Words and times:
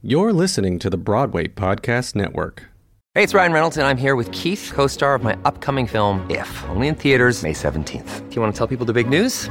You're 0.00 0.32
listening 0.32 0.78
to 0.78 0.90
the 0.90 0.96
Broadway 0.96 1.48
Podcast 1.48 2.14
Network. 2.14 2.68
Hey, 3.16 3.24
it's 3.24 3.34
Ryan 3.34 3.52
Reynolds, 3.52 3.76
and 3.76 3.84
I'm 3.84 3.96
here 3.96 4.14
with 4.14 4.30
Keith, 4.30 4.70
co 4.72 4.86
star 4.86 5.16
of 5.16 5.24
my 5.24 5.36
upcoming 5.44 5.88
film, 5.88 6.24
If, 6.30 6.48
only 6.66 6.86
in 6.86 6.94
theaters, 6.94 7.42
May 7.42 7.52
17th. 7.52 8.28
Do 8.28 8.34
you 8.36 8.40
want 8.40 8.54
to 8.54 8.56
tell 8.56 8.68
people 8.68 8.86
the 8.86 8.92
big 8.92 9.08
news? 9.10 9.50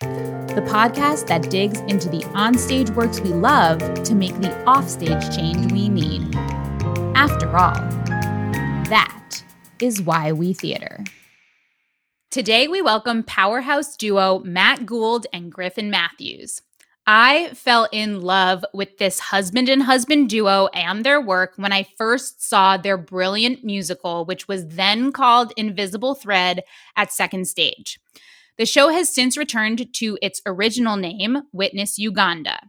the 0.00 0.62
podcast 0.66 1.26
that 1.26 1.50
digs 1.50 1.78
into 1.80 2.08
the 2.08 2.20
onstage 2.34 2.88
works 2.94 3.20
we 3.20 3.30
love 3.30 3.78
to 4.02 4.14
make 4.14 4.34
the 4.40 4.64
offstage 4.64 5.34
change 5.36 5.70
we 5.70 5.88
need. 5.88 6.34
After 7.14 7.54
all, 7.54 7.74
that 8.88 9.44
is 9.80 10.00
Why 10.00 10.32
We 10.32 10.54
Theater. 10.54 11.04
Today, 12.30 12.66
we 12.66 12.80
welcome 12.80 13.22
powerhouse 13.22 13.96
duo 13.96 14.38
Matt 14.40 14.86
Gould 14.86 15.26
and 15.32 15.52
Griffin 15.52 15.90
Matthews. 15.90 16.62
I 17.06 17.50
fell 17.54 17.88
in 17.92 18.20
love 18.20 18.64
with 18.72 18.98
this 18.98 19.18
husband 19.18 19.68
and 19.68 19.82
husband 19.82 20.30
duo 20.30 20.68
and 20.68 21.04
their 21.04 21.20
work 21.20 21.54
when 21.56 21.72
I 21.72 21.86
first 21.98 22.42
saw 22.42 22.76
their 22.76 22.96
brilliant 22.96 23.64
musical, 23.64 24.24
which 24.24 24.48
was 24.48 24.66
then 24.68 25.12
called 25.12 25.52
Invisible 25.56 26.14
Thread 26.14 26.62
at 26.96 27.12
Second 27.12 27.48
Stage. 27.48 27.98
The 28.60 28.66
show 28.66 28.90
has 28.90 29.08
since 29.08 29.38
returned 29.38 29.94
to 29.94 30.18
its 30.20 30.42
original 30.44 30.98
name, 30.98 31.44
Witness 31.50 31.98
Uganda. 31.98 32.68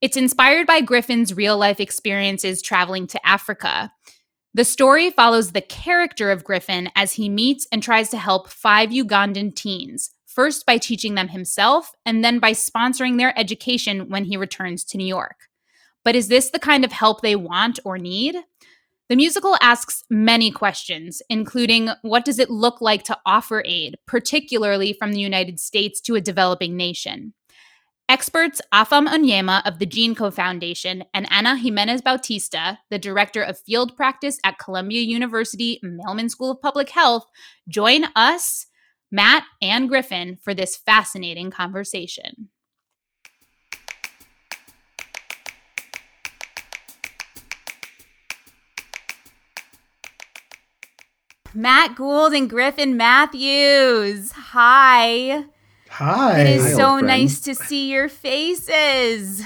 It's 0.00 0.16
inspired 0.16 0.68
by 0.68 0.82
Griffin's 0.82 1.34
real 1.34 1.58
life 1.58 1.80
experiences 1.80 2.62
traveling 2.62 3.08
to 3.08 3.26
Africa. 3.26 3.90
The 4.54 4.64
story 4.64 5.10
follows 5.10 5.50
the 5.50 5.62
character 5.62 6.30
of 6.30 6.44
Griffin 6.44 6.90
as 6.94 7.14
he 7.14 7.28
meets 7.28 7.66
and 7.72 7.82
tries 7.82 8.08
to 8.10 8.18
help 8.18 8.50
five 8.50 8.90
Ugandan 8.90 9.56
teens, 9.56 10.12
first 10.28 10.64
by 10.64 10.78
teaching 10.78 11.16
them 11.16 11.26
himself 11.26 11.90
and 12.06 12.22
then 12.22 12.38
by 12.38 12.52
sponsoring 12.52 13.18
their 13.18 13.36
education 13.36 14.10
when 14.10 14.26
he 14.26 14.36
returns 14.36 14.84
to 14.84 14.96
New 14.96 15.08
York. 15.08 15.48
But 16.04 16.14
is 16.14 16.28
this 16.28 16.50
the 16.50 16.60
kind 16.60 16.84
of 16.84 16.92
help 16.92 17.20
they 17.20 17.34
want 17.34 17.80
or 17.84 17.98
need? 17.98 18.36
The 19.10 19.16
musical 19.16 19.56
asks 19.60 20.04
many 20.08 20.52
questions, 20.52 21.20
including 21.28 21.90
what 22.02 22.24
does 22.24 22.38
it 22.38 22.48
look 22.48 22.80
like 22.80 23.02
to 23.04 23.18
offer 23.26 23.60
aid, 23.66 23.96
particularly 24.06 24.92
from 24.92 25.10
the 25.10 25.18
United 25.18 25.58
States 25.58 26.00
to 26.02 26.14
a 26.14 26.20
developing 26.20 26.76
nation? 26.76 27.34
Experts 28.08 28.60
Afam 28.72 29.08
Onyema 29.08 29.66
of 29.66 29.80
the 29.80 29.86
GEANCO 29.86 30.32
Foundation 30.32 31.02
and 31.12 31.26
Ana 31.28 31.56
Jimenez 31.56 32.02
Bautista, 32.02 32.78
the 32.88 33.00
director 33.00 33.42
of 33.42 33.58
field 33.58 33.96
practice 33.96 34.38
at 34.44 34.60
Columbia 34.60 35.00
University 35.00 35.80
Mailman 35.82 36.28
School 36.28 36.52
of 36.52 36.62
Public 36.62 36.90
Health, 36.90 37.26
join 37.68 38.04
us 38.14 38.66
Matt 39.10 39.42
and 39.60 39.88
Griffin 39.88 40.38
for 40.40 40.54
this 40.54 40.76
fascinating 40.76 41.50
conversation. 41.50 42.48
Matt 51.54 51.96
Gould 51.96 52.32
and 52.32 52.48
Griffin 52.48 52.96
Matthews. 52.96 54.32
Hi. 54.32 55.44
Hi. 55.90 56.40
It 56.40 56.46
is 56.56 56.64
Hi, 56.64 56.72
so 56.72 56.98
nice 56.98 57.40
to 57.40 57.54
see 57.54 57.90
your 57.90 58.08
faces. 58.08 59.42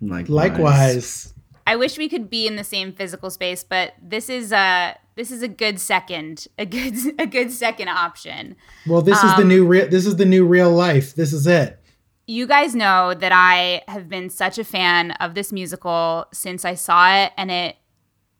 Likewise. 0.00 0.28
Likewise. 0.30 1.34
I 1.66 1.76
wish 1.76 1.98
we 1.98 2.08
could 2.08 2.28
be 2.28 2.46
in 2.46 2.56
the 2.56 2.64
same 2.64 2.92
physical 2.92 3.30
space, 3.30 3.62
but 3.64 3.92
this 4.02 4.28
is 4.28 4.52
a 4.52 4.96
this 5.14 5.30
is 5.30 5.42
a 5.42 5.48
good 5.48 5.78
second, 5.78 6.48
a 6.58 6.66
good 6.66 6.96
a 7.20 7.26
good 7.26 7.52
second 7.52 7.88
option. 7.88 8.56
Well, 8.86 9.02
this 9.02 9.22
is 9.22 9.30
the 9.36 9.42
Um, 9.42 9.48
new 9.48 9.66
real. 9.66 9.88
This 9.88 10.06
is 10.06 10.16
the 10.16 10.24
new 10.24 10.46
real 10.46 10.70
life. 10.70 11.14
This 11.14 11.32
is 11.32 11.46
it. 11.46 11.78
You 12.26 12.46
guys 12.46 12.74
know 12.74 13.14
that 13.14 13.32
I 13.32 13.82
have 13.88 14.08
been 14.08 14.30
such 14.30 14.58
a 14.58 14.64
fan 14.64 15.10
of 15.12 15.34
this 15.34 15.52
musical 15.52 16.26
since 16.32 16.64
I 16.64 16.74
saw 16.74 17.14
it, 17.24 17.32
and 17.36 17.50
it 17.50 17.76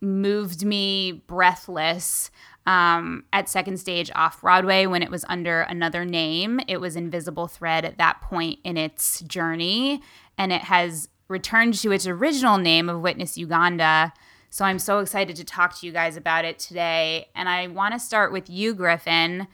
moved 0.01 0.65
me 0.65 1.23
breathless 1.27 2.31
um, 2.67 3.25
at 3.33 3.49
second 3.49 3.79
stage 3.79 4.11
off 4.15 4.41
Broadway 4.41 4.87
when 4.87 5.03
it 5.03 5.11
was 5.11 5.25
under 5.29 5.63
another 5.63 6.05
name. 6.05 6.61
It 6.69 6.81
was 6.81 6.97
Invisible 6.97 7.49
Thread 7.49 7.85
at 7.85 7.99
that 7.99 8.21
point 8.21 8.61
in 8.65 8.77
its 8.77 9.21
journey, 9.23 10.03
and 10.39 10.53
it 10.53 10.63
has 10.63 11.09
returned 11.29 11.75
to 11.75 11.93
its 11.93 12.07
original 12.07 12.59
name 12.59 12.89
of 12.89 13.01
Witness 13.01 13.37
Uganda. 13.37 14.13
So 14.51 14.65
I'm 14.65 14.79
so 14.79 14.99
excited 14.99 15.35
to 15.37 15.45
talk 15.45 15.81
to 15.81 15.87
you 15.87 15.93
guys 15.93 16.17
about 16.17 16.45
it 16.45 16.59
today. 16.59 17.29
And 17.35 17.49
I 17.49 17.69
want 17.69 17.95
to 17.95 17.99
start 17.99 18.33
with 18.33 18.51
you, 18.51 18.75
Griffin. 18.75 19.49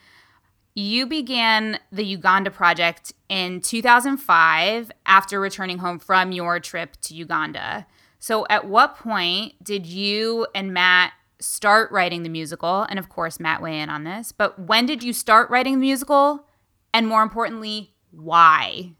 You 0.74 1.06
began 1.06 1.78
the 1.90 2.04
Uganda 2.04 2.50
project 2.50 3.12
in 3.28 3.60
2005 3.60 4.90
after 5.06 5.40
returning 5.40 5.78
home 5.78 5.98
from 5.98 6.32
your 6.32 6.60
trip 6.60 6.96
to 7.02 7.14
Uganda. 7.14 7.86
So, 8.18 8.44
at 8.50 8.66
what 8.66 8.96
point 8.96 9.54
did 9.62 9.86
you 9.86 10.48
and 10.54 10.74
Matt 10.74 11.12
start 11.40 11.90
writing 11.92 12.22
the 12.22 12.28
musical? 12.28 12.82
And 12.88 12.98
of 12.98 13.08
course, 13.08 13.40
Matt 13.40 13.62
weigh 13.62 13.80
in 13.80 13.90
on 13.90 14.04
this, 14.04 14.32
but 14.32 14.58
when 14.58 14.86
did 14.86 15.02
you 15.02 15.12
start 15.12 15.50
writing 15.50 15.74
the 15.74 15.80
musical? 15.80 16.46
And 16.92 17.06
more 17.06 17.22
importantly, 17.22 17.94
why? 18.10 18.92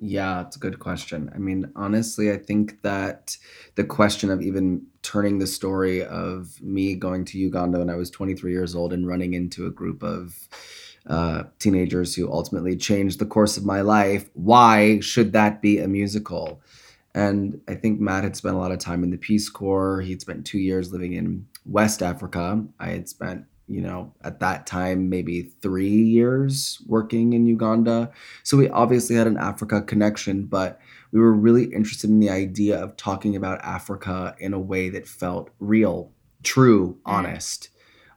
Yeah, 0.00 0.42
it's 0.42 0.56
a 0.56 0.60
good 0.60 0.78
question. 0.78 1.30
I 1.34 1.38
mean, 1.38 1.72
honestly, 1.74 2.30
I 2.30 2.36
think 2.36 2.82
that 2.82 3.36
the 3.74 3.84
question 3.84 4.30
of 4.30 4.42
even 4.42 4.86
turning 5.02 5.38
the 5.38 5.46
story 5.46 6.04
of 6.04 6.60
me 6.62 6.94
going 6.94 7.24
to 7.26 7.38
Uganda 7.38 7.78
when 7.78 7.90
I 7.90 7.96
was 7.96 8.10
23 8.10 8.52
years 8.52 8.74
old 8.74 8.92
and 8.92 9.08
running 9.08 9.34
into 9.34 9.66
a 9.66 9.70
group 9.70 10.02
of 10.02 10.48
uh, 11.06 11.44
teenagers 11.58 12.14
who 12.14 12.30
ultimately 12.30 12.76
changed 12.76 13.18
the 13.18 13.26
course 13.26 13.56
of 13.56 13.64
my 13.64 13.80
life, 13.80 14.28
why 14.34 15.00
should 15.00 15.32
that 15.32 15.62
be 15.62 15.78
a 15.78 15.88
musical? 15.88 16.60
And 17.14 17.60
I 17.68 17.74
think 17.74 18.00
Matt 18.00 18.24
had 18.24 18.36
spent 18.36 18.54
a 18.54 18.58
lot 18.58 18.72
of 18.72 18.78
time 18.78 19.02
in 19.02 19.10
the 19.10 19.16
Peace 19.16 19.48
Corps. 19.48 20.00
He'd 20.00 20.20
spent 20.20 20.46
two 20.46 20.58
years 20.58 20.92
living 20.92 21.14
in 21.14 21.46
West 21.64 22.02
Africa. 22.02 22.64
I 22.78 22.90
had 22.90 23.08
spent, 23.08 23.44
you 23.66 23.80
know, 23.80 24.12
at 24.22 24.40
that 24.40 24.66
time, 24.66 25.08
maybe 25.08 25.42
three 25.42 25.88
years 25.88 26.80
working 26.86 27.32
in 27.32 27.46
Uganda. 27.46 28.12
So 28.42 28.56
we 28.56 28.68
obviously 28.68 29.16
had 29.16 29.26
an 29.26 29.38
Africa 29.38 29.82
connection, 29.82 30.44
but 30.44 30.80
we 31.12 31.20
were 31.20 31.32
really 31.32 31.64
interested 31.64 32.10
in 32.10 32.20
the 32.20 32.30
idea 32.30 32.78
of 32.78 32.96
talking 32.96 33.36
about 33.36 33.60
Africa 33.62 34.36
in 34.38 34.52
a 34.52 34.60
way 34.60 34.90
that 34.90 35.08
felt 35.08 35.50
real, 35.58 36.12
true, 36.42 36.94
mm. 36.94 36.98
honest. 37.06 37.70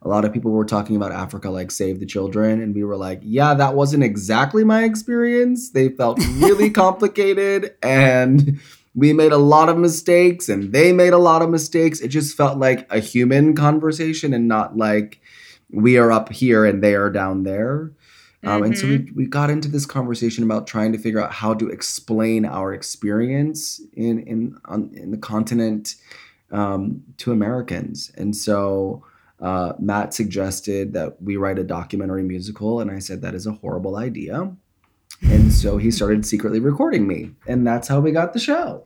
A 0.03 0.07
lot 0.07 0.25
of 0.25 0.33
people 0.33 0.51
were 0.51 0.65
talking 0.65 0.95
about 0.95 1.11
Africa 1.11 1.49
like 1.51 1.69
Save 1.69 1.99
the 1.99 2.07
Children, 2.07 2.59
and 2.59 2.73
we 2.73 2.83
were 2.83 2.97
like, 2.97 3.19
yeah, 3.23 3.53
that 3.53 3.75
wasn't 3.75 4.03
exactly 4.03 4.63
my 4.63 4.83
experience. 4.83 5.69
They 5.71 5.89
felt 5.89 6.19
really 6.37 6.69
complicated, 6.71 7.75
and 7.83 8.59
we 8.93 9.13
made 9.13 9.31
a 9.31 9.37
lot 9.37 9.69
of 9.69 9.77
mistakes, 9.77 10.49
and 10.49 10.73
they 10.73 10.91
made 10.91 11.13
a 11.13 11.17
lot 11.17 11.41
of 11.41 11.49
mistakes. 11.49 12.01
It 12.01 12.09
just 12.09 12.35
felt 12.35 12.57
like 12.57 12.91
a 12.91 12.99
human 12.99 13.55
conversation 13.55 14.33
and 14.33 14.47
not 14.47 14.77
like 14.77 15.21
we 15.69 15.97
are 15.97 16.11
up 16.11 16.31
here 16.31 16.65
and 16.65 16.83
they 16.83 16.95
are 16.95 17.09
down 17.09 17.43
there. 17.43 17.91
Um, 18.43 18.63
and 18.63 18.77
so 18.77 18.87
we, 18.87 19.11
we 19.15 19.25
got 19.27 19.51
into 19.51 19.67
this 19.67 19.85
conversation 19.85 20.43
about 20.43 20.65
trying 20.65 20.91
to 20.93 20.97
figure 20.97 21.21
out 21.21 21.31
how 21.31 21.53
to 21.53 21.69
explain 21.69 22.43
our 22.43 22.73
experience 22.73 23.79
in 23.93 24.19
in 24.23 24.57
on, 24.65 24.89
in 24.95 25.11
the 25.11 25.17
continent 25.17 25.95
um, 26.51 27.03
to 27.17 27.31
Americans. 27.31 28.11
And 28.17 28.35
so 28.35 29.05
uh, 29.39 29.73
Matt 29.79 30.13
suggested 30.13 30.93
that 30.93 31.21
we 31.21 31.37
write 31.37 31.59
a 31.59 31.63
documentary 31.63 32.23
musical, 32.23 32.79
and 32.79 32.89
I 32.89 32.99
said 32.99 33.21
that 33.21 33.35
is 33.35 33.45
a 33.45 33.53
horrible 33.53 33.95
idea. 33.95 34.51
And 35.21 35.53
so 35.53 35.77
he 35.77 35.91
started 35.91 36.25
secretly 36.25 36.59
recording 36.59 37.07
me, 37.07 37.31
and 37.47 37.65
that's 37.65 37.87
how 37.87 37.99
we 37.99 38.11
got 38.11 38.33
the 38.33 38.39
show. 38.39 38.83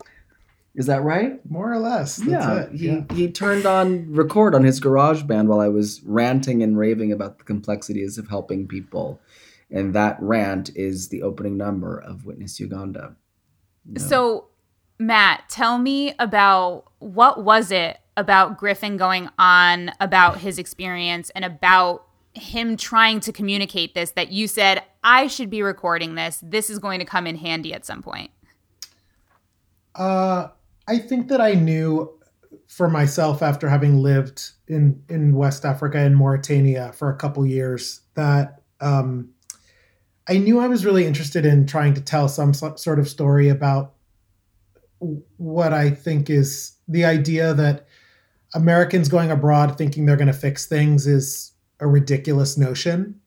Is 0.76 0.88
that 0.88 1.04
right? 1.04 1.40
More 1.50 1.72
or 1.72 1.80
less. 1.80 2.18
That's 2.18 2.30
yeah, 2.30 2.62
it. 2.64 2.72
he 2.74 2.88
yeah. 2.88 3.04
he 3.14 3.32
turned 3.32 3.66
on 3.66 4.12
record 4.14 4.54
on 4.54 4.64
his 4.64 4.80
garage 4.82 5.24
band 5.24 5.48
while 5.48 5.62
I 5.62 5.70
was 5.70 6.02
ranting 6.04 6.62
and 6.62 6.78
raving 6.78 7.14
about 7.14 7.38
the 7.38 7.46
complexities 7.46 8.18
of 8.18 8.28
helping 8.28 8.68
people. 8.68 9.20
And 9.72 9.96
that 9.96 10.18
rant 10.20 10.76
is 10.76 11.10
the 11.10 11.24
opening 11.24 11.58
number 11.58 11.98
of 11.98 12.26
Witness 12.26 12.60
Uganda. 12.60 13.16
Yeah. 13.90 14.00
So, 14.00 14.48
Matt, 15.00 15.50
tell 15.50 15.78
me 15.78 16.14
about 16.20 16.92
what 17.00 17.44
was 17.44 17.72
it 17.72 17.98
about 18.18 18.58
Griffin 18.58 18.98
going 18.98 19.30
on 19.40 19.92
about 20.00 20.40
his 20.40 20.58
experience 20.58 21.30
and 21.32 21.46
about 21.46 22.06
him 22.36 22.78
trying 22.78 23.20
to 23.22 23.32
communicate 23.32 23.96
this 23.96 24.12
that 24.12 24.32
you 24.32 24.48
said 24.48 24.84
I 25.04 25.28
should 25.28 25.50
be 25.50 25.62
recording 25.62 26.16
this. 26.16 26.40
This 26.44 26.70
is 26.70 26.80
going 26.80 27.00
to 27.00 27.06
come 27.06 27.28
in 27.28 27.36
handy 27.36 27.74
at 27.74 27.86
some 27.86 28.02
point. 28.02 28.32
Uh, 29.96 30.50
I 30.88 30.98
think 30.98 31.30
that 31.30 31.40
I 31.40 31.54
knew 31.54 32.12
for 32.68 32.90
myself 32.90 33.42
after 33.42 33.70
having 33.70 34.00
lived 34.00 34.52
in 34.68 35.02
in 35.10 35.36
West 35.36 35.66
Africa 35.66 36.00
and 36.00 36.16
Mauritania 36.16 36.92
for 36.94 37.10
a 37.10 37.16
couple 37.16 37.46
years 37.46 38.02
that 38.16 38.62
um, 38.82 39.30
I 40.28 40.38
knew 40.38 40.60
I 40.60 40.68
was 40.68 40.86
really 40.86 41.06
interested 41.06 41.46
in 41.46 41.68
trying 41.68 41.94
to 41.94 42.02
tell 42.02 42.28
some 42.28 42.54
sort 42.54 43.00
of 43.00 43.08
story 43.08 43.50
about 43.50 43.94
what 45.38 45.74
I 45.74 45.92
think 45.92 46.30
is 46.30 46.76
the 46.88 47.06
idea 47.06 47.54
that 47.54 47.88
Americans 48.54 49.10
going 49.10 49.32
abroad 49.32 49.78
thinking 49.78 50.06
they're 50.06 50.16
going 50.16 50.28
to 50.28 50.34
fix 50.34 50.66
things 50.66 51.06
is 51.06 51.52
a 51.80 51.88
ridiculous 51.88 52.58
notion. 52.58 53.20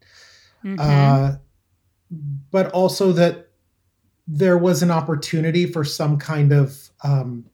Mhm. 0.64 0.78
Uh, 0.78 1.36
but 2.50 2.70
also 2.72 3.12
that 3.12 3.48
there 4.26 4.58
was 4.58 4.82
an 4.82 4.90
opportunity 4.90 5.66
for 5.66 5.84
some 5.84 6.18
kind 6.18 6.52
of 6.52 6.90
um, 7.02 7.44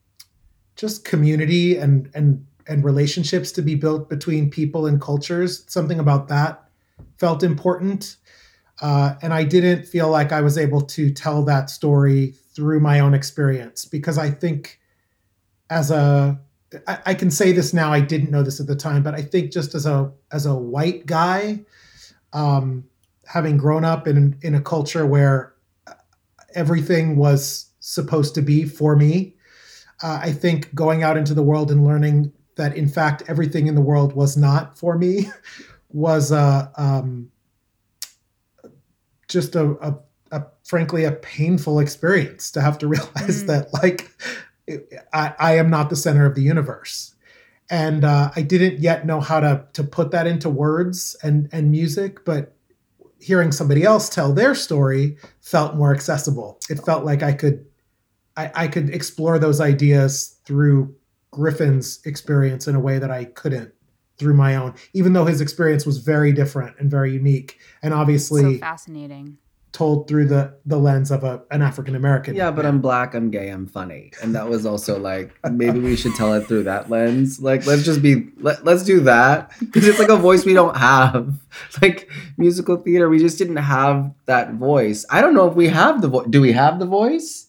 just 0.77 1.05
community 1.05 1.77
and 1.77 2.11
and 2.15 2.47
and 2.67 2.85
relationships 2.85 3.53
to 3.53 3.63
be 3.63 3.75
built 3.75 4.09
between 4.09 4.51
people 4.51 4.87
and 4.87 5.01
cultures. 5.01 5.65
Something 5.69 5.99
about 5.99 6.29
that 6.29 6.69
felt 7.19 7.43
important, 7.43 8.17
uh, 8.81 9.15
and 9.23 9.35
I 9.35 9.45
didn't 9.45 9.87
feel 9.87 10.09
like 10.09 10.33
I 10.33 10.41
was 10.41 10.57
able 10.57 10.81
to 10.81 11.11
tell 11.11 11.45
that 11.45 11.71
story 11.71 12.35
through 12.55 12.81
my 12.81 13.01
own 13.01 13.15
experience 13.15 13.85
because 13.85 14.19
I 14.19 14.31
think 14.31 14.81
as 15.71 15.91
a 15.91 16.41
I, 16.87 16.99
I 17.07 17.15
can 17.15 17.31
say 17.31 17.53
this 17.53 17.73
now. 17.73 17.93
I 17.93 18.01
didn't 18.01 18.31
know 18.31 18.43
this 18.43 18.61
at 18.61 18.67
the 18.67 18.77
time, 18.77 19.03
but 19.03 19.15
I 19.15 19.23
think 19.23 19.53
just 19.53 19.75
as 19.75 19.87
a 19.87 20.11
as 20.33 20.47
a 20.47 20.55
white 20.55 21.07
guy, 21.07 21.61
um, 22.33 22.85
having 23.27 23.57
grown 23.57 23.85
up 23.85 24.07
in 24.09 24.37
in 24.43 24.55
a 24.55 24.61
culture 24.61 25.07
where 25.07 25.55
everything 26.55 27.17
was 27.17 27.67
supposed 27.81 28.35
to 28.35 28.43
be 28.43 28.65
for 28.65 28.97
me, 28.97 29.35
uh, 30.03 30.21
I 30.23 30.33
think 30.33 30.75
going 30.75 31.03
out 31.03 31.17
into 31.17 31.35
the 31.35 31.43
world 31.43 31.71
and 31.71 31.85
learning 31.85 32.33
that 32.57 32.77
in 32.77 32.89
fact 32.89 33.23
everything 33.27 33.67
in 33.67 33.75
the 33.75 33.81
world 33.81 34.15
was 34.15 34.37
not 34.37 34.79
for 34.79 34.97
me 34.97 35.29
was 35.91 36.31
uh, 36.33 36.69
um, 36.77 37.31
just 39.29 39.55
a, 39.57 39.71
a, 39.81 39.99
a 40.31 40.45
frankly 40.65 41.05
a 41.05 41.13
painful 41.13 41.79
experience 41.81 42.51
to 42.53 42.61
have 42.61 42.79
to 42.79 42.87
realize 42.95 43.43
Mm. 43.45 43.47
that 43.49 43.73
like 43.83 44.11
I, 45.13 45.35
I 45.39 45.57
am 45.59 45.71
not 45.71 45.91
the 45.91 45.97
center 45.97 46.27
of 46.27 46.35
the 46.35 46.43
universe 46.43 47.15
and 47.71 48.05
uh, 48.05 48.31
I 48.37 48.43
didn't 48.43 48.81
yet 48.81 49.07
know 49.07 49.21
how 49.21 49.41
to 49.41 49.65
to 49.73 49.85
put 49.85 50.11
that 50.11 50.27
into 50.27 50.51
words 50.51 51.17
and 51.23 51.49
and 51.53 51.71
music, 51.71 52.25
but 52.25 52.55
hearing 53.21 53.53
somebody 53.53 53.85
else 53.85 54.09
tell 54.09 54.33
their 54.33 54.55
story 54.55 55.17
felt 55.41 55.77
more 55.77 55.95
accessible. 55.95 56.61
It 56.69 56.85
felt 56.85 57.05
like 57.05 57.23
I 57.23 57.33
could 57.33 57.65
I, 58.37 58.51
I 58.55 58.69
could 58.69 58.91
explore 58.91 59.39
those 59.39 59.61
ideas 59.61 60.39
through 60.45 60.95
Griffin's 61.31 62.01
experience 62.05 62.69
in 62.69 62.75
a 62.75 62.81
way 62.81 62.99
that 62.99 63.11
I 63.11 63.25
couldn't 63.25 63.73
through 64.19 64.35
my 64.35 64.55
own, 64.55 64.75
even 64.93 65.13
though 65.13 65.25
his 65.25 65.41
experience 65.41 65.85
was 65.85 65.99
very 65.99 66.33
different 66.33 66.77
and 66.79 66.91
very 66.91 67.13
unique, 67.13 67.59
and 67.83 67.95
obviously 67.95 68.55
so 68.55 68.61
fascinating. 68.61 69.39
Told 69.75 70.07
through 70.07 70.27
the 70.27 70.55
the 70.65 70.79
lens 70.79 71.11
of 71.11 71.25
a 71.25 71.43
an 71.51 71.61
African 71.61 71.97
American. 71.97 72.37
Yeah, 72.37 72.53
but 72.53 72.65
I'm 72.65 72.81
black, 72.81 73.13
I'm 73.15 73.31
gay, 73.31 73.51
I'm 73.51 73.67
funny. 73.67 74.13
And 74.23 74.35
that 74.35 74.49
was 74.49 74.65
also 74.65 74.99
like 74.99 75.35
maybe 75.51 75.81
we 75.81 75.97
should 75.97 76.15
tell 76.15 76.33
it 76.33 76.47
through 76.47 76.63
that 76.63 76.89
lens. 76.89 77.41
Like 77.41 77.67
let's 77.67 77.85
just 77.85 78.01
be 78.01 78.29
let, 78.39 78.65
let's 78.65 78.85
do 78.85 79.01
that 79.01 79.51
because 79.59 79.87
it's 79.87 79.99
like 79.99 80.09
a 80.09 80.17
voice 80.17 80.47
we 80.47 80.55
don't 80.55 80.77
have. 80.77 81.35
Like 81.81 82.11
musical 82.37 82.77
theater, 82.77 83.09
we 83.09 83.19
just 83.21 83.39
didn't 83.39 83.57
have 83.57 84.13
that 84.27 84.55
voice. 84.55 85.07
I 85.09 85.21
don't 85.21 85.35
know 85.35 85.49
if 85.49 85.55
we 85.55 85.69
have 85.69 86.03
the 86.03 86.09
voice. 86.09 86.27
Do 86.29 86.41
we 86.41 86.53
have 86.53 86.81
the 86.81 86.87
voice? 86.87 87.49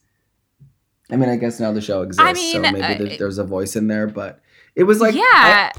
I 1.12 1.16
mean, 1.16 1.30
I 1.30 1.36
guess 1.38 1.60
now 1.60 1.72
the 1.72 1.82
show 1.82 2.02
exists, 2.04 2.40
mean, 2.40 2.56
so 2.56 2.62
maybe 2.62 2.82
uh, 2.82 2.98
there, 2.98 3.18
there's 3.18 3.40
a 3.40 3.44
voice 3.44 3.76
in 3.76 3.88
there, 3.88 4.06
but 4.08 4.42
it 4.76 4.84
was 4.84 5.00
like 5.02 5.16
yeah. 5.16 5.24
I, 5.24 5.72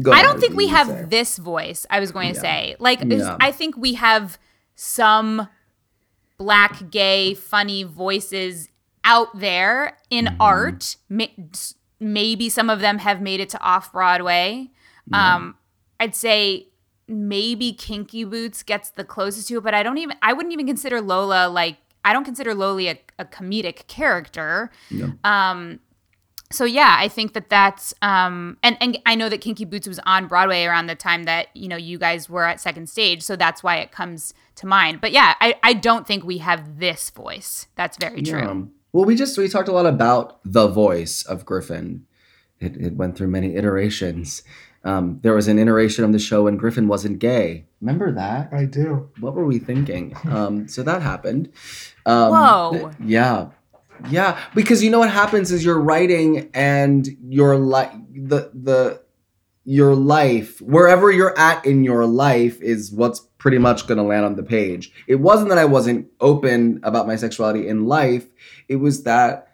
go 0.00 0.12
I 0.12 0.22
don't 0.22 0.40
think 0.40 0.56
we 0.56 0.68
have 0.68 0.86
say. 0.86 1.04
this 1.08 1.36
voice. 1.38 1.86
I 1.90 2.00
was 2.00 2.12
going 2.12 2.28
to 2.32 2.36
Yeah. 2.36 2.42
say, 2.42 2.76
like, 2.78 3.00
Yeah. 3.04 3.36
I 3.40 3.52
think 3.52 3.76
we 3.76 3.94
have 3.94 4.38
some 4.74 5.48
black, 6.38 6.90
gay, 6.90 7.34
funny 7.34 7.82
voices 7.82 8.68
out 9.04 9.38
there 9.38 9.96
in 10.10 10.26
Mm-hmm. 10.26 10.40
art. 10.42 10.96
Ma- 11.08 11.26
Maybe 12.00 12.48
some 12.48 12.70
of 12.70 12.78
them 12.80 12.98
have 12.98 13.20
made 13.20 13.40
it 13.40 13.48
to 13.50 13.60
off 13.60 13.90
Broadway. 13.92 14.70
Um, 15.12 15.56
I'd 15.98 16.14
say 16.14 16.68
maybe 17.08 17.72
Kinky 17.72 18.22
Boots 18.22 18.62
gets 18.62 18.90
the 18.90 19.02
closest 19.02 19.48
to 19.48 19.56
it, 19.58 19.64
but 19.64 19.74
I 19.74 19.82
don't 19.82 19.98
even. 19.98 20.16
I 20.22 20.32
wouldn't 20.32 20.52
even 20.52 20.66
consider 20.66 21.00
Lola 21.00 21.48
like. 21.48 21.76
I 22.04 22.12
don't 22.12 22.24
consider 22.24 22.54
Lola 22.54 22.82
a, 22.92 23.00
a 23.18 23.24
comedic 23.24 23.88
character. 23.88 24.70
Yeah. 24.90 25.08
Um, 25.24 25.80
so 26.50 26.64
yeah, 26.64 26.96
I 26.98 27.08
think 27.08 27.34
that 27.34 27.50
that's 27.50 27.92
um, 28.00 28.56
and 28.62 28.76
and 28.80 28.98
I 29.04 29.14
know 29.14 29.28
that 29.28 29.40
Kinky 29.40 29.64
Boots 29.64 29.86
was 29.86 30.00
on 30.06 30.28
Broadway 30.28 30.64
around 30.64 30.86
the 30.86 30.94
time 30.94 31.24
that 31.24 31.48
you 31.54 31.68
know 31.68 31.76
you 31.76 31.98
guys 31.98 32.30
were 32.30 32.44
at 32.44 32.60
second 32.60 32.88
stage, 32.88 33.22
so 33.22 33.36
that's 33.36 33.62
why 33.62 33.76
it 33.76 33.92
comes 33.92 34.32
to 34.56 34.66
mind. 34.66 35.00
But 35.00 35.12
yeah, 35.12 35.34
I 35.40 35.56
I 35.62 35.74
don't 35.74 36.06
think 36.06 36.24
we 36.24 36.38
have 36.38 36.78
this 36.78 37.10
voice. 37.10 37.66
That's 37.74 37.98
very 37.98 38.22
true. 38.22 38.40
Yeah. 38.40 38.62
Well, 38.92 39.04
we 39.04 39.14
just 39.14 39.36
we 39.36 39.48
talked 39.48 39.68
a 39.68 39.72
lot 39.72 39.86
about 39.86 40.40
the 40.44 40.68
voice 40.68 41.22
of 41.22 41.44
Griffin. 41.44 42.06
It, 42.60 42.76
it 42.76 42.96
went 42.96 43.16
through 43.16 43.28
many 43.28 43.54
iterations. 43.54 44.42
Um, 44.84 45.18
there 45.22 45.34
was 45.34 45.48
an 45.48 45.58
iteration 45.58 46.04
of 46.04 46.12
the 46.12 46.18
show 46.18 46.44
when 46.44 46.56
Griffin 46.56 46.88
wasn't 46.88 47.18
gay. 47.18 47.66
Remember 47.80 48.10
that? 48.12 48.48
I 48.52 48.64
do. 48.64 49.10
What 49.20 49.34
were 49.34 49.44
we 49.44 49.58
thinking? 49.58 50.16
Um, 50.30 50.66
so 50.66 50.82
that 50.82 51.02
happened. 51.02 51.52
Um, 52.06 52.30
Whoa. 52.30 52.90
Yeah, 53.04 53.48
yeah. 54.10 54.40
Because 54.54 54.82
you 54.82 54.90
know 54.90 54.98
what 54.98 55.10
happens 55.10 55.52
is 55.52 55.64
you're 55.64 55.80
writing 55.80 56.50
and 56.54 57.08
your 57.28 57.56
life, 57.56 57.92
the 58.14 58.50
the 58.54 59.02
your 59.64 59.94
life, 59.94 60.62
wherever 60.62 61.10
you're 61.10 61.38
at 61.38 61.64
in 61.66 61.84
your 61.84 62.06
life, 62.06 62.60
is 62.62 62.90
what's 62.90 63.20
pretty 63.36 63.58
much 63.58 63.86
going 63.86 63.98
to 63.98 64.04
land 64.04 64.24
on 64.24 64.34
the 64.34 64.42
page. 64.42 64.90
It 65.06 65.16
wasn't 65.16 65.50
that 65.50 65.58
I 65.58 65.66
wasn't 65.66 66.08
open 66.20 66.80
about 66.82 67.06
my 67.06 67.16
sexuality 67.16 67.68
in 67.68 67.86
life. 67.86 68.26
It 68.68 68.76
was 68.76 69.02
that 69.02 69.52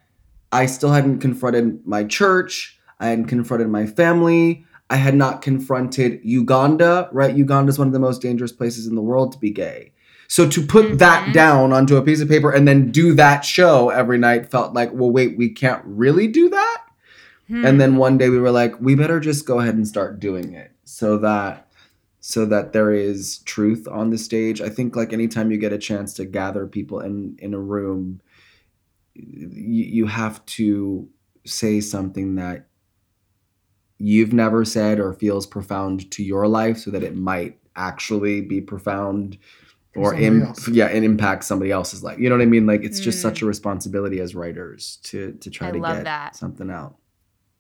I 0.53 0.67
still 0.67 0.93
hadn't 0.93 1.19
confronted 1.19 1.85
my 1.85 2.05
church. 2.05 2.79
I 3.01 3.09
hadn't 3.09 3.27
confronted 3.27 3.69
my 3.69 3.87
family. 3.87 4.65
I 4.89 4.97
had 4.97 5.17
not 5.17 5.43
confronted 5.43 6.21
Uganda, 6.23 7.09
right? 7.11 7.35
Uganda 7.35 7.71
is 7.71 7.79
one 7.79 7.89
of 7.89 7.93
the 7.93 7.99
most 7.99 8.23
dangerous 8.23 8.53
places 8.53 8.87
in 8.87 8.95
the 8.95 9.03
world 9.03 9.33
to 9.33 9.39
be 9.39 9.51
gay. 9.51 9.93
So 10.29 10.49
to 10.49 10.63
put 10.63 10.99
that 10.99 11.29
Mhm. 11.29 11.33
down 11.33 11.73
onto 11.73 11.97
a 11.97 12.03
piece 12.03 12.21
of 12.21 12.29
paper 12.29 12.51
and 12.51 12.67
then 12.67 12.91
do 12.91 13.15
that 13.15 13.45
show 13.45 13.91
every 13.91 14.19
night 14.19 14.51
felt 14.51 14.75
like, 14.75 14.93
well, 14.93 15.11
wait, 15.11 15.37
we 15.37 15.49
can't 15.51 15.83
really 15.85 16.27
do 16.27 16.49
that. 16.49 16.79
Hmm. 17.49 17.65
And 17.65 17.81
then 17.81 17.97
one 17.97 18.17
day 18.19 18.31
we 18.31 18.39
were 18.39 18.51
like, 18.51 18.81
we 18.81 18.95
better 18.95 19.21
just 19.21 19.47
go 19.47 19.61
ahead 19.61 19.75
and 19.75 19.87
start 19.87 20.19
doing 20.21 20.53
it 20.55 20.73
so 20.85 21.19
that 21.19 21.61
so 22.21 22.47
that 22.47 22.73
there 22.73 22.91
is 22.91 23.39
truth 23.41 23.87
on 23.87 24.09
the 24.09 24.17
stage. 24.17 24.63
I 24.63 24.71
think 24.71 24.97
like 24.97 25.13
anytime 25.13 25.51
you 25.51 25.59
get 25.59 25.75
a 25.75 25.79
chance 25.79 26.15
to 26.15 26.25
gather 26.25 26.67
people 26.67 27.01
in 27.01 27.37
in 27.39 27.53
a 27.53 27.61
room, 27.61 28.21
you, 29.15 29.85
you 29.85 30.07
have 30.07 30.45
to 30.47 31.07
say 31.45 31.81
something 31.83 32.37
that 32.37 32.67
you've 33.99 34.33
never 34.33 34.65
said 34.65 34.99
or 34.99 35.13
feels 35.13 35.47
profound 35.47 36.11
to 36.13 36.25
your 36.25 36.49
life 36.49 36.79
so 36.79 36.91
that 36.91 37.03
it 37.03 37.15
might 37.15 37.59
actually 37.77 38.41
be 38.41 38.61
profound 38.61 39.37
or 39.97 40.15
im- 40.15 40.53
yeah 40.71 40.87
and 40.87 41.05
impact 41.05 41.45
somebody 41.45 41.71
else's 41.71 42.03
life 42.03 42.19
you 42.19 42.29
know 42.29 42.35
what 42.37 42.43
i 42.43 42.47
mean 42.47 42.67
like 42.67 42.83
it's 42.83 43.01
just 43.01 43.19
Mm. 43.19 43.23
such 43.23 43.43
a 43.43 43.47
responsibility 43.47 44.21
as 44.21 44.35
writers 44.35 44.99
to 45.05 45.33
to 45.41 45.51
try 45.51 45.69
I 45.69 45.71
to 45.73 45.81
get 45.81 46.05
that. 46.05 46.37
something 46.37 46.71
out 46.71 46.97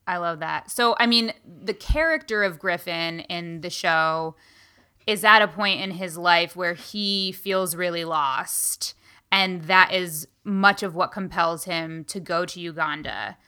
I 0.07 0.19
love 0.19 0.41
that. 0.41 0.71
So, 0.71 0.95
I 1.00 1.07
mean, 1.07 1.33
the 1.47 1.73
character 1.73 2.43
of 2.45 2.59
Griffin 2.59 3.21
in 3.21 3.62
the 3.62 3.71
show 3.71 4.37
is 5.07 5.25
at 5.25 5.41
a 5.41 5.49
point 5.49 5.81
in 5.81 5.93
his 5.93 6.19
life 6.19 6.55
where 6.55 6.75
he 6.75 7.33
feels 7.33 7.75
really 7.75 8.05
lost. 8.05 8.93
And 9.33 9.62
that 9.62 9.95
is 9.95 10.29
much 10.45 10.83
of 10.83 10.95
what 10.95 11.11
compels 11.11 11.64
him 11.64 12.05
to 12.05 12.21
go 12.21 12.45
to 12.45 12.61
Uganda. 12.61 13.38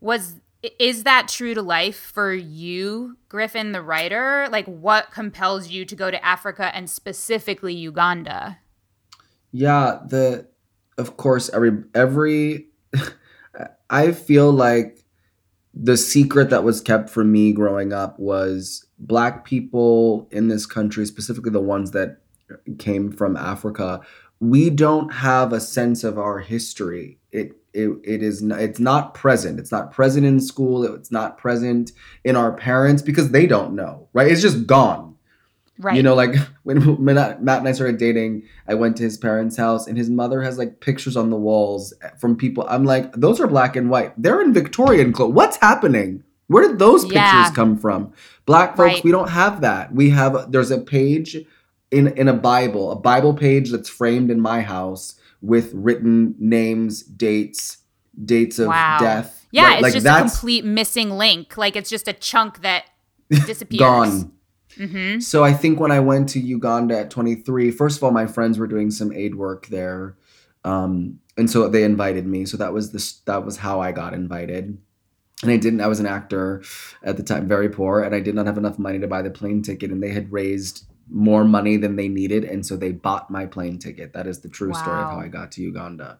Was 0.00 0.34
is 0.78 1.04
that 1.04 1.28
true 1.28 1.54
to 1.54 1.62
life 1.62 1.98
for 1.98 2.32
you, 2.32 3.16
Griffin 3.28 3.72
the 3.72 3.82
writer? 3.82 4.48
Like 4.50 4.66
what 4.66 5.10
compels 5.10 5.68
you 5.68 5.84
to 5.84 5.96
go 5.96 6.10
to 6.10 6.24
Africa 6.24 6.70
and 6.74 6.88
specifically 6.88 7.74
Uganda? 7.74 8.58
Yeah, 9.50 9.98
the 10.06 10.48
of 10.98 11.16
course 11.16 11.50
every 11.52 11.84
every 11.94 12.68
I 13.90 14.12
feel 14.12 14.52
like 14.52 15.04
the 15.74 15.96
secret 15.96 16.50
that 16.50 16.64
was 16.64 16.80
kept 16.80 17.10
from 17.10 17.32
me 17.32 17.52
growing 17.52 17.92
up 17.92 18.18
was 18.18 18.86
black 18.98 19.44
people 19.44 20.28
in 20.30 20.48
this 20.48 20.66
country, 20.66 21.06
specifically 21.06 21.50
the 21.50 21.60
ones 21.60 21.92
that 21.92 22.18
came 22.78 23.10
from 23.10 23.36
Africa, 23.36 24.00
we 24.40 24.70
don't 24.70 25.12
have 25.12 25.52
a 25.52 25.60
sense 25.60 26.04
of 26.04 26.18
our 26.18 26.40
history. 26.40 27.18
It 27.30 27.61
it, 27.74 27.90
it 28.04 28.22
is 28.22 28.42
not, 28.42 28.60
it's 28.60 28.80
not 28.80 29.14
present. 29.14 29.58
It's 29.58 29.72
not 29.72 29.92
present 29.92 30.26
in 30.26 30.40
school. 30.40 30.84
It's 30.94 31.10
not 31.10 31.38
present 31.38 31.92
in 32.24 32.36
our 32.36 32.52
parents 32.52 33.02
because 33.02 33.30
they 33.30 33.46
don't 33.46 33.74
know, 33.74 34.08
right? 34.12 34.30
It's 34.30 34.42
just 34.42 34.66
gone. 34.66 35.16
Right. 35.78 35.96
You 35.96 36.02
know, 36.02 36.14
like 36.14 36.34
when 36.64 37.02
Matt 37.02 37.38
and 37.40 37.48
I 37.68 37.72
started 37.72 37.96
dating, 37.98 38.44
I 38.68 38.74
went 38.74 38.96
to 38.98 39.02
his 39.02 39.16
parents' 39.18 39.56
house 39.56 39.86
and 39.86 39.96
his 39.96 40.10
mother 40.10 40.42
has 40.42 40.58
like 40.58 40.80
pictures 40.80 41.16
on 41.16 41.30
the 41.30 41.36
walls 41.36 41.92
from 42.18 42.36
people. 42.36 42.66
I'm 42.68 42.84
like, 42.84 43.12
those 43.14 43.40
are 43.40 43.46
black 43.46 43.74
and 43.74 43.90
white. 43.90 44.12
They're 44.20 44.42
in 44.42 44.52
Victorian 44.52 45.12
clothes. 45.12 45.32
What's 45.34 45.56
happening? 45.56 46.22
Where 46.48 46.68
did 46.68 46.78
those 46.78 47.04
pictures 47.04 47.16
Yeah. 47.16 47.50
come 47.54 47.78
from? 47.78 48.12
Black 48.44 48.76
folks, 48.76 48.94
Right. 48.96 49.04
we 49.04 49.10
don't 49.10 49.30
have 49.30 49.62
that. 49.62 49.94
We 49.94 50.10
have 50.10 50.52
there's 50.52 50.70
a 50.70 50.78
page 50.78 51.38
in 51.92 52.08
in 52.16 52.26
a 52.28 52.32
Bible, 52.34 52.90
a 52.90 52.96
Bible 52.96 53.34
page 53.34 53.70
that's 53.70 53.88
framed 53.88 54.30
in 54.30 54.40
my 54.40 54.62
house 54.62 55.14
with 55.40 55.72
written 55.74 56.34
names, 56.38 57.02
dates, 57.02 57.78
dates 58.24 58.58
of 58.58 58.68
Wow. 58.68 58.98
death. 59.00 59.46
Yeah, 59.52 59.64
Right, 59.64 59.72
it's 59.74 59.82
like 59.82 59.92
just 59.92 60.06
a 60.06 60.18
complete 60.18 60.64
missing 60.64 61.10
link. 61.10 61.56
Like 61.56 61.76
it's 61.76 61.90
just 61.90 62.08
a 62.08 62.12
chunk 62.12 62.62
that 62.62 62.84
disappears. 63.46 63.78
gone. 63.80 64.32
hmm 64.78 65.18
So 65.20 65.44
I 65.44 65.52
think 65.52 65.78
when 65.78 65.90
I 65.92 66.00
went 66.00 66.30
to 66.30 66.40
Uganda 66.40 66.98
at 66.98 67.10
23, 67.10 67.70
first 67.70 67.98
of 67.98 68.04
all, 68.04 68.10
my 68.10 68.26
friends 68.26 68.58
were 68.58 68.66
doing 68.66 68.90
some 68.90 69.12
aid 69.12 69.34
work 69.34 69.66
there, 69.66 70.16
um, 70.64 71.18
and 71.36 71.50
so 71.50 71.68
they 71.68 71.84
invited 71.84 72.26
me. 72.26 72.46
So 72.46 72.56
that 72.56 72.72
was 72.72 72.92
the 72.92 73.14
that 73.26 73.44
was 73.44 73.58
how 73.58 73.80
I 73.80 73.92
got 73.92 74.14
invited. 74.14 74.78
And 75.42 75.50
I 75.50 75.56
didn't. 75.56 75.80
I 75.80 75.88
was 75.88 75.98
an 76.00 76.06
actor 76.06 76.62
at 77.02 77.16
the 77.16 77.22
time, 77.24 77.48
very 77.48 77.68
poor, 77.68 78.00
and 78.02 78.14
I 78.14 78.20
did 78.20 78.34
not 78.34 78.46
have 78.46 78.58
enough 78.58 78.78
money 78.78 79.00
to 79.00 79.08
buy 79.08 79.22
the 79.22 79.30
plane 79.30 79.60
ticket. 79.60 79.90
And 79.90 80.00
they 80.02 80.10
had 80.12 80.30
raised 80.32 80.84
more 81.12 81.44
money 81.44 81.76
than 81.76 81.96
they 81.96 82.08
needed, 82.08 82.44
and 82.44 82.64
so 82.64 82.76
they 82.76 82.92
bought 82.92 83.30
my 83.30 83.46
plane 83.46 83.78
ticket. 83.78 84.12
That 84.14 84.26
is 84.26 84.40
the 84.40 84.48
true 84.48 84.72
story 84.74 85.00
of 85.02 85.10
how 85.10 85.20
I 85.20 85.28
got 85.28 85.52
to 85.52 85.62
Uganda. 85.62 86.18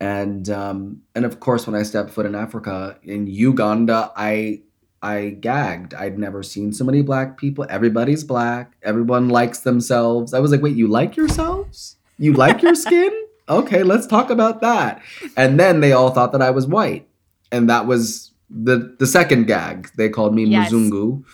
And 0.00 0.48
um, 0.48 1.02
and 1.14 1.24
of 1.24 1.40
course, 1.40 1.66
when 1.66 1.74
I 1.76 1.82
stepped 1.82 2.10
foot 2.10 2.26
in 2.26 2.34
Africa, 2.34 2.96
in 3.02 3.26
Uganda, 3.26 4.12
I 4.16 4.62
I 5.02 5.30
gagged. 5.40 5.94
I'd 5.94 6.18
never 6.18 6.42
seen 6.42 6.72
so 6.72 6.84
many 6.84 7.02
black 7.02 7.36
people. 7.38 7.66
Everybody's 7.68 8.24
black. 8.24 8.76
Everyone 8.82 9.28
likes 9.28 9.60
themselves. 9.60 10.32
I 10.32 10.38
was 10.38 10.50
like, 10.52 10.62
wait, 10.62 10.76
you 10.76 10.86
like 10.88 11.16
yourselves? 11.16 11.96
You 12.18 12.32
like 12.34 12.62
your 12.62 12.74
skin? 12.86 13.10
Okay, 13.48 13.82
let's 13.82 14.06
talk 14.06 14.30
about 14.30 14.60
that. 14.60 15.02
And 15.36 15.58
then 15.58 15.80
they 15.80 15.92
all 15.92 16.10
thought 16.10 16.32
that 16.32 16.42
I 16.42 16.50
was 16.50 16.66
white. 16.66 17.08
And 17.50 17.68
that 17.68 17.86
was 17.86 18.30
the 18.48 18.94
the 18.98 19.06
second 19.06 19.46
gag. 19.46 19.90
They 19.96 20.08
called 20.08 20.34
me 20.34 20.44
Yes. 20.44 20.72
Muzungu, 20.72 21.24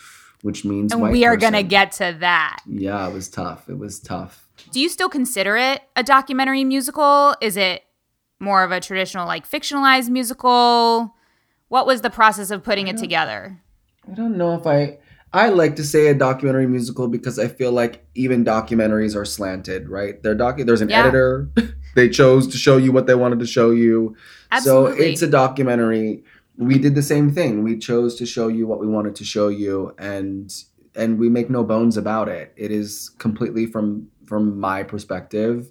which 0.47 0.65
means 0.65 0.93
And 0.93 1.03
we 1.03 1.25
are 1.27 1.37
gonna 1.37 1.65
get 1.65 1.91
to 1.93 2.17
that. 2.21 2.61
Yeah, 2.67 3.07
it 3.09 3.13
was 3.13 3.29
tough. 3.29 3.69
It 3.69 3.77
was 3.79 3.99
tough. 3.99 4.49
Do 4.71 4.81
you 4.81 4.89
still 4.89 5.09
consider 5.09 5.57
it 5.57 5.83
a 5.97 6.05
documentary 6.05 6.63
musical? 6.63 7.35
Is 7.43 7.57
it 7.57 7.83
more 8.39 8.63
of 8.63 8.71
a 8.71 8.79
traditional, 8.81 9.27
like 9.27 9.51
fictionalized 9.51 10.09
musical? 10.09 11.15
What 11.69 11.85
was 11.87 12.01
the 12.03 12.11
process 12.11 12.53
of 12.53 12.63
putting 12.63 12.87
it 12.87 12.97
together? 12.97 13.61
I 14.11 14.15
don't 14.15 14.37
know 14.39 14.55
if 14.55 14.67
I 14.69 14.99
I 15.33 15.49
like 15.49 15.75
to 15.77 15.85
say 15.85 16.07
a 16.07 16.15
documentary 16.15 16.69
musical 16.69 17.09
because 17.09 17.39
I 17.41 17.49
feel 17.49 17.73
like 17.73 18.07
even 18.15 18.45
documentaries 18.45 19.17
are 19.17 19.25
slanted, 19.25 19.89
right? 19.89 20.23
They're 20.23 20.37
docu- 20.37 20.65
there's 20.65 20.81
an 20.81 20.89
Yeah. 20.91 21.01
editor. 21.01 21.51
they 21.97 22.09
chose 22.09 22.47
to 22.49 22.57
show 22.57 22.77
you 22.77 22.93
what 22.93 23.07
they 23.09 23.17
wanted 23.17 23.41
to 23.41 23.47
show 23.47 23.73
you. 23.73 24.15
Absolutely. 24.53 24.99
So 24.99 25.03
it's 25.03 25.23
a 25.23 25.27
documentary. 25.27 26.23
We 26.59 26.79
did 26.79 26.95
the 26.95 27.03
same 27.03 27.31
thing. 27.33 27.63
We 27.63 27.79
chose 27.79 28.15
to 28.17 28.27
show 28.27 28.49
you 28.49 28.67
what 28.67 28.81
we 28.81 28.87
wanted 28.87 29.15
to 29.17 29.25
show 29.25 29.49
you 29.49 29.95
and 29.99 30.53
and 30.95 31.19
we 31.19 31.29
make 31.29 31.51
no 31.51 31.63
bones 31.63 31.97
about 31.99 32.29
it. 32.29 32.53
It 32.57 32.71
is 32.71 33.11
completely 33.19 33.67
from 33.67 34.09
from 34.25 34.59
my 34.59 34.83
perspective. 34.83 35.71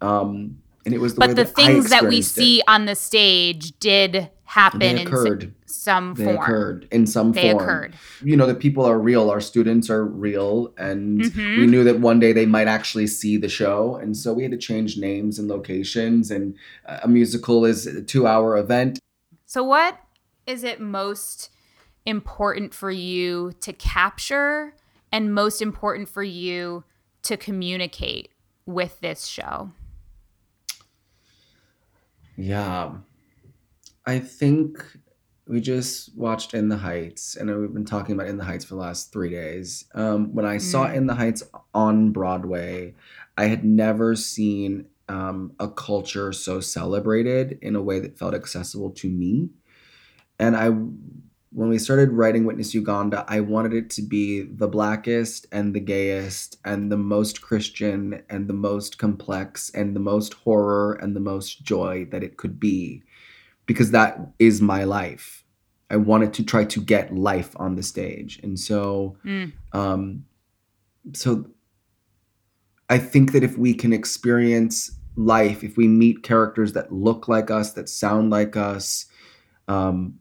Um 0.00 0.58
and 0.86 0.94
it 0.94 0.98
was 1.00 1.14
the 1.14 1.20
way 1.20 1.26
but 1.28 1.36
the 1.36 1.44
that 1.44 1.54
things 1.54 1.90
that 1.90 2.02
we 2.04 2.18
experienced 2.18 2.38
it. 2.38 2.40
see 2.40 2.62
on 2.68 2.86
the 2.86 2.94
stage 2.94 3.78
did 3.80 4.30
happen 4.44 4.78
They 4.80 4.90
in 5.00 5.06
occurred. 5.06 5.52
some 5.66 6.14
they 6.14 6.24
form. 6.24 6.36
occurred 6.36 6.88
in 6.90 7.06
some 7.06 7.32
They 7.32 7.50
form. 7.52 7.62
occurred. 7.62 7.94
You 8.22 8.36
know, 8.36 8.46
the 8.46 8.54
people 8.54 8.84
are 8.84 8.98
real. 8.98 9.30
Our 9.30 9.40
students 9.40 9.88
are 9.90 10.04
real, 10.04 10.72
and 10.76 11.20
Mhm. 11.20 11.58
we 11.58 11.66
knew 11.66 11.84
that 11.84 12.00
one 12.00 12.18
day 12.18 12.32
they 12.32 12.46
might 12.46 12.66
actually 12.66 13.06
see 13.06 13.36
the 13.36 13.48
show, 13.48 13.94
and 14.02 14.16
so 14.16 14.32
we 14.32 14.42
had 14.42 14.50
to 14.52 14.58
change 14.58 14.96
names 14.96 15.38
and 15.38 15.46
locations. 15.48 16.30
And 16.32 16.54
a 16.86 17.06
musical 17.06 17.64
is 17.64 17.86
a 17.86 18.02
two-hour 18.02 18.56
event. 18.56 18.98
So, 19.46 19.62
what 19.62 19.98
is 20.50 20.64
it 20.64 20.80
most 20.80 21.50
important 22.04 22.74
for 22.74 22.90
you 22.90 23.52
to 23.60 23.72
capture 23.72 24.74
and 25.12 25.32
most 25.32 25.62
important 25.62 26.08
for 26.08 26.22
you 26.22 26.84
to 27.22 27.36
communicate 27.36 28.32
with 28.66 29.00
this 29.00 29.26
show? 29.26 29.70
Yeah, 32.36 32.96
I 34.06 34.18
think 34.18 34.84
we 35.46 35.60
just 35.60 36.16
watched 36.16 36.54
In 36.54 36.68
the 36.68 36.76
Heights, 36.76 37.36
and 37.36 37.54
we've 37.60 37.72
been 37.72 37.84
talking 37.84 38.14
about 38.14 38.28
In 38.28 38.38
the 38.38 38.44
Heights 38.44 38.64
for 38.64 38.74
the 38.74 38.80
last 38.80 39.12
three 39.12 39.30
days. 39.30 39.84
Um, 39.94 40.34
when 40.34 40.46
I 40.46 40.58
saw 40.58 40.86
Mm. 40.86 40.94
In 40.94 41.06
the 41.06 41.14
Heights 41.14 41.42
on 41.74 42.12
Broadway, 42.12 42.94
I 43.36 43.46
had 43.46 43.64
never 43.64 44.16
seen 44.16 44.86
um, 45.08 45.52
a 45.58 45.68
culture 45.68 46.32
so 46.32 46.60
celebrated 46.60 47.58
in 47.62 47.76
a 47.76 47.82
way 47.82 47.98
that 48.00 48.18
felt 48.18 48.34
accessible 48.34 48.90
to 48.92 49.08
me. 49.08 49.50
And 50.40 50.56
I, 50.56 50.70
when 50.70 51.68
we 51.68 51.78
started 51.78 52.12
writing 52.12 52.46
Witness 52.46 52.74
Uganda, 52.74 53.24
I 53.28 53.40
wanted 53.40 53.74
it 53.74 53.90
to 53.90 54.02
be 54.02 54.42
the 54.42 54.66
blackest 54.66 55.46
and 55.52 55.74
the 55.74 55.80
gayest 55.80 56.56
and 56.64 56.90
the 56.90 56.96
most 56.96 57.42
Christian 57.42 58.22
and 58.30 58.48
the 58.48 58.54
most 58.54 58.98
complex 58.98 59.70
and 59.74 59.94
the 59.94 60.00
most 60.00 60.32
horror 60.34 60.94
and 60.94 61.14
the 61.14 61.20
most 61.20 61.62
joy 61.62 62.06
that 62.10 62.24
it 62.24 62.38
could 62.38 62.58
be 62.58 63.02
because 63.66 63.90
that 63.90 64.18
is 64.38 64.62
my 64.62 64.84
life. 64.84 65.44
I 65.90 65.96
wanted 65.96 66.32
to 66.34 66.44
try 66.44 66.64
to 66.64 66.80
get 66.80 67.14
life 67.14 67.54
on 67.56 67.76
the 67.76 67.82
stage. 67.82 68.40
And 68.42 68.58
so 68.58 69.16
Mm. 69.24 69.52
um 69.72 70.24
so 71.12 71.46
I 72.88 72.98
think 72.98 73.32
that 73.32 73.42
if 73.42 73.58
we 73.58 73.74
can 73.74 73.92
experience 73.92 74.90
life, 75.16 75.62
if 75.64 75.76
we 75.76 75.88
meet 75.88 76.22
characters 76.22 76.72
that 76.72 76.92
look 76.92 77.28
like 77.28 77.50
us, 77.50 77.72
that 77.74 77.88
sound 77.88 78.30
like 78.30 78.56
us, 78.56 79.06
um, 79.68 80.19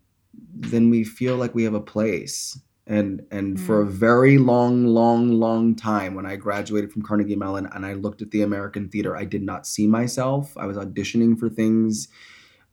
then 0.53 0.89
we 0.89 1.03
feel 1.03 1.35
like 1.35 1.55
we 1.55 1.63
have 1.63 1.73
a 1.73 1.81
place. 1.81 2.59
And 2.87 3.21
and 3.29 3.61
for 3.61 3.81
a 3.81 3.85
very 3.85 4.39
long, 4.39 4.87
long, 4.87 5.33
long 5.33 5.75
time, 5.75 6.15
when 6.15 6.25
I 6.25 6.35
graduated 6.37 6.91
from 6.91 7.03
Carnegie 7.03 7.35
Mellon 7.35 7.67
and 7.71 7.85
I 7.85 7.93
looked 7.93 8.23
at 8.23 8.31
the 8.31 8.41
American 8.41 8.89
theater, 8.89 9.15
I 9.15 9.25
did 9.25 9.43
not 9.43 9.67
see 9.67 9.85
myself. 9.85 10.57
I 10.57 10.65
was 10.65 10.75
auditioning 10.75 11.37
for 11.37 11.49
things 11.49 12.07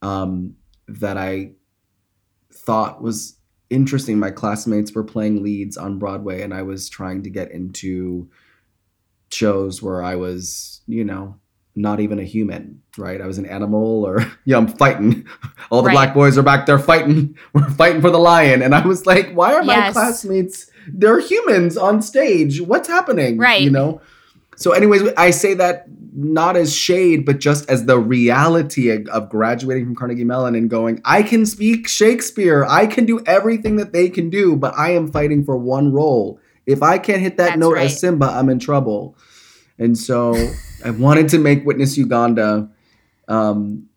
um, 0.00 0.54
that 0.88 1.18
I 1.18 1.52
thought 2.50 3.02
was 3.02 3.36
interesting. 3.68 4.18
My 4.18 4.30
classmates 4.30 4.92
were 4.94 5.04
playing 5.04 5.42
leads 5.42 5.76
on 5.76 5.98
Broadway, 5.98 6.40
and 6.40 6.54
I 6.54 6.62
was 6.62 6.88
trying 6.88 7.22
to 7.24 7.30
get 7.30 7.50
into 7.50 8.30
shows 9.30 9.82
where 9.82 10.02
I 10.02 10.14
was, 10.14 10.80
you 10.86 11.04
know, 11.04 11.38
not 11.76 12.00
even 12.00 12.18
a 12.18 12.22
human, 12.24 12.80
right? 12.96 13.20
I 13.20 13.26
was 13.26 13.38
an 13.38 13.46
animal, 13.46 14.04
or 14.04 14.24
yeah, 14.44 14.56
I'm 14.56 14.66
fighting. 14.68 15.26
All 15.70 15.82
the 15.82 15.88
Right. 15.88 15.94
black 15.94 16.14
boys 16.14 16.36
are 16.38 16.42
back 16.42 16.66
there 16.66 16.78
fighting. 16.78 17.36
We're 17.52 17.68
fighting 17.70 18.00
for 18.00 18.10
the 18.10 18.18
lion, 18.18 18.62
and 18.62 18.74
I 18.74 18.84
was 18.86 19.06
like, 19.06 19.32
why 19.32 19.54
are 19.54 19.62
my 19.62 19.74
Yes. 19.74 19.92
classmates? 19.92 20.70
They're 20.88 21.20
humans 21.20 21.76
on 21.76 22.00
stage. 22.02 22.60
What's 22.60 22.88
happening? 22.88 23.38
Right. 23.38 23.60
You 23.60 23.70
know. 23.70 24.00
So, 24.58 24.72
anyways, 24.72 25.02
I 25.18 25.30
say 25.32 25.52
that 25.54 25.84
not 26.14 26.56
as 26.56 26.74
shade, 26.74 27.26
but 27.26 27.40
just 27.40 27.68
as 27.68 27.84
the 27.84 27.98
reality 27.98 28.88
of- 28.88 29.06
of 29.08 29.28
graduating 29.28 29.84
from 29.84 29.94
Carnegie 29.94 30.24
Mellon 30.24 30.54
and 30.54 30.70
going, 30.70 30.98
I 31.04 31.22
can 31.22 31.44
speak 31.44 31.86
Shakespeare. 31.88 32.64
I 32.66 32.86
can 32.86 33.04
do 33.04 33.20
everything 33.26 33.76
that 33.76 33.92
they 33.92 34.08
can 34.08 34.30
do, 34.30 34.56
but 34.56 34.72
I 34.78 34.92
am 34.92 35.08
fighting 35.12 35.44
for 35.44 35.58
one 35.58 35.92
role. 35.92 36.40
If 36.64 36.82
I 36.82 36.96
can't 36.96 37.20
hit 37.20 37.36
that 37.36 37.48
That's 37.48 37.58
note 37.58 37.74
right. 37.74 37.84
as 37.84 38.00
Simba, 38.00 38.26
I'm 38.32 38.48
in 38.48 38.58
trouble. 38.58 39.14
And 39.78 39.96
so 39.96 40.34
I 40.84 40.90
wanted 40.90 41.28
to 41.30 41.38
make 41.38 41.64
Witness 41.66 41.96
Uganda 41.98 42.68
um, 43.28 43.88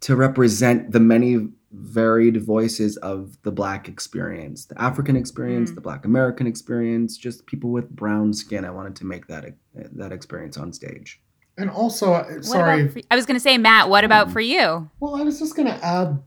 to 0.00 0.16
represent 0.16 0.92
the 0.92 1.00
many 1.00 1.48
varied 1.72 2.40
voices 2.42 2.96
of 2.98 3.36
the 3.42 3.50
Black 3.50 3.88
experience, 3.88 4.66
the 4.66 4.80
African 4.80 5.16
experience, 5.16 5.70
Mm. 5.70 5.74
the 5.74 5.80
Black 5.80 6.04
American 6.04 6.46
experience, 6.46 7.16
just 7.16 7.46
people 7.46 7.70
with 7.70 7.90
brown 7.90 8.32
skin. 8.32 8.64
I 8.64 8.70
wanted 8.70 8.94
to 8.96 9.04
make 9.06 9.26
that 9.26 9.44
that 9.74 10.12
experience 10.12 10.56
on 10.56 10.72
stage. 10.72 11.20
And 11.58 11.70
also, 11.70 12.12
uh, 12.12 12.24
What 12.24 12.44
sorry, 12.44 12.88
for, 12.88 13.00
I 13.10 13.16
was 13.16 13.26
going 13.26 13.36
to 13.36 13.40
say, 13.40 13.58
Matt, 13.58 13.88
what 13.88 14.04
about 14.04 14.30
for 14.30 14.40
you? 14.40 14.88
Well, 15.00 15.16
I 15.16 15.22
was 15.22 15.38
just 15.38 15.56
going 15.56 15.68
to 15.68 15.84
add 15.84 16.20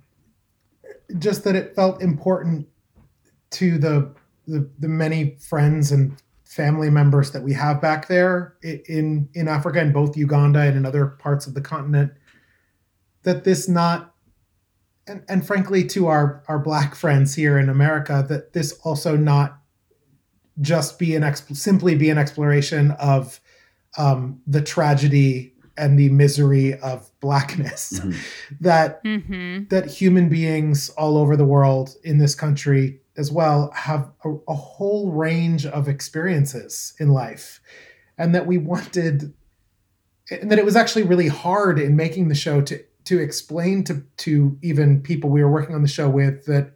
just 1.17 1.43
that 1.45 1.55
it 1.55 1.75
felt 1.75 2.01
important 2.01 2.67
to 3.51 3.77
the, 3.77 4.13
the 4.47 4.69
the 4.79 4.87
many 4.89 5.37
friends 5.39 5.91
and 5.91 6.17
family 6.57 6.89
members 6.89 7.31
that 7.31 7.43
we 7.43 7.53
have 7.53 7.79
back 7.79 8.07
there 8.07 8.55
in 8.63 9.29
in 9.33 9.47
Africa 9.47 9.79
in 9.79 9.93
both 9.93 10.17
Uganda 10.17 10.59
and 10.61 10.75
in 10.75 10.85
other 10.85 11.05
parts 11.05 11.45
of 11.47 11.53
the 11.53 11.61
continent 11.61 12.11
that 13.23 13.43
this 13.43 13.69
not 13.69 14.15
and, 15.05 15.23
and 15.29 15.45
frankly 15.45 15.85
to 15.85 16.07
our 16.07 16.43
our 16.47 16.57
black 16.59 16.95
friends 16.95 17.35
here 17.35 17.59
in 17.59 17.69
America 17.69 18.25
that 18.27 18.53
this 18.53 18.73
also 18.83 19.15
not 19.15 19.59
just 20.59 20.97
be 20.97 21.15
an 21.15 21.21
exp- 21.21 21.55
simply 21.55 21.93
be 21.95 22.09
an 22.09 22.17
exploration 22.17 22.91
of 22.99 23.39
um, 23.99 24.41
the 24.47 24.61
tragedy 24.61 25.53
and 25.77 25.99
the 25.99 26.09
misery 26.09 26.73
of 26.79 27.11
blackness 27.19 27.99
Mhm. 27.99 28.15
that 28.61 29.03
Mm-hmm. 29.03 29.65
that 29.69 29.85
human 29.85 30.27
beings 30.27 30.89
all 30.97 31.17
over 31.17 31.37
the 31.37 31.45
world 31.45 31.95
in 32.03 32.17
this 32.17 32.33
country 32.33 32.99
as 33.17 33.31
well 33.31 33.71
have 33.71 34.09
a, 34.23 34.35
a 34.47 34.53
whole 34.53 35.11
range 35.11 35.65
of 35.65 35.87
experiences 35.87 36.93
in 36.99 37.09
life 37.09 37.59
and 38.17 38.33
that 38.33 38.45
we 38.45 38.57
wanted 38.57 39.33
and 40.29 40.51
that 40.51 40.59
it 40.59 40.65
was 40.65 40.75
actually 40.75 41.03
really 41.03 41.27
hard 41.27 41.79
in 41.79 41.95
making 41.95 42.27
the 42.27 42.35
show 42.35 42.61
to 42.61 42.83
to 43.05 43.19
explain 43.19 43.83
to 43.83 44.03
to 44.17 44.57
even 44.61 45.01
people 45.01 45.29
we 45.29 45.43
were 45.43 45.51
working 45.51 45.75
on 45.75 45.81
the 45.81 45.87
show 45.87 46.09
with 46.09 46.45
that 46.45 46.71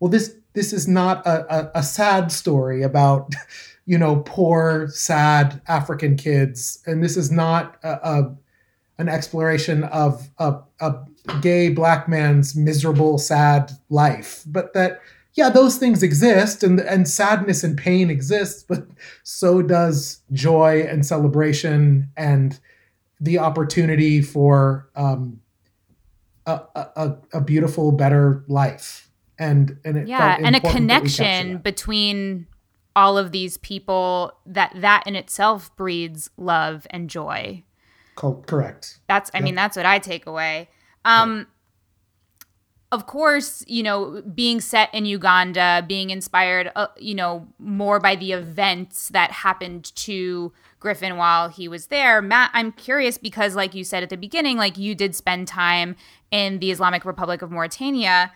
well 0.00 0.10
this 0.10 0.34
this 0.54 0.72
is 0.72 0.88
not 0.88 1.24
a, 1.26 1.54
a, 1.54 1.70
a 1.76 1.82
sad 1.82 2.32
story 2.32 2.82
about 2.82 3.32
you 3.86 3.96
know 3.96 4.16
poor 4.26 4.88
sad 4.88 5.60
african 5.68 6.16
kids 6.16 6.82
and 6.86 7.02
this 7.02 7.16
is 7.16 7.30
not 7.30 7.76
a, 7.82 7.92
a 8.08 8.36
an 9.00 9.08
exploration 9.08 9.84
of 9.84 10.28
a, 10.38 10.56
a 10.80 10.94
gay 11.40 11.68
black 11.68 12.08
man's 12.08 12.56
miserable 12.56 13.16
sad 13.16 13.70
life 13.88 14.42
but 14.46 14.72
that 14.74 15.00
yeah 15.38 15.48
those 15.48 15.78
things 15.78 16.02
exist 16.02 16.62
and 16.62 16.80
and 16.80 17.08
sadness 17.08 17.64
and 17.64 17.78
pain 17.78 18.10
exists 18.10 18.62
but 18.62 18.86
so 19.22 19.62
does 19.62 20.20
joy 20.32 20.82
and 20.82 21.06
celebration 21.06 22.10
and 22.16 22.60
the 23.20 23.38
opportunity 23.38 24.20
for 24.20 24.88
um, 24.94 25.40
a, 26.46 26.60
a, 26.74 27.16
a 27.34 27.40
beautiful 27.40 27.92
better 27.92 28.44
life 28.48 29.10
and 29.38 29.78
and 29.84 29.96
it 29.96 30.08
Yeah, 30.08 30.36
and 30.36 30.54
a 30.54 30.58
important 30.58 30.88
that 30.88 31.02
we 31.02 31.08
capture 31.08 31.24
connection 31.24 31.58
between 31.58 32.46
all 32.96 33.16
of 33.16 33.32
these 33.32 33.56
people 33.58 34.32
that 34.46 34.72
that 34.74 35.04
in 35.06 35.14
itself 35.14 35.74
breeds 35.76 36.30
love 36.36 36.86
and 36.90 37.08
joy. 37.08 37.64
Co- 38.16 38.42
correct 38.46 38.98
That's 39.06 39.30
I 39.32 39.40
mean 39.40 39.54
that's 39.54 39.76
what 39.76 39.86
I 39.86 39.98
take 39.98 40.26
away. 40.26 40.68
Um 41.04 41.46
of 42.90 43.06
course, 43.06 43.62
you 43.66 43.82
know, 43.82 44.22
being 44.34 44.60
set 44.60 44.92
in 44.94 45.04
Uganda, 45.04 45.84
being 45.86 46.08
inspired, 46.08 46.72
uh, 46.74 46.86
you 46.98 47.14
know, 47.14 47.46
more 47.58 48.00
by 48.00 48.16
the 48.16 48.32
events 48.32 49.10
that 49.10 49.30
happened 49.30 49.94
to 49.96 50.52
Griffin 50.80 51.16
while 51.18 51.48
he 51.48 51.68
was 51.68 51.88
there. 51.88 52.22
Matt, 52.22 52.50
I'm 52.54 52.72
curious 52.72 53.18
because, 53.18 53.54
like 53.54 53.74
you 53.74 53.84
said 53.84 54.02
at 54.02 54.08
the 54.08 54.16
beginning, 54.16 54.56
like 54.56 54.78
you 54.78 54.94
did 54.94 55.14
spend 55.14 55.48
time 55.48 55.96
in 56.30 56.60
the 56.60 56.70
Islamic 56.70 57.04
Republic 57.04 57.42
of 57.42 57.50
Mauritania. 57.50 58.32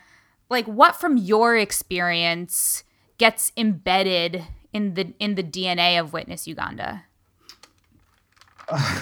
Like, 0.49 0.67
what 0.67 0.95
from 0.95 1.17
your 1.17 1.57
experience 1.57 2.83
gets 3.17 3.51
embedded 3.57 4.43
in 4.71 4.93
the 4.93 5.13
in 5.17 5.33
the 5.33 5.43
DNA 5.43 5.99
of 5.99 6.13
Witness 6.13 6.47
Uganda? 6.47 7.05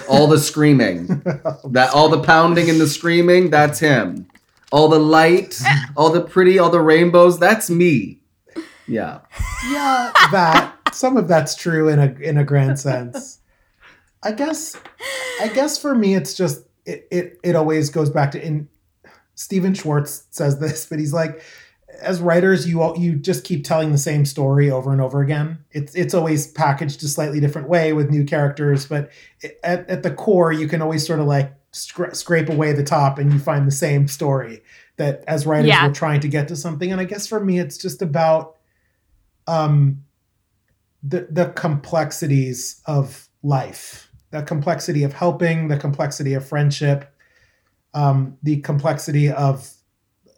all 0.08 0.26
the 0.26 0.38
screaming, 0.38 1.06
that 1.70 1.90
all 1.94 2.08
the 2.08 2.22
pounding 2.22 2.68
and 2.70 2.80
the 2.80 2.88
screaming, 2.88 3.50
that's 3.50 3.78
him. 3.78 4.26
All 4.72 4.88
the 4.88 4.98
light, 4.98 5.60
eh. 5.64 5.76
all 5.96 6.10
the 6.10 6.22
pretty, 6.22 6.58
all 6.58 6.70
the 6.70 6.80
rainbows, 6.80 7.38
that's 7.38 7.70
me. 7.70 8.22
Yeah. 8.88 9.20
yeah 9.70 10.12
that 10.32 10.74
some 10.92 11.16
of 11.16 11.28
that's 11.28 11.54
true 11.54 11.88
in 11.88 11.98
a 11.98 12.12
in 12.20 12.36
a 12.36 12.44
grand 12.44 12.78
sense 12.78 13.38
i 14.22 14.32
guess 14.32 14.76
i 15.40 15.48
guess 15.48 15.78
for 15.78 15.94
me 15.94 16.14
it's 16.14 16.34
just 16.34 16.66
it 16.84 17.06
it, 17.10 17.40
it 17.42 17.56
always 17.56 17.90
goes 17.90 18.10
back 18.10 18.32
to 18.32 18.44
in 18.44 18.68
Stephen 19.34 19.72
Schwartz 19.72 20.24
says 20.30 20.58
this 20.58 20.86
but 20.86 20.98
he's 20.98 21.12
like 21.12 21.42
as 22.00 22.20
writers 22.20 22.68
you 22.68 22.82
all, 22.82 22.98
you 22.98 23.14
just 23.14 23.44
keep 23.44 23.64
telling 23.64 23.92
the 23.92 23.98
same 23.98 24.24
story 24.24 24.70
over 24.70 24.92
and 24.92 25.00
over 25.00 25.22
again 25.22 25.58
it's 25.70 25.94
it's 25.94 26.14
always 26.14 26.48
packaged 26.48 27.02
a 27.02 27.08
slightly 27.08 27.40
different 27.40 27.68
way 27.68 27.92
with 27.92 28.10
new 28.10 28.24
characters 28.24 28.86
but 28.86 29.10
it, 29.40 29.58
at, 29.62 29.88
at 29.88 30.02
the 30.02 30.10
core 30.10 30.52
you 30.52 30.68
can 30.68 30.82
always 30.82 31.06
sort 31.06 31.20
of 31.20 31.26
like 31.26 31.52
scra- 31.72 32.14
scrape 32.14 32.48
away 32.48 32.72
the 32.72 32.84
top 32.84 33.18
and 33.18 33.32
you 33.32 33.38
find 33.38 33.66
the 33.66 33.70
same 33.72 34.06
story 34.08 34.62
that 34.96 35.24
as 35.26 35.46
writers 35.46 35.68
Yeah. 35.68 35.86
we're 35.86 35.94
trying 35.94 36.20
to 36.20 36.28
get 36.28 36.48
to 36.48 36.56
something. 36.56 36.92
And 36.92 37.00
i 37.00 37.04
guess 37.04 37.26
for 37.26 37.42
me 37.44 37.58
it's 37.58 37.78
just 37.78 38.02
about 38.02 38.56
um 39.46 40.04
the 41.02 41.26
the 41.30 41.46
complexities 41.46 42.80
of 42.86 43.28
life 43.42 44.10
the 44.30 44.42
complexity 44.42 45.02
of 45.02 45.12
helping 45.12 45.68
the 45.68 45.76
complexity 45.76 46.34
of 46.34 46.46
friendship 46.46 47.08
um, 47.94 48.38
the 48.42 48.60
complexity 48.62 49.30
of 49.30 49.70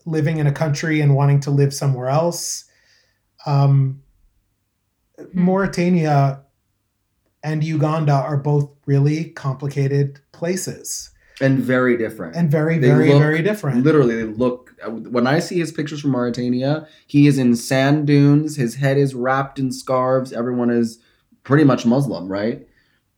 living 0.06 0.38
in 0.38 0.46
a 0.48 0.52
country 0.52 1.00
and 1.00 1.14
wanting 1.14 1.38
to 1.40 1.50
live 1.52 1.72
somewhere 1.72 2.08
else. 2.08 2.64
Um, 3.46 4.02
mauritania 5.32 6.42
and 7.42 7.62
uganda 7.62 8.12
are 8.12 8.36
both 8.36 8.70
really 8.86 9.26
complicated 9.26 10.20
places 10.32 11.10
And 11.40 11.58
very 11.58 11.96
different. 11.96 12.36
and 12.36 12.50
very 12.50 12.78
They 12.78 12.88
very 12.88 13.08
look- 13.10 13.20
very 13.22 13.42
different 13.42 13.84
Literally, 13.84 14.14
they 14.16 14.24
look. 14.24 14.72
When 14.86 15.26
I 15.26 15.38
see 15.40 15.58
his 15.58 15.72
pictures 15.72 16.00
from 16.00 16.10
Mauritania, 16.12 16.86
he 17.06 17.26
is 17.26 17.38
in 17.38 17.56
sand 17.56 18.06
dunes. 18.06 18.56
His 18.56 18.76
head 18.76 18.96
is 18.98 19.14
wrapped 19.14 19.58
in 19.58 19.72
scarves. 19.72 20.32
Everyone 20.32 20.70
is 20.70 20.98
pretty 21.42 21.64
much 21.64 21.84
Muslim, 21.86 22.28
right? 22.28 22.66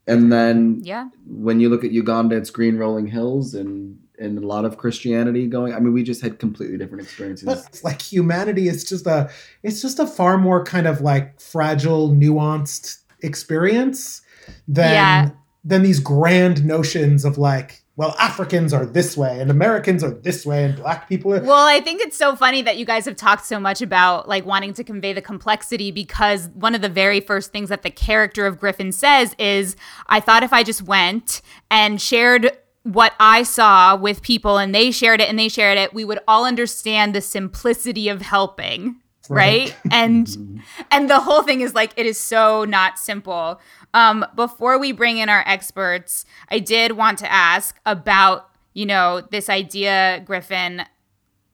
And 0.07 0.31
then 0.31 0.81
Yeah. 0.83 1.09
when 1.27 1.59
you 1.59 1.69
look 1.69 1.83
at 1.83 1.91
Uganda, 1.91 2.35
it's 2.37 2.49
green 2.49 2.77
rolling 2.77 3.07
hills 3.07 3.53
and 3.53 3.97
and 4.19 4.39
a 4.39 4.47
lot 4.47 4.65
of 4.65 4.77
Christianity 4.77 5.45
going. 5.45 5.75
I 5.75 5.79
mean, 5.79 5.93
we 5.93 6.01
just 6.01 6.21
had 6.21 6.39
completely 6.39 6.75
different 6.75 7.03
experiences. 7.03 7.45
but 7.45 7.63
it's 7.67 7.83
like 7.83 8.01
humanity 8.01 8.67
is 8.67 8.83
just 8.83 9.05
a 9.05 9.29
it's 9.61 9.79
just 9.79 9.99
a 9.99 10.07
far 10.07 10.39
more 10.39 10.63
kind 10.63 10.87
of 10.87 11.01
like 11.01 11.39
fragile 11.39 12.09
nuanced 12.09 12.97
experience 13.21 14.21
than 14.67 14.91
Yeah. 14.93 15.29
than 15.63 15.83
these 15.83 15.99
grand 15.99 16.65
notions 16.65 17.25
of 17.25 17.37
like 17.37 17.83
well 17.97 18.15
africans 18.19 18.73
are 18.73 18.85
this 18.85 19.17
way 19.17 19.41
and 19.41 19.51
americans 19.51 20.03
are 20.03 20.11
this 20.11 20.45
way 20.45 20.63
and 20.63 20.77
black 20.77 21.09
people 21.09 21.33
are 21.33 21.41
Well, 21.41 21.67
I 21.67 21.81
think 21.81 22.01
it's 22.01 22.17
so 22.17 22.35
funny 22.35 22.61
that 22.61 22.77
you 22.77 22.85
guys 22.85 23.05
have 23.05 23.15
talked 23.15 23.45
so 23.45 23.59
much 23.59 23.81
about 23.81 24.27
like 24.27 24.45
wanting 24.45 24.73
to 24.73 24.83
convey 24.83 25.13
the 25.13 25.21
complexity 25.21 25.91
because 25.91 26.47
one 26.49 26.75
of 26.75 26.81
the 26.81 26.89
very 26.89 27.19
first 27.19 27.51
things 27.51 27.69
that 27.69 27.83
the 27.83 27.89
character 27.89 28.45
of 28.45 28.59
Griffin 28.59 28.91
says 28.91 29.35
is 29.37 29.75
I 30.07 30.19
thought 30.19 30.43
if 30.43 30.53
I 30.53 30.63
just 30.63 30.83
went 30.83 31.41
and 31.69 32.01
shared 32.01 32.51
what 32.83 33.13
I 33.19 33.43
saw 33.43 33.95
with 33.95 34.21
people 34.21 34.57
and 34.57 34.73
they 34.73 34.91
shared 34.91 35.19
it 35.19 35.29
and 35.29 35.37
they 35.37 35.49
shared 35.49 35.77
it, 35.77 35.93
we 35.93 36.05
would 36.05 36.19
all 36.27 36.45
understand 36.45 37.13
the 37.13 37.21
simplicity 37.21 38.07
of 38.09 38.21
helping. 38.21 39.01
Right. 39.29 39.75
and 39.91 40.25
mm-hmm. 40.27 40.59
and 40.89 41.09
the 41.09 41.19
whole 41.19 41.43
thing 41.43 41.59
is 41.59 41.73
like 41.75 41.91
it 41.97 42.05
is 42.05 42.17
so 42.17 42.63
not 42.63 42.97
simple. 42.97 43.59
Um, 43.93 44.25
before 44.35 44.77
we 44.77 44.91
bring 44.91 45.17
in 45.17 45.29
our 45.29 45.43
experts, 45.47 46.25
I 46.51 46.59
did 46.59 46.91
want 46.93 47.17
to 47.19 47.31
ask 47.31 47.79
about, 47.85 48.49
you 48.73 48.85
know, 48.85 49.21
this 49.31 49.49
idea, 49.49 50.21
Griffin, 50.25 50.83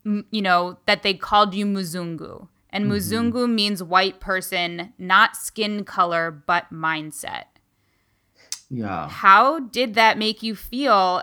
m- 0.06 0.26
you 0.32 0.41
know, 0.41 0.78
that 0.86 1.04
they 1.04 1.13
called 1.13 1.54
you 1.54 1.65
Muzungu. 1.65 2.48
And 2.69 2.86
Muzungu 2.91 3.48
means 3.48 3.84
white 3.84 4.19
person, 4.19 4.93
not 4.98 5.36
skin 5.36 5.84
color, 5.86 6.32
but 6.32 6.74
mindset. 6.74 7.43
yeah. 8.69 9.08
How 9.08 9.60
did 9.60 9.93
that 9.93 10.17
make 10.17 10.41
you 10.41 10.56
feel? 10.56 11.22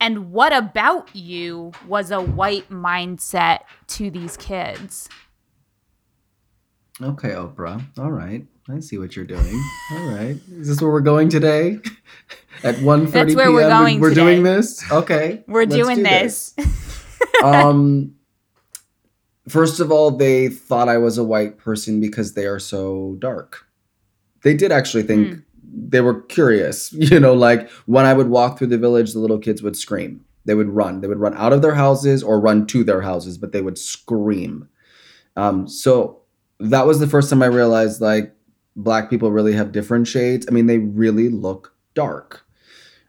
And 0.00 0.30
what 0.32 0.52
about 0.52 1.14
you 1.14 1.72
was 1.88 2.10
a 2.12 2.20
white 2.20 2.70
mindset 2.70 3.60
to 3.88 4.10
these 4.10 4.36
kids? 4.36 5.08
Okay, 7.02 7.30
Oprah. 7.30 7.82
All 7.98 8.12
right. 8.12 8.46
I 8.68 8.80
see 8.80 8.98
what 8.98 9.16
you're 9.16 9.24
doing. 9.24 9.60
All 9.92 10.06
right. 10.14 10.36
Is 10.52 10.68
this 10.68 10.80
where 10.80 10.90
we're 10.90 11.00
going 11.00 11.28
today? 11.28 11.78
At 12.64 12.76
1.30 12.76 13.10
That's 13.10 13.34
where 13.34 13.46
p.m. 13.46 13.54
we're 13.54 13.68
going 13.68 14.00
We're 14.00 14.08
today. 14.10 14.20
doing 14.20 14.42
this? 14.44 14.90
Okay. 14.92 15.42
We're 15.48 15.66
doing 15.66 15.96
do 15.98 16.02
this. 16.04 16.54
um 17.42 18.14
first 19.48 19.80
of 19.80 19.90
all, 19.90 20.12
they 20.12 20.48
thought 20.48 20.88
I 20.88 20.98
was 20.98 21.18
a 21.18 21.24
white 21.24 21.58
person 21.58 22.00
because 22.00 22.34
they 22.34 22.46
are 22.46 22.60
so 22.60 23.16
dark. 23.18 23.66
They 24.44 24.54
did 24.54 24.70
actually 24.70 25.02
think 25.02 25.28
Hmm. 25.28 25.38
they 25.88 26.00
were 26.00 26.22
curious. 26.22 26.92
You 26.96 27.18
know, 27.18 27.34
like 27.34 27.68
when 27.86 28.04
I 28.04 28.12
would 28.12 28.28
walk 28.28 28.58
through 28.58 28.68
the 28.68 28.78
village, 28.78 29.12
the 29.12 29.18
little 29.18 29.38
kids 29.38 29.60
would 29.62 29.76
scream. 29.76 30.24
They 30.44 30.54
would 30.54 30.68
run. 30.68 31.00
They 31.00 31.08
would 31.08 31.18
run 31.20 31.34
out 31.36 31.52
of 31.52 31.62
their 31.62 31.74
houses 31.74 32.22
or 32.22 32.38
run 32.38 32.66
to 32.68 32.84
their 32.84 33.00
houses, 33.00 33.38
but 33.38 33.50
they 33.52 33.62
would 33.62 33.78
scream. 33.78 34.68
Um, 35.36 35.66
so 35.66 36.20
that 36.60 36.86
was 36.86 37.00
the 37.00 37.06
first 37.08 37.28
time 37.30 37.42
I 37.42 37.46
realized 37.46 38.00
like 38.00 38.34
black 38.76 39.10
people 39.10 39.30
really 39.32 39.52
have 39.52 39.72
different 39.72 40.08
shades. 40.08 40.46
I 40.48 40.52
mean, 40.52 40.66
they 40.66 40.78
really 40.78 41.28
look 41.28 41.74
dark. 41.94 42.44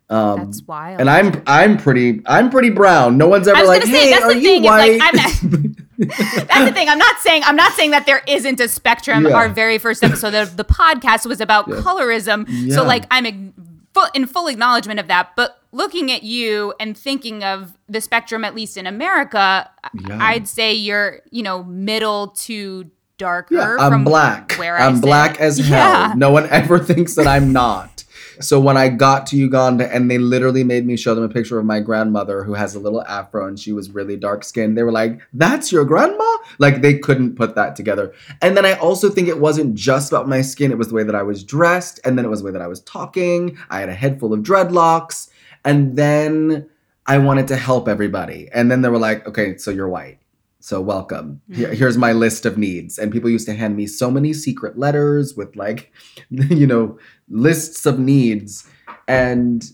Um, 0.10 0.45
That's 0.45 0.62
wild. 0.63 0.99
and 0.99 1.10
I'm 1.10 1.41
I'm 1.47 1.78
pretty 1.78 2.21
I'm 2.26 2.49
pretty 2.49 2.69
brown. 2.69 3.17
No 3.17 3.28
one's 3.28 3.47
ever 3.47 3.65
like, 3.65 3.84
say 3.84 3.89
hey, 3.89 4.12
that's 4.12 4.23
are 4.26 4.34
the 4.34 4.39
you 4.39 4.47
thing. 4.47 4.63
White? 4.63 4.99
like 4.99 5.13
that's 5.17 5.39
the 5.41 6.71
thing. 6.73 6.89
I'm 6.89 6.97
not 6.99 7.17
saying 7.19 7.41
I'm 7.45 7.56
not 7.56 7.71
saying 7.73 7.91
that 7.91 8.06
there 8.06 8.21
isn't 8.28 8.60
a 8.60 8.67
spectrum. 8.67 9.26
Yeah. 9.26 9.34
Our 9.34 9.49
very 9.49 9.78
first 9.78 10.04
episode 10.04 10.34
of 10.36 10.58
the 10.58 10.65
podcast 10.65 11.26
was 11.26 11.39
about 11.41 11.67
Yeah. 11.67 11.76
colorism. 11.78 12.45
Yeah. 12.47 12.76
So 12.76 12.84
like 12.84 13.06
I'm 13.10 13.26
ag- 13.26 13.54
full, 13.93 14.08
in 14.13 14.28
full 14.28 14.47
acknowledgement 14.47 14.99
of 14.99 15.08
that. 15.08 15.30
But 15.36 15.58
looking 15.71 16.12
at 16.12 16.21
you 16.23 16.73
and 16.80 16.95
thinking 16.97 17.43
of 17.43 17.76
the 17.88 18.02
spectrum, 18.02 18.43
at 18.43 18.54
least 18.54 18.78
in 18.78 18.86
America. 18.86 19.69
I'd 20.12 20.47
say 20.47 20.73
you're, 20.73 21.21
you 21.32 21.41
know, 21.43 21.63
middle 21.63 22.28
to 22.28 22.91
darker. 23.17 23.56
Yeah, 23.56 23.78
I'm 23.80 24.04
black. 24.04 24.54
Where 24.54 24.78
I'm 24.78 25.02
black 25.02 25.39
as 25.39 25.58
hell. 25.67 25.78
Yeah. 25.78 26.13
No 26.15 26.32
one 26.32 26.47
ever 26.49 26.80
thinks 26.91 27.15
that 27.15 27.28
I'm 27.28 27.54
not. 27.54 28.04
So 28.39 28.60
when 28.60 28.78
I 28.78 28.89
got 28.89 29.28
to 29.28 29.38
Uganda 29.38 29.93
and 29.93 30.10
they 30.10 30.17
literally 30.17 30.63
made 30.63 30.86
me 30.86 30.97
show 30.97 31.13
them 31.13 31.23
a 31.23 31.30
picture 31.30 31.60
of 31.60 31.65
my 31.65 31.80
grandmother 31.80 32.43
who 32.43 32.56
has 32.56 32.73
a 32.73 32.80
little 32.80 33.04
afro 33.04 33.47
and 33.47 33.60
she 33.60 33.71
was 33.71 33.91
really 33.91 34.17
dark 34.17 34.43
skinned, 34.43 34.78
they 34.78 34.84
were 34.84 34.91
like, 34.91 35.21
That's 35.34 35.71
your 35.71 35.86
grandma? 35.86 36.38
Like 36.58 36.82
they 36.82 36.97
couldn't 36.97 37.36
put 37.36 37.56
that 37.56 37.76
together. 37.76 38.13
And 38.41 38.58
then 38.58 38.65
I 38.65 38.73
also 38.73 39.10
think 39.10 39.28
it 39.28 39.39
wasn't 39.39 39.76
just 39.76 40.12
about 40.12 40.28
my 40.28 40.41
skin, 40.41 40.71
it 40.71 40.78
was 40.78 40.88
the 40.88 40.95
way 40.95 41.04
that 41.04 41.15
I 41.15 41.23
was 41.23 41.43
dressed, 41.43 41.99
and 42.04 42.17
then 42.17 42.26
it 42.26 42.30
was 42.30 42.39
the 42.39 42.45
way 42.45 42.52
that 42.52 42.62
I 42.62 42.67
was 42.67 42.82
talking. 42.82 43.58
I 43.69 43.80
had 43.80 43.89
a 43.89 43.93
head 43.93 44.19
full 44.19 44.34
of 44.34 44.41
dreadlocks. 44.41 45.30
And 45.65 45.95
then 45.95 46.67
I 47.06 47.19
wanted 47.19 47.47
to 47.49 47.56
help 47.56 47.88
everybody. 47.88 48.49
And 48.54 48.69
then 48.69 48.82
they 48.82 48.89
were 48.89 48.99
like, 48.99 49.28
Okay, 49.28 49.58
so 49.58 49.71
you're 49.71 49.89
white. 49.89 50.17
So 50.63 50.80
welcome. 50.80 51.41
Here, 51.52 51.67
mm-hmm. 51.67 51.76
here's 51.76 51.97
my 51.97 52.13
list 52.13 52.45
of 52.45 52.58
needs. 52.58 52.97
And 52.97 53.12
people 53.12 53.30
used 53.30 53.45
to 53.47 53.54
hand 53.54 53.76
me 53.76 53.86
so 53.86 54.10
many 54.10 54.32
secret 54.32 54.80
letters 54.80 55.36
with 55.36 55.54
like, 55.58 55.91
you 56.30 56.65
know, 56.65 56.97
lists 57.28 57.86
of 57.86 57.99
needs. 57.99 58.65
And 59.10 59.69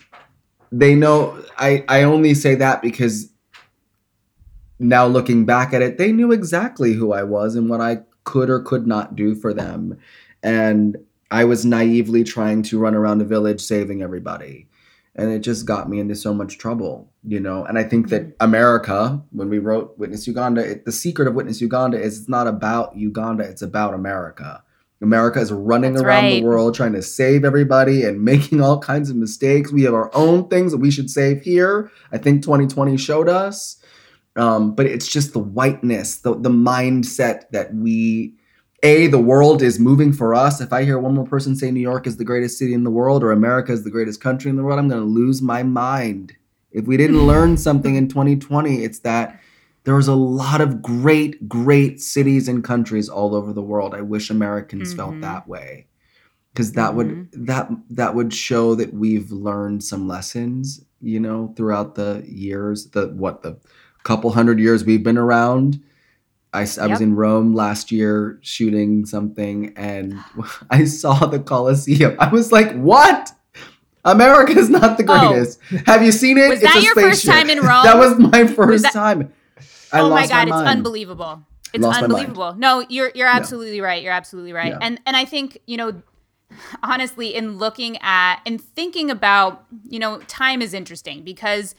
they 0.72 0.96
know 0.96 1.46
I, 1.60 1.86
I 1.90 2.02
only 2.02 2.34
say 2.34 2.56
that 2.56 2.82
because 2.82 3.32
now 4.80 5.06
looking 5.06 5.46
back 5.46 5.74
at 5.76 5.84
it, 5.84 6.00
they 6.00 6.12
knew 6.12 6.32
exactly 6.32 6.94
who 6.94 7.14
I 7.14 7.22
was 7.22 7.54
and 7.54 7.70
what 7.70 7.82
I 7.82 8.00
could 8.24 8.50
or 8.50 8.60
could 8.60 8.88
not 8.88 9.16
do 9.16 9.36
for 9.36 9.54
them. 9.54 9.96
And 10.42 10.98
I 11.30 11.44
was 11.44 11.66
naively 11.66 12.24
trying 12.24 12.64
to 12.64 12.80
run 12.80 12.96
around 12.96 13.22
a 13.22 13.26
village 13.26 13.62
saving 13.62 14.02
everybody 14.02 14.69
and 15.16 15.32
it 15.32 15.40
just 15.40 15.66
got 15.66 15.90
me 15.90 16.00
into 16.00 16.16
so 16.16 16.34
much 16.34 16.58
trouble 16.58 17.12
you 17.24 17.40
know? 17.40 17.66
And 17.66 17.78
i 17.78 17.84
think 17.84 18.10
that 18.10 18.36
america 18.40 19.22
when 19.32 19.50
we 19.50 19.60
wrote 19.60 19.98
witness 19.98 20.28
uganda 20.28 20.62
it, 20.62 20.86
the 20.86 20.92
secret 20.92 21.28
of 21.28 21.36
witness 21.36 21.62
uganda 21.62 22.00
is 22.00 22.20
it's 22.20 22.30
not 22.30 22.48
about 22.48 22.96
uganda 22.96 23.44
it's 23.44 23.62
about 23.62 23.94
america. 23.94 24.64
America 25.02 25.40
is 25.40 25.52
running 25.52 25.94
That's 25.94 26.04
around 26.04 26.24
right. 26.24 26.42
the 26.42 26.46
world 26.46 26.76
trying 26.76 26.94
to 26.94 27.02
save 27.02 27.46
everybody 27.46 28.04
and 28.04 28.22
making 28.26 28.62
all 28.62 28.80
kinds 28.80 29.10
of 29.10 29.16
mistakes. 29.16 29.72
We 29.72 29.84
have 29.84 29.94
our 29.94 30.14
own 30.14 30.48
things 30.50 30.72
that 30.72 30.80
we 30.80 30.92
should 30.92 31.10
save 31.10 31.42
here. 31.42 31.92
I 32.12 32.18
think 32.18 32.44
2020 32.44 32.98
showed 32.98 33.30
us. 33.30 33.78
Um, 34.36 34.76
but 34.76 34.86
it's 34.86 35.08
just 35.08 35.34
the 35.34 35.40
whiteness 35.40 36.18
the, 36.18 36.36
the 36.36 36.50
mindset 36.50 37.50
that 37.52 37.74
we 37.74 38.36
a 38.84 39.08
the 39.08 39.20
world 39.20 39.62
is 39.62 39.80
moving 39.80 40.14
for 40.14 40.34
us. 40.34 40.62
If 40.62 40.74
i 40.74 40.84
hear 40.84 41.00
one 41.00 41.16
more 41.16 41.26
person 41.26 41.56
say 41.56 41.72
new 41.72 41.80
york 41.80 42.08
is 42.08 42.18
the 42.18 42.24
greatest 42.24 42.58
city 42.58 42.74
in 42.74 42.84
the 42.84 42.92
world 42.92 43.24
or 43.24 43.32
america 43.32 43.72
is 43.72 43.84
the 43.84 43.92
greatest 43.92 44.22
country 44.22 44.50
in 44.50 44.56
the 44.56 44.64
world 44.64 44.80
i'm 44.80 44.88
going 44.88 45.02
to 45.02 45.08
lose 45.08 45.42
my 45.42 45.64
mind. 45.64 46.34
If 46.72 46.86
we 46.86 46.98
didn't 46.98 47.26
learn 47.28 47.58
something 47.58 47.96
in 47.96 48.08
2020 48.08 48.84
it's 48.84 49.00
that 49.00 49.40
there's 49.86 50.08
a 50.08 50.16
lot 50.16 50.62
of 50.62 50.82
great 50.82 51.48
great 51.48 52.02
cities 52.02 52.48
and 52.48 52.64
countries 52.64 53.10
all 53.10 53.36
over 53.36 53.54
the 53.54 53.62
world. 53.62 53.94
I 53.94 54.02
wish 54.02 54.30
americans 54.30 54.90
mm-hmm. 54.90 54.98
felt 54.98 55.22
that 55.22 55.48
way. 55.48 55.88
Because 56.54 56.74
that 56.74 56.90
mm-hmm. 56.90 56.98
would 56.98 57.48
that 57.48 57.70
that 57.90 58.16
would 58.16 58.34
show 58.34 58.76
that 58.76 58.94
we've 58.94 59.32
learned 59.32 59.84
some 59.84 60.08
lessons 60.08 60.84
you 61.02 61.20
know 61.20 61.54
throughout 61.56 61.96
the 61.96 62.24
years 62.28 62.88
the 62.92 63.08
what 63.10 63.42
the 63.42 63.58
couple 64.04 64.32
hundred 64.32 64.60
years 64.60 64.84
we've 64.84 65.04
been 65.04 65.18
around 65.18 65.82
I, 66.54 66.62
I 66.62 66.64
yep. 66.64 66.90
was 66.90 67.02
in 67.02 67.16
Rome 67.16 67.54
last 67.54 67.92
year 67.92 68.40
shooting 68.42 69.06
something 69.06 69.74
and 69.76 70.20
I 70.70 70.86
saw 70.86 71.26
the 71.26 71.40
Colosseum. 71.40 72.16
I 72.20 72.30
was 72.30 72.52
like, 72.52 72.74
what? 72.76 73.32
America 74.06 74.58
is 74.58 74.70
not 74.70 74.98
the 74.98 75.06
oh. 75.08 75.30
greatest. 75.30 75.60
Oh. 75.72 75.78
Have 75.86 76.04
you 76.04 76.12
seen 76.12 76.38
it? 76.38 76.50
Was 76.50 76.62
it's 76.62 76.74
that 76.74 76.84
your 76.84 76.96
first 76.96 77.26
time 77.26 77.50
in 77.50 77.60
Rome? 77.60 77.70
That 77.84 77.98
was 77.98 78.18
my 78.18 78.48
first 78.48 78.84
was 78.84 78.94
time. 78.94 79.32
I 79.92 80.00
oh 80.00 80.10
my 80.10 80.28
god, 80.28 80.50
my 80.50 80.62
it's 80.62 80.70
unbelievable. 80.70 81.44
It's 81.74 81.84
lost 81.84 82.04
unbelievable. 82.04 82.56
No, 82.56 82.86
you're 82.90 83.12
you're 83.14 83.28
absolutely 83.28 83.78
yeah. 83.78 83.84
right. 83.84 84.04
You're 84.04 84.14
absolutely 84.14 84.54
right. 84.54 84.72
Yeah. 84.72 84.80
And 84.82 85.00
and 85.06 85.16
I 85.16 85.26
think, 85.26 85.60
you 85.66 85.78
know, 85.78 86.02
honestly 86.82 87.36
in 87.36 87.58
looking 87.58 87.98
at 87.98 88.42
and 88.46 88.62
thinking 88.62 89.12
about, 89.12 89.66
you 89.88 90.00
know, 90.00 90.20
time 90.22 90.62
is 90.62 90.74
interesting 90.74 91.24
because 91.24 91.76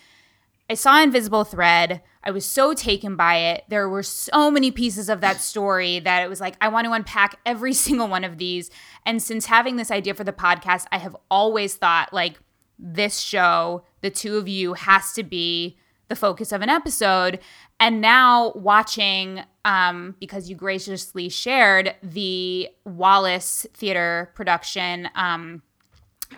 I 0.71 0.75
saw 0.75 1.03
Invisible 1.03 1.43
Thread. 1.43 2.01
I 2.23 2.31
was 2.31 2.47
so 2.47 2.75
taken 2.75 3.17
by 3.17 3.39
it. 3.39 3.65
There 3.69 3.89
were 3.89 4.05
so 4.05 4.53
many 4.53 4.71
pieces 4.71 5.09
of 5.09 5.21
that 5.21 5.41
story 5.41 5.99
that 5.99 6.23
it 6.23 6.29
was 6.29 6.41
like, 6.41 6.55
I 6.61 6.69
want 6.69 6.85
to 6.85 6.93
unpack 6.93 7.41
every 7.45 7.73
single 7.87 8.07
one 8.07 8.23
of 8.23 8.39
these. 8.39 8.71
And 9.05 9.21
since 9.21 9.47
having 9.47 9.75
this 9.75 9.91
idea 9.91 10.15
for 10.15 10.23
the 10.23 10.33
podcast, 10.33 10.87
I 10.93 10.99
have 10.99 11.17
always 11.29 11.75
thought 11.75 12.13
like 12.13 12.39
this 12.79 13.19
show, 13.19 13.83
the 14.01 14.11
two 14.11 14.37
of 14.37 14.47
you, 14.47 14.75
has 14.75 15.13
to 15.15 15.25
be 15.25 15.77
the 16.07 16.15
focus 16.15 16.53
of 16.53 16.63
an 16.63 16.69
episode. 16.69 17.41
And 17.81 18.01
now 18.01 18.53
watching, 18.55 19.43
um, 19.65 20.15
because 20.21 20.49
you 20.49 20.55
graciously 20.55 21.29
shared 21.31 21.97
the 22.01 22.69
Wallace 22.85 23.67
Theater 23.75 24.31
production 24.37 25.09
um, 25.17 25.63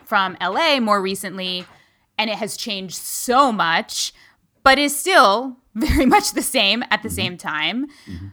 from 0.07 0.39
LA 0.41 0.81
more 0.81 1.03
recently 1.03 1.67
and 2.23 2.31
it 2.31 2.37
has 2.37 2.57
changed 2.57 2.95
so 2.95 3.51
much, 3.51 4.13
but 4.63 4.79
is 4.79 4.97
still 4.97 5.57
very 5.75 6.07
much 6.07 6.33
the 6.33 6.43
same 6.43 6.85
at 6.85 7.03
the 7.03 7.09
mm-hmm. 7.09 7.17
same 7.17 7.37
time. 7.37 7.89
Mm-hmm. 8.07 8.29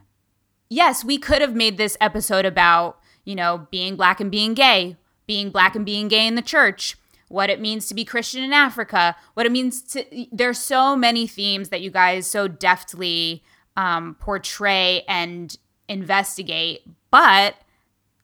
Yes, 0.69 1.04
we 1.04 1.17
could 1.17 1.41
have 1.41 1.56
made 1.56 1.78
this 1.78 1.97
episode 1.99 2.45
about, 2.45 2.99
you 3.25 3.34
know, 3.34 3.67
being 3.71 3.95
black 3.95 4.19
and 4.19 4.30
being 4.30 4.54
gay, 4.54 4.95
being 5.25 5.49
black 5.49 5.75
and 5.75 5.88
being 5.88 6.08
gay 6.08 6.28
in 6.28 6.36
the 6.36 6.43
church, 6.43 6.97
what 7.30 7.49
it 7.49 7.60
means 7.60 7.88
to 7.88 7.95
be 7.95 8.06
Christian 8.06 8.43
in 8.43 8.54
Africa, 8.54 9.15
what 9.34 9.47
it 9.47 9.52
means 9.52 9.82
to. 9.82 10.06
There's 10.32 10.60
so 10.60 10.95
many 10.95 11.25
themes 11.25 11.69
that 11.69 11.82
you 11.82 11.89
guys 11.89 12.28
so 12.28 12.47
deftly 12.47 13.43
um, 13.75 14.15
portray 14.19 15.04
and 15.08 15.58
investigate. 15.88 16.82
But 17.10 17.56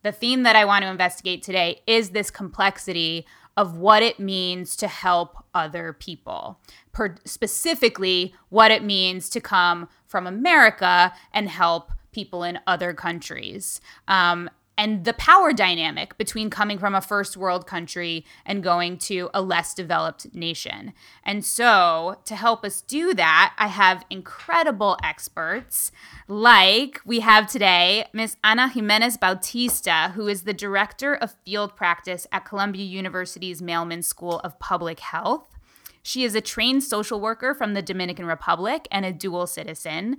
the 0.04 0.12
theme 0.12 0.44
that 0.44 0.56
I 0.56 0.66
want 0.66 0.84
to 0.84 0.92
investigate 0.92 1.42
today 1.42 1.82
is 1.88 2.12
this 2.12 2.30
complexity 2.30 3.26
of 3.58 3.78
what 3.78 4.04
it 4.04 4.20
means 4.20 4.76
to 4.76 4.88
help 4.88 5.44
other 5.54 5.94
people, 5.94 6.60
per- 6.92 7.16
specifically, 7.26 8.34
what 8.50 8.72
it 8.72 8.84
means 8.84 9.30
to 9.30 9.40
come 9.40 9.88
from 10.06 10.28
America 10.28 11.14
and 11.34 11.50
help 11.50 11.92
people 12.12 12.44
in 12.44 12.60
other 12.68 12.94
countries. 12.94 13.80
Um, 14.08 14.50
and 14.78 15.06
the 15.06 15.14
power 15.14 15.54
dynamic 15.54 16.18
between 16.18 16.50
coming 16.50 16.78
from 16.78 16.96
a 16.96 17.02
first 17.02 17.38
world 17.38 17.66
country 17.66 18.26
and 18.46 18.64
going 18.64 18.98
to 18.98 19.30
a 19.34 19.42
less 19.42 19.74
developed 19.74 20.34
nation. 20.34 20.94
And 21.24 21.46
so, 21.46 22.18
to 22.26 22.36
help 22.36 22.66
us 22.66 22.82
do 22.82 23.14
that, 23.14 23.54
I 23.58 23.68
have 23.68 24.06
incredible 24.10 24.98
experts 25.04 25.92
like 26.28 27.00
we 27.06 27.22
have 27.22 27.48
today 27.48 28.06
Miss 28.14 28.38
Ana 28.44 28.68
Jimenez 28.68 29.18
Bautista, 29.18 30.12
who 30.16 30.28
is 30.28 30.44
the 30.44 30.54
director 30.54 31.14
of 31.14 31.36
field 31.46 31.76
practice 31.76 32.28
at 32.32 32.46
Columbia 32.46 32.86
University's 32.86 33.62
Mailman 33.62 34.02
School 34.02 34.40
of 34.40 34.60
Public 34.60 35.00
Health. 35.00 35.55
She 36.06 36.24
is 36.24 36.36
a 36.36 36.42
trained 36.42 36.84
social 36.84 37.20
worker 37.20 37.56
from 37.56 37.74
the 37.74 37.82
Dominican 37.82 38.28
Republic 38.28 38.88
and 38.92 39.06
a 39.06 39.12
dual 39.12 39.48
citizen. 39.48 40.18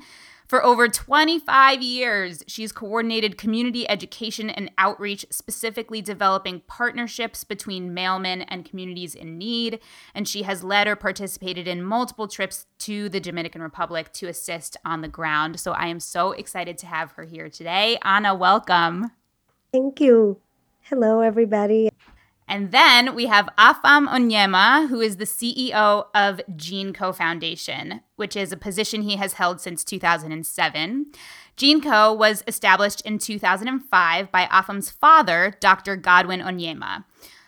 For 0.49 0.64
over 0.64 0.88
25 0.88 1.81
years, 1.81 2.42
she's 2.49 2.72
coordinated 2.72 3.38
community 3.38 3.88
education 3.88 4.51
and 4.51 4.70
outreach, 4.79 5.25
specifically 5.31 6.03
developing 6.03 6.62
partnerships 6.66 7.44
between 7.44 7.94
Mailman 7.94 8.42
and 8.42 8.64
communities 8.64 9.14
in 9.14 9.38
need. 9.38 9.79
And 10.12 10.27
she 10.27 10.42
has 10.42 10.64
led 10.64 10.88
or 10.88 10.96
participated 10.96 11.68
in 11.68 11.85
multiple 11.85 12.27
trips 12.27 12.66
to 12.81 13.09
the 13.09 13.20
Dominican 13.20 13.62
Republic 13.62 14.12
to 14.14 14.27
assist 14.27 14.77
on 14.85 15.03
the 15.03 15.09
ground. 15.09 15.61
So 15.61 15.70
I 15.70 15.87
am 15.87 16.01
so 16.01 16.33
excited 16.33 16.79
to 16.79 16.87
have 16.87 17.12
her 17.12 17.22
here 17.22 17.49
today. 17.49 17.96
Anna, 18.03 18.35
welcome. 18.35 19.12
Thank 19.72 20.01
you. 20.01 20.40
Hello, 20.83 21.20
everybody. 21.20 21.90
And 22.49 22.71
then 22.71 23.15
we 23.15 23.27
have 23.27 23.49
Afam 23.59 24.09
Onyema, 24.09 24.89
who 24.89 25.01
is 25.01 25.17
the 25.17 25.25
CEO 25.25 26.07
of 26.15 26.41
GEANCO 26.57 27.15
Foundation, 27.15 28.03
which 28.15 28.37
is 28.37 28.53
a 28.53 28.57
position 28.57 29.03
he 29.03 29.17
has 29.17 29.35
held 29.35 29.61
since 29.61 29.83
2007. 29.83 31.07
GEANCO 31.57 32.17
was 32.17 32.45
established 32.47 33.01
in 33.01 33.19
2005 33.19 34.31
by 34.31 34.45
Afam's 34.47 34.91
father, 34.91 35.55
Dr. 35.59 35.97
Godwin 35.97 36.41
Onyema, 36.41 37.05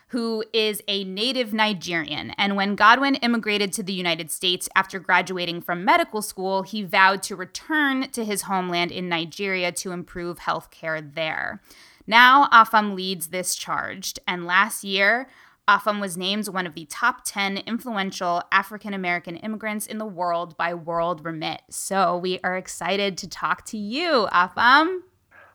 who 0.07 0.43
is 0.51 0.81
a 0.87 1.05
native 1.05 1.53
Nigerian. 1.53 2.31
And 2.31 2.57
when 2.57 2.75
Godwin 2.75 3.15
immigrated 3.15 3.71
to 3.73 3.83
the 3.83 3.93
United 3.93 4.31
States 4.31 4.67
after 4.75 4.99
graduating 4.99 5.61
from 5.61 5.85
medical 5.85 6.21
school, 6.21 6.63
he 6.63 6.83
vowed 6.83 7.23
to 7.23 7.37
return 7.37 8.09
to 8.09 8.25
his 8.25 8.43
homeland 8.43 8.91
in 8.91 9.07
Nigeria 9.07 9.71
to 9.73 9.91
improve 9.91 10.39
healthcare 10.39 11.13
there. 11.13 11.61
Now, 12.09 12.47
Afam 12.47 12.95
leads 12.95 13.27
this 13.27 13.53
charge, 13.53 14.15
and 14.27 14.47
last 14.47 14.83
year, 14.83 15.29
Afam 15.67 16.01
was 16.01 16.17
named 16.17 16.47
one 16.47 16.65
of 16.65 16.73
the 16.73 16.85
top 16.85 17.21
10 17.23 17.57
influential 17.67 18.41
African 18.51 18.95
American 18.95 19.35
immigrants 19.35 19.85
in 19.85 19.99
the 19.99 20.07
world 20.07 20.57
by 20.57 20.73
World 20.73 21.23
Remit. 21.23 21.61
So 21.69 22.17
we 22.17 22.39
are 22.43 22.57
excited 22.57 23.15
to 23.19 23.29
talk 23.29 23.63
to 23.65 23.77
you, 23.77 24.27
Afam. 24.33 25.01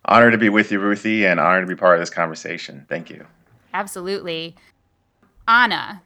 Honored 0.05 0.31
to 0.31 0.39
be 0.39 0.49
with 0.49 0.71
you, 0.71 0.79
Ruthie, 0.79 1.27
and 1.27 1.41
honored 1.41 1.67
to 1.67 1.75
be 1.75 1.77
part 1.77 1.97
of 1.97 2.01
this 2.01 2.09
conversation. 2.09 2.87
Thank 2.89 3.11
you. 3.11 3.27
Absolutely. 3.73 4.55
Anna, 5.49 6.03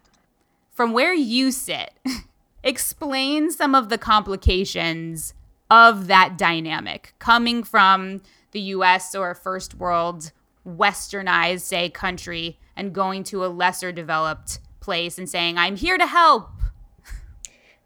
from 0.73 0.95
where 0.95 1.13
you 1.13 1.51
sit, 1.53 1.93
explain 2.65 3.51
some 3.51 3.75
of 3.75 3.91
the 3.91 3.99
complications 3.99 5.35
of 5.71 6.07
that 6.07 6.39
dynamic 6.39 7.13
coming 7.19 7.63
from 7.63 8.23
the 8.53 8.61
US 8.61 9.15
or 9.15 9.35
first 9.35 9.75
world 9.75 10.33
westernized, 10.69 11.61
say, 11.61 11.89
country 11.89 12.59
and 12.77 12.93
going 12.93 13.25
to 13.25 13.45
a 13.45 13.49
lesser 13.49 13.93
developed 13.93 14.61
place 14.81 15.19
and 15.19 15.29
saying, 15.29 15.59
I'm 15.59 15.77
here 15.77 15.99
to 15.99 16.07
help. 16.07 16.51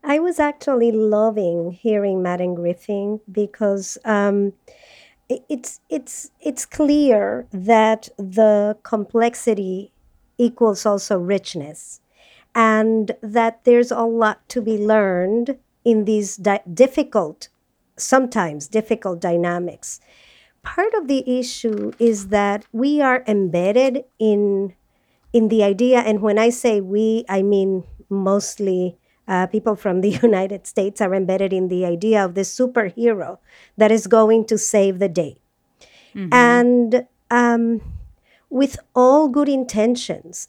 I 0.05 0.19
was 0.19 0.41
actually 0.41 0.91
loving 0.91 1.71
hearing 1.73 2.27
and 2.27 2.57
Griffin 2.57 3.21
because 3.31 3.99
um, 4.05 4.53
it's 5.29 5.81
it's 5.89 6.31
it's 6.41 6.67
clear 6.67 7.47
that 7.53 8.09
the 8.19 8.77
complexity 8.83 9.93
equals 10.39 10.85
also 10.85 11.19
richness, 11.19 12.01
and 12.55 13.13
that 13.23 13.65
there's 13.65 13.93
a 13.93 14.03
lot 14.03 14.49
to 14.49 14.61
be 14.61 14.77
learned 14.77 15.57
in 15.85 16.05
these 16.05 16.37
di- 16.37 16.63
difficult, 16.75 17.49
sometimes 17.97 18.67
difficult 18.67 19.21
dynamics. 19.21 20.01
Part 20.63 20.95
of 20.95 21.09
the 21.09 21.39
issue 21.39 21.93
is 21.99 22.29
that 22.29 22.67
we 22.73 23.01
are 23.01 23.25
embedded 23.27 24.05
in 24.19 24.75
in 25.33 25.49
the 25.49 25.65
idea, 25.65 26.01
and 26.01 26.21
when 26.21 26.39
I 26.39 26.51
say 26.51 26.81
we, 26.81 27.25
I 27.29 27.43
mean 27.43 27.85
mostly 28.09 28.99
uh, 29.27 29.47
people 29.47 29.75
from 29.77 30.01
the 30.01 30.11
United 30.23 30.67
States 30.67 31.01
are 31.01 31.15
embedded 31.15 31.53
in 31.53 31.69
the 31.69 31.85
idea 31.85 32.25
of 32.25 32.35
the 32.35 32.43
superhero 32.43 33.39
that 33.77 33.91
is 33.91 34.07
going 34.07 34.45
to 34.47 34.59
save 34.59 34.99
the 34.99 35.09
day. 35.09 35.37
Mm-hmm. 36.15 36.29
And 36.33 37.07
um, 37.31 37.81
with 38.51 38.77
all 38.95 39.29
good 39.29 39.49
intentions, 39.49 40.49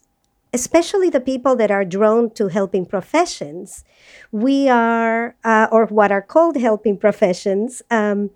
especially 0.52 1.10
the 1.10 1.20
people 1.20 1.56
that 1.56 1.70
are 1.70 1.84
drawn 1.84 2.30
to 2.30 2.48
helping 2.48 2.84
professions, 2.86 3.84
we 4.30 4.68
are, 4.68 5.34
uh, 5.42 5.66
or 5.72 5.86
what 5.86 6.12
are 6.12 6.22
called 6.22 6.56
helping 6.56 6.96
professions, 6.96 7.82
um, 7.90 8.30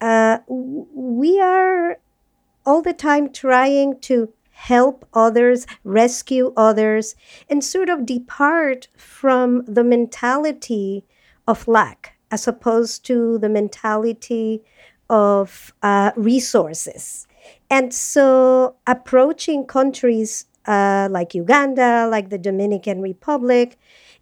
uh, 0.00 0.38
we 0.48 1.40
are 1.40 1.98
all 2.66 2.82
the 2.82 2.92
time 2.92 3.32
trying 3.32 3.98
to 4.00 4.32
help 4.52 5.06
others, 5.14 5.66
rescue 5.84 6.52
others, 6.56 7.14
and 7.48 7.64
sort 7.64 7.88
of 7.88 8.04
depart 8.06 8.88
from 8.96 9.64
the 9.64 9.84
mentality 9.84 11.04
of 11.48 11.66
lack 11.66 12.16
as 12.30 12.46
opposed 12.46 13.04
to 13.06 13.38
the 13.38 13.48
mentality 13.48 14.62
of 15.08 15.72
uh, 15.82 16.12
resources. 16.16 17.26
And 17.68 17.92
so, 17.92 18.76
approaching 18.86 19.64
countries 19.64 20.46
uh, 20.66 21.08
like 21.10 21.34
Uganda, 21.34 22.06
like 22.08 22.28
the 22.28 22.38
Dominican 22.38 23.00
Republic, 23.00 23.78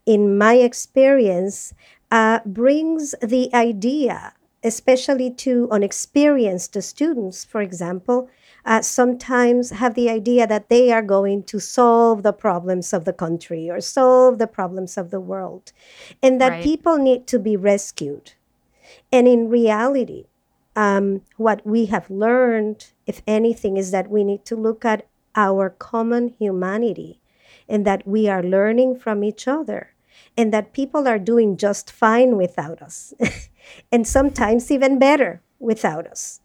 in 0.07 0.39
my 0.39 0.55
experience, 0.55 1.75
uh, 2.11 2.41
brings 2.47 3.15
the 3.21 3.53
idea, 3.55 4.33
especially 4.63 5.31
to 5.31 5.69
unexperienced 5.71 6.81
students, 6.83 7.45
for 7.45 7.61
example, 7.61 8.29
uh, 8.65 8.83
sometimes 8.83 9.71
have 9.71 9.95
the 9.95 10.11
idea 10.11 10.47
that 10.47 10.69
they 10.69 10.93
are 10.93 11.03
going 11.03 11.43
to 11.45 11.59
solve 11.59 12.23
the 12.23 12.33
problems 12.33 12.93
of 12.93 13.05
the 13.05 13.13
country 13.13 13.71
or 13.71 13.81
solve 13.81 14.39
the 14.39 14.47
problems 14.47 14.99
of 14.99 15.11
the 15.11 15.21
world, 15.21 15.73
and 16.23 16.41
that 16.41 16.51
right. 16.51 16.65
people 16.65 16.99
need 16.99 17.27
to 17.27 17.39
be 17.39 17.57
rescued. 17.57 18.33
And 19.13 19.27
in 19.27 19.49
reality, 19.49 20.27
um, 20.77 21.23
what 21.37 21.67
we 21.67 21.87
have 21.87 22.11
learned, 22.11 22.93
if 23.07 23.23
anything, 23.27 23.77
is 23.77 23.91
that 23.91 24.11
we 24.11 24.23
need 24.23 24.45
to 24.47 24.57
look 24.57 24.85
at 24.85 25.07
our 25.35 25.71
common 25.71 26.35
humanity 26.39 27.21
and 27.69 27.87
that 27.87 28.07
we 28.07 28.29
are 28.29 28.43
learning 28.43 28.99
from 28.99 29.23
each 29.23 29.47
other 29.49 29.95
and 30.37 30.53
that 30.53 30.73
people 30.73 31.07
are 31.09 31.19
doing 31.19 31.57
just 31.57 31.91
fine 31.91 32.37
without 32.37 32.83
us 32.83 33.15
and 33.91 34.07
sometimes 34.07 34.71
even 34.71 34.99
better 34.99 35.41
without 35.59 36.07
us. 36.07 36.41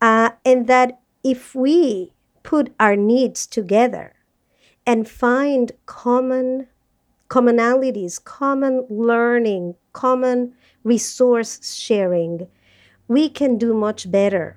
Uh, 0.00 0.30
and 0.44 0.66
that 0.66 1.00
if 1.24 1.54
we 1.54 2.12
put 2.42 2.72
our 2.78 2.96
needs 2.96 3.46
together 3.46 4.14
and 4.86 5.08
find 5.08 5.72
common 5.86 6.66
commonalities, 7.28 8.22
common 8.24 8.86
learning, 8.88 9.74
common 9.92 10.54
resource 10.82 11.76
sharing, 11.76 12.48
we 13.06 13.28
can 13.28 13.58
do 13.58 13.74
much 13.74 14.10
better, 14.10 14.56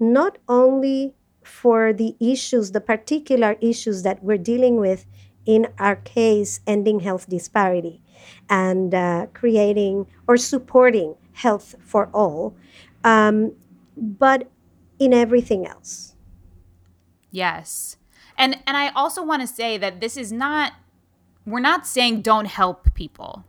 not 0.00 0.38
only 0.48 1.14
for 1.42 1.92
the 1.92 2.16
issues, 2.20 2.72
the 2.72 2.80
particular 2.80 3.56
issues 3.60 4.02
that 4.02 4.22
we're 4.22 4.38
dealing 4.38 4.76
with 4.76 5.06
in 5.44 5.68
our 5.78 5.96
case, 5.96 6.60
ending 6.66 7.00
health 7.00 7.28
disparity 7.28 8.02
and 8.48 8.94
uh, 8.94 9.26
creating 9.32 10.06
or 10.26 10.36
supporting 10.36 11.14
health 11.36 11.74
for 11.80 12.08
all, 12.12 12.56
um, 13.04 13.52
but 13.96 14.48
in 14.98 15.12
everything 15.12 15.66
else. 15.66 16.14
Yes. 17.30 17.96
And 18.38 18.58
and 18.66 18.76
I 18.76 18.88
also 18.90 19.22
want 19.22 19.42
to 19.42 19.46
say 19.46 19.78
that 19.78 20.00
this 20.00 20.16
is 20.16 20.32
not 20.32 20.72
we're 21.46 21.60
not 21.60 21.86
saying 21.86 22.22
don't 22.22 22.46
help 22.46 22.92
people, 22.94 23.44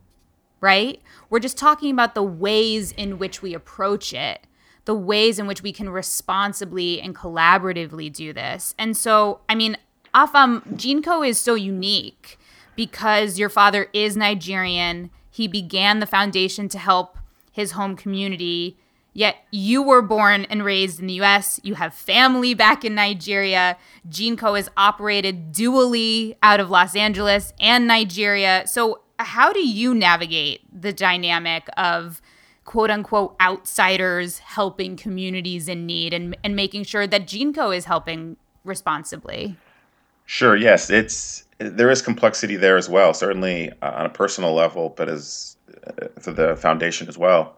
right? 0.61 1.01
We're 1.29 1.39
just 1.39 1.57
talking 1.57 1.91
about 1.91 2.13
the 2.13 2.23
ways 2.23 2.91
in 2.91 3.17
which 3.17 3.41
we 3.41 3.53
approach 3.53 4.13
it, 4.13 4.45
the 4.85 4.93
ways 4.93 5.39
in 5.39 5.47
which 5.47 5.63
we 5.63 5.71
can 5.71 5.89
responsibly 5.89 7.01
and 7.01 7.15
collaboratively 7.15 8.13
do 8.13 8.33
this. 8.33 8.75
And 8.77 8.95
so, 8.95 9.39
I 9.49 9.55
mean, 9.55 9.77
Afam, 10.13 10.61
GEANCO 10.75 11.27
is 11.27 11.39
so 11.39 11.55
unique 11.55 12.37
because 12.75 13.39
your 13.39 13.49
father 13.49 13.87
is 13.93 14.15
Nigerian. 14.15 15.09
He 15.31 15.47
began 15.47 15.99
the 15.99 16.05
foundation 16.05 16.69
to 16.69 16.77
help 16.77 17.16
his 17.57 17.71
home 17.71 17.95
community 17.95 18.77
Yet 19.17 19.37
you 19.49 19.81
were 19.81 20.03
born 20.03 20.45
and 20.45 20.63
raised 20.63 20.99
in 20.99 21.07
the 21.07 21.19
US, 21.21 21.59
you 21.63 21.73
have 21.73 21.95
family 21.95 22.53
back 22.53 22.85
in 22.85 22.93
Nigeria. 22.93 23.75
GEANCO 24.07 24.59
is 24.59 24.69
operated 24.77 25.51
dually 25.51 26.35
out 26.43 26.59
of 26.59 26.69
Los 26.69 26.95
Angeles 26.95 27.51
and 27.59 27.87
Nigeria. 27.87 28.61
So, 28.67 29.01
how 29.17 29.51
do 29.51 29.67
you 29.67 29.95
navigate 29.95 30.61
the 30.71 30.93
dynamic 30.93 31.67
of 31.77 32.21
quote 32.63 32.91
unquote 32.91 33.35
outsiders 33.41 34.37
helping 34.37 34.95
communities 34.95 35.67
in 35.67 35.87
need 35.87 36.13
and, 36.13 36.37
and 36.43 36.55
making 36.55 36.83
sure 36.83 37.07
that 37.07 37.25
GEANCO 37.25 37.75
is 37.75 37.85
helping 37.85 38.37
responsibly? 38.63 39.55
Sure, 40.27 40.55
yes. 40.55 40.91
It's 40.91 41.43
there 41.57 41.89
is 41.89 42.03
complexity 42.03 42.55
there 42.55 42.77
as 42.77 42.87
well, 42.87 43.15
certainly 43.15 43.71
uh, 43.81 43.93
on 43.93 44.05
a 44.05 44.09
personal 44.09 44.53
level, 44.53 44.93
but 44.95 45.09
as 45.09 45.56
for 46.19 46.31
the 46.31 46.55
foundation 46.55 47.07
as 47.07 47.17
well 47.17 47.57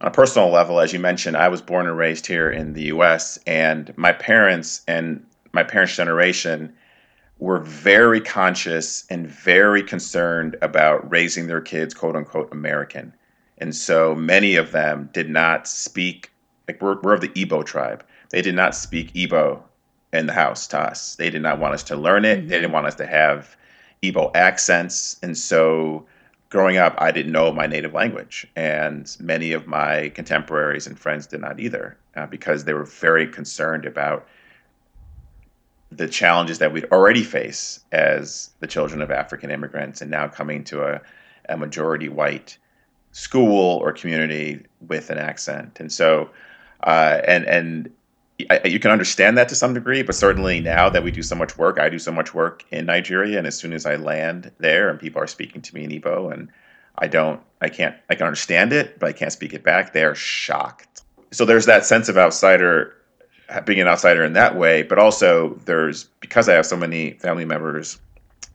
on 0.00 0.08
a 0.08 0.12
personal 0.12 0.50
level, 0.50 0.80
as 0.80 0.92
you 0.92 0.98
mentioned, 0.98 1.36
I 1.36 1.48
was 1.48 1.60
born 1.60 1.86
and 1.86 1.96
raised 1.96 2.26
here 2.26 2.50
in 2.50 2.72
the 2.74 2.84
U.S., 2.84 3.38
and 3.46 3.92
my 3.96 4.12
parents 4.12 4.82
and 4.86 5.24
my 5.52 5.64
parents' 5.64 5.96
generation 5.96 6.72
were 7.38 7.58
very 7.60 8.20
conscious 8.20 9.04
and 9.10 9.26
very 9.26 9.82
concerned 9.82 10.56
about 10.62 11.10
raising 11.10 11.46
their 11.46 11.60
kids, 11.60 11.94
quote 11.94 12.14
unquote, 12.14 12.52
American. 12.52 13.12
And 13.58 13.74
so 13.74 14.14
many 14.14 14.54
of 14.54 14.70
them 14.72 15.10
did 15.12 15.28
not 15.30 15.66
speak, 15.66 16.30
like 16.68 16.80
we're, 16.80 17.00
we're 17.00 17.14
of 17.14 17.20
the 17.20 17.28
Igbo 17.28 17.64
tribe. 17.64 18.04
They 18.30 18.42
did 18.42 18.54
not 18.54 18.74
speak 18.76 19.12
Igbo 19.14 19.60
in 20.12 20.26
the 20.26 20.32
house 20.32 20.66
to 20.68 20.78
us. 20.78 21.16
They 21.16 21.30
did 21.30 21.42
not 21.42 21.58
want 21.58 21.74
us 21.74 21.82
to 21.84 21.96
learn 21.96 22.24
it. 22.24 22.38
Mm-hmm. 22.38 22.48
They 22.48 22.56
didn't 22.56 22.72
want 22.72 22.86
us 22.86 22.94
to 22.96 23.06
have 23.06 23.56
Igbo 24.02 24.30
accents. 24.36 25.16
And 25.22 25.36
so 25.36 26.06
growing 26.48 26.78
up, 26.78 26.94
I 26.98 27.10
didn't 27.10 27.32
know 27.32 27.52
my 27.52 27.66
native 27.66 27.92
language, 27.92 28.46
and 28.56 29.14
many 29.20 29.52
of 29.52 29.66
my 29.66 30.10
contemporaries 30.10 30.86
and 30.86 30.98
friends 30.98 31.26
did 31.26 31.40
not 31.40 31.60
either, 31.60 31.96
uh, 32.16 32.26
because 32.26 32.64
they 32.64 32.72
were 32.72 32.84
very 32.84 33.26
concerned 33.26 33.84
about 33.84 34.26
the 35.90 36.08
challenges 36.08 36.58
that 36.58 36.72
we'd 36.72 36.84
already 36.92 37.22
face 37.22 37.80
as 37.92 38.50
the 38.60 38.66
children 38.66 39.02
of 39.02 39.10
African 39.10 39.50
immigrants, 39.50 40.00
and 40.00 40.10
now 40.10 40.28
coming 40.28 40.64
to 40.64 40.84
a, 40.84 41.00
a 41.48 41.56
majority 41.56 42.08
white 42.08 42.58
school 43.12 43.78
or 43.78 43.92
community 43.92 44.64
with 44.86 45.10
an 45.10 45.18
accent, 45.18 45.80
and 45.80 45.92
so. 45.92 46.30
Uh, 46.84 47.20
and 47.26 47.44
and 47.46 47.90
I, 48.50 48.60
you 48.66 48.78
can 48.78 48.90
understand 48.92 49.36
that 49.36 49.48
to 49.48 49.56
some 49.56 49.74
degree, 49.74 50.02
but 50.02 50.14
certainly 50.14 50.60
now 50.60 50.88
that 50.88 51.02
we 51.02 51.10
do 51.10 51.22
so 51.22 51.34
much 51.34 51.58
work, 51.58 51.80
I 51.80 51.88
do 51.88 51.98
so 51.98 52.12
much 52.12 52.34
work 52.34 52.64
in 52.70 52.86
Nigeria, 52.86 53.36
and 53.36 53.46
as 53.46 53.58
soon 53.58 53.72
as 53.72 53.84
I 53.84 53.96
land 53.96 54.52
there 54.58 54.88
and 54.88 54.98
people 54.98 55.20
are 55.20 55.26
speaking 55.26 55.60
to 55.62 55.74
me 55.74 55.84
in 55.84 55.90
Igbo, 55.90 56.32
and 56.32 56.48
I 56.98 57.08
don't, 57.08 57.40
I 57.60 57.68
can't, 57.68 57.96
I 58.08 58.14
can 58.14 58.26
understand 58.26 58.72
it, 58.72 58.98
but 59.00 59.08
I 59.08 59.12
can't 59.12 59.32
speak 59.32 59.54
it 59.54 59.64
back. 59.64 59.92
They 59.92 60.04
are 60.04 60.14
shocked. 60.14 61.02
So 61.32 61.44
there's 61.44 61.66
that 61.66 61.84
sense 61.84 62.08
of 62.08 62.16
outsider, 62.16 62.94
being 63.64 63.80
an 63.80 63.88
outsider 63.88 64.24
in 64.24 64.34
that 64.34 64.56
way, 64.56 64.82
but 64.82 64.98
also 64.98 65.58
there's 65.64 66.04
because 66.20 66.48
I 66.48 66.54
have 66.54 66.66
so 66.66 66.76
many 66.76 67.12
family 67.14 67.44
members 67.44 67.98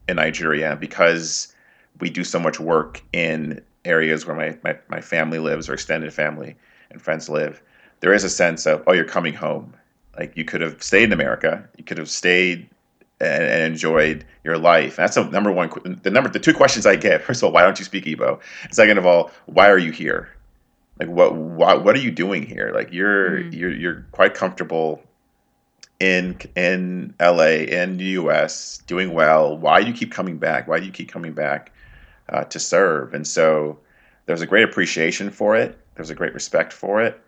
in 0.08 0.16
Nigeria, 0.16 0.78
because 0.80 1.54
we 2.00 2.10
do 2.10 2.24
so 2.24 2.40
much 2.40 2.60
work 2.60 3.04
in 3.12 3.62
areas 3.86 4.26
where 4.26 4.36
my, 4.36 4.58
my, 4.64 4.80
my 4.88 5.02
family 5.02 5.40
lives 5.40 5.68
or 5.68 5.74
extended 5.74 6.14
family 6.14 6.56
and 6.90 7.02
friends 7.02 7.28
live 7.28 7.62
there 8.04 8.14
is 8.14 8.24
a 8.24 8.30
sense 8.30 8.68
of 8.68 8.84
oh 8.86 8.94
you're 8.94 9.04
coming 9.04 9.34
home 9.34 9.74
like 10.20 10.38
you 10.38 10.46
could 10.46 10.62
have 10.62 10.82
stayed 10.84 11.06
in 11.06 11.14
america 11.14 11.68
you 11.78 11.84
could 11.84 11.98
have 11.98 12.10
stayed 12.10 12.70
and, 13.24 13.44
and 13.44 13.64
enjoyed 13.64 14.26
your 14.44 14.58
life? 14.58 14.96
That's 14.96 15.16
the 15.16 15.24
number 15.26 15.52
one. 15.52 15.70
The 16.04 16.12
number 16.12 16.30
the 16.30 16.40
two 16.40 16.54
questions 16.54 16.86
I 16.86 16.96
get. 16.96 17.22
First 17.24 17.42
of 17.42 17.48
all, 17.48 17.52
why 17.52 17.62
don't 17.64 17.80
you 17.80 17.86
speak 17.86 18.06
Igbo? 18.06 18.40
second 18.72 18.98
of 18.98 19.06
all, 19.06 19.32
why 19.46 19.70
are 19.70 19.78
you 19.78 19.92
here? 19.92 20.30
Like 21.00 21.10
what 21.10 21.36
why, 21.36 21.74
what 21.76 21.96
are 21.96 22.00
you 22.00 22.12
doing 22.12 22.44
here? 22.44 22.72
Like 22.74 22.92
you're 22.92 23.40
mm. 23.40 23.54
you're 23.54 23.74
you're 23.74 24.06
quite 24.12 24.34
comfortable 24.36 25.02
in 26.00 26.38
in 26.56 27.14
LA 27.20 27.66
in 27.66 27.98
the 27.98 28.06
US 28.22 28.80
doing 28.86 29.14
well. 29.14 29.58
Why 29.58 29.82
do 29.82 29.88
you 29.88 29.94
keep 29.94 30.12
coming 30.12 30.38
back? 30.38 30.68
Why 30.68 30.80
do 30.80 30.86
you 30.86 30.92
keep 30.92 31.10
coming 31.10 31.34
back 31.34 31.72
uh, 32.30 32.44
to 32.46 32.60
serve? 32.60 33.14
And 33.14 33.26
so 33.26 33.80
there's 34.26 34.42
a 34.42 34.48
great 34.48 34.64
appreciation 34.64 35.32
for 35.32 35.56
it. 35.56 35.80
There's 35.96 36.10
a 36.10 36.16
great 36.16 36.34
respect 36.34 36.74
for 36.74 37.02
it, 37.02 37.20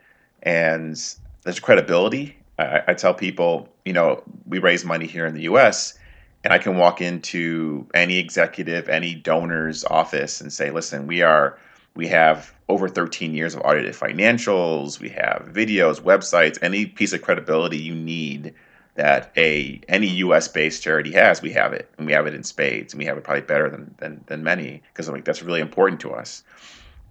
and 0.46 0.96
there's 1.44 1.60
credibility. 1.60 2.38
I, 2.58 2.84
I 2.88 2.94
tell 2.94 3.14
people, 3.14 3.68
you 3.84 3.94
know, 3.94 4.24
we 4.48 4.60
raise 4.60 4.86
money 4.86 5.08
here 5.08 5.26
in 5.26 5.34
the 5.34 5.42
U.S. 5.44 5.98
And 6.44 6.54
I 6.54 6.60
can 6.60 6.78
walk 6.78 7.02
into 7.02 7.88
any 7.94 8.20
executive, 8.20 8.88
any 8.88 9.16
donor's 9.16 9.84
office 9.86 10.40
and 10.40 10.54
say, 10.54 10.70
listen, 10.70 11.08
we 11.08 11.24
are 11.24 11.58
we 11.96 12.08
have 12.08 12.54
over 12.68 12.90
13 12.90 13.34
years 13.34 13.56
of 13.56 13.62
audited 13.62 13.96
financials. 13.96 15.00
We 15.00 15.10
have 15.10 15.50
videos, 15.54 16.02
websites, 16.02 16.60
any 16.62 16.86
piece 16.86 17.14
of 17.14 17.22
credibility 17.22 17.78
you 17.78 17.96
need 17.96 18.54
that 18.96 19.32
a 19.38 19.82
any 19.88 20.08
U.S. 20.08 20.48
based 20.48 20.84
charity 20.84 21.12
has. 21.14 21.42
We 21.42 21.52
have 21.52 21.74
it, 21.74 21.90
and 21.98 22.06
we 22.06 22.14
have 22.14 22.28
it 22.28 22.34
in 22.34 22.44
spades, 22.44 22.94
and 22.94 23.00
we 23.00 23.06
have 23.06 23.18
it 23.18 23.24
probably 23.24 23.42
better 23.42 23.70
than 23.70 23.96
than, 23.98 24.24
than 24.28 24.44
many 24.44 24.82
because 24.94 25.08
I'm 25.08 25.16
like 25.16 25.26
that's 25.26 25.42
really 25.42 25.62
important 25.62 26.02
to 26.02 26.14
us. 26.14 26.44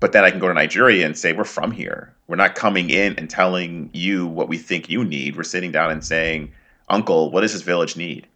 But 0.05 0.13
then 0.13 0.23
I 0.23 0.31
can 0.31 0.39
go 0.39 0.49
to 0.49 0.53
Nigeria 0.53 1.07
and 1.07 1.17
say 1.17 1.33
we're 1.33 1.45
from 1.45 1.71
here. 1.71 2.15
We're 2.27 2.37
not 2.37 2.57
coming 2.57 2.91
in 2.91 3.15
and 3.17 3.31
telling 3.31 3.89
you 3.95 4.27
what 4.27 4.49
we 4.51 4.59
think 4.59 4.91
you 4.91 5.03
need. 5.03 5.35
We're 5.35 5.45
sitting 5.45 5.73
down 5.73 5.91
and 5.91 6.05
saying, 6.05 6.53
Uncle, 6.91 7.31
what 7.31 7.41
does 7.41 7.55
this 7.55 7.63
village 7.63 7.97
need? 7.97 8.27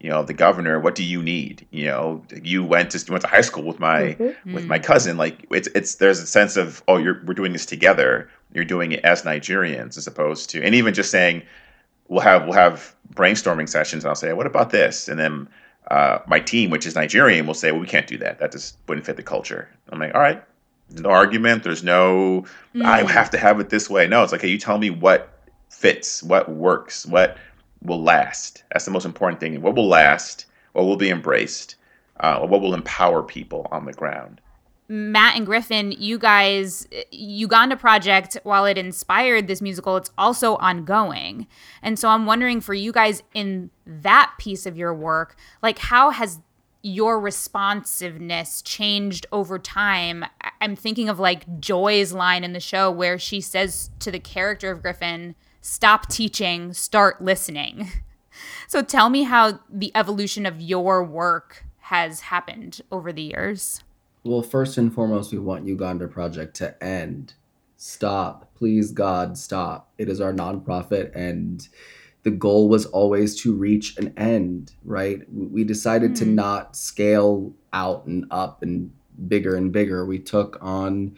you 0.00 0.10
know 0.10 0.24
the 0.24 0.34
governor 0.34 0.80
what 0.80 0.96
do 0.96 1.04
you 1.04 1.22
need 1.22 1.66
you 1.70 1.86
know 1.86 2.22
you 2.42 2.64
went 2.64 2.90
to 2.90 3.12
went 3.12 3.22
to 3.22 3.28
high 3.28 3.40
school 3.40 3.62
with 3.62 3.78
my 3.78 4.16
mm-hmm. 4.18 4.52
with 4.52 4.66
my 4.66 4.78
cousin 4.78 5.16
like 5.16 5.46
it's 5.50 5.68
it's 5.68 5.94
there's 5.94 6.18
a 6.18 6.26
sense 6.26 6.56
of 6.56 6.82
oh 6.88 6.98
you're 6.98 7.22
we're 7.24 7.32
doing 7.32 7.52
this 7.52 7.64
together 7.64 8.28
you're 8.52 8.66
doing 8.66 8.92
it 8.92 9.00
as 9.04 9.22
Nigerians 9.22 9.96
as 9.96 10.06
opposed 10.06 10.50
to 10.50 10.62
and 10.62 10.74
even 10.74 10.92
just 10.92 11.10
saying 11.12 11.42
we'll 12.08 12.20
have 12.20 12.42
we'll 12.42 12.52
have 12.52 12.94
brainstorming 13.14 13.68
sessions 13.68 14.04
and 14.04 14.10
I'll 14.10 14.16
say 14.16 14.32
what 14.34 14.46
about 14.46 14.70
this 14.70 15.08
and 15.08 15.18
then 15.18 15.48
uh, 15.90 16.18
my 16.26 16.40
team 16.40 16.68
which 16.68 16.84
is 16.84 16.96
Nigerian 16.96 17.46
will 17.46 17.54
say 17.54 17.70
well 17.70 17.80
we 17.80 17.86
can't 17.86 18.08
do 18.08 18.18
that 18.18 18.40
that 18.40 18.52
just 18.52 18.76
wouldn't 18.88 19.06
fit 19.06 19.16
the 19.16 19.22
culture 19.22 19.70
I'm 19.88 20.00
like 20.00 20.14
all 20.14 20.20
right 20.20 20.42
there's 20.88 21.02
no 21.02 21.10
argument 21.10 21.62
there's 21.62 21.84
no 21.84 22.44
mm. 22.74 22.84
I 22.84 23.02
have 23.10 23.30
to 23.30 23.38
have 23.38 23.60
it 23.60 23.70
this 23.70 23.88
way 23.88 24.06
no 24.06 24.22
it's 24.22 24.32
like 24.32 24.42
hey 24.42 24.48
you 24.48 24.58
tell 24.58 24.78
me 24.78 24.90
what 24.90 25.30
fits 25.68 26.22
what 26.22 26.48
works 26.48 27.06
what 27.06 27.36
will 27.84 28.02
last. 28.02 28.64
That's 28.72 28.84
the 28.84 28.90
most 28.90 29.04
important 29.04 29.40
thing. 29.40 29.60
What 29.62 29.76
will 29.76 29.86
last? 29.86 30.46
What 30.72 30.86
will 30.86 30.96
be 30.96 31.10
embraced? 31.10 31.76
Uh, 32.18 32.40
what 32.40 32.60
will 32.60 32.74
empower 32.74 33.22
people 33.22 33.68
on 33.70 33.84
the 33.84 33.92
ground? 33.92 34.40
Matt 34.86 35.36
and 35.36 35.46
Griffin, 35.46 35.92
you 35.92 36.18
guys, 36.18 36.86
Uganda 37.10 37.76
Project, 37.76 38.36
while 38.42 38.66
it 38.66 38.76
inspired 38.76 39.46
this 39.46 39.62
musical, 39.62 39.96
it's 39.96 40.10
also 40.18 40.56
ongoing. 40.56 41.46
And 41.82 41.98
so 41.98 42.08
I'm 42.08 42.26
wondering 42.26 42.60
for 42.60 42.74
you 42.74 42.92
guys 42.92 43.22
in 43.32 43.70
that 43.86 44.34
piece 44.38 44.66
of 44.66 44.76
your 44.76 44.92
work, 44.92 45.36
like 45.62 45.78
how 45.78 46.10
has 46.10 46.38
your 46.84 47.18
responsiveness 47.18 48.62
changed 48.62 49.26
over 49.32 49.58
time? 49.58 50.24
I'm 50.60 50.76
thinking 50.76 51.08
of 51.08 51.18
like 51.18 51.60
Joy's 51.60 52.12
line 52.12 52.44
in 52.44 52.52
the 52.52 52.60
show 52.60 52.90
where 52.90 53.18
she 53.18 53.40
says 53.40 53.90
to 54.00 54.10
the 54.10 54.20
character 54.20 54.70
of 54.70 54.82
Griffin, 54.82 55.34
stop 55.60 56.08
teaching, 56.08 56.72
start 56.72 57.22
listening. 57.22 57.88
So 58.66 58.82
tell 58.82 59.10
me 59.10 59.22
how 59.22 59.60
the 59.70 59.92
evolution 59.94 60.44
of 60.44 60.60
your 60.60 61.04
work 61.04 61.64
has 61.82 62.20
happened 62.20 62.80
over 62.90 63.12
the 63.12 63.22
years. 63.22 63.84
Well, 64.24 64.42
first 64.42 64.78
and 64.78 64.92
foremost, 64.92 65.32
we 65.32 65.38
want 65.38 65.66
Uganda 65.66 66.08
Project 66.08 66.56
to 66.56 66.82
end. 66.82 67.34
Stop. 67.76 68.54
Please, 68.54 68.90
God, 68.90 69.36
stop. 69.36 69.92
It 69.98 70.08
is 70.08 70.20
our 70.20 70.32
nonprofit, 70.32 71.14
and 71.14 71.68
the 72.24 72.30
goal 72.30 72.68
was 72.68 72.86
always 72.86 73.40
to 73.42 73.54
reach 73.54 73.96
an 73.98 74.12
end, 74.16 74.72
right? 74.84 75.20
We 75.32 75.62
decided 75.62 76.12
mm. 76.12 76.18
to 76.18 76.24
hmm. 76.24 76.34
not 76.34 76.76
scale 76.76 77.52
out 77.72 78.06
and 78.06 78.26
up 78.30 78.62
and 78.62 78.92
bigger 79.28 79.54
and 79.54 79.70
bigger. 79.70 80.04
We 80.04 80.18
took 80.18 80.58
on 80.60 81.16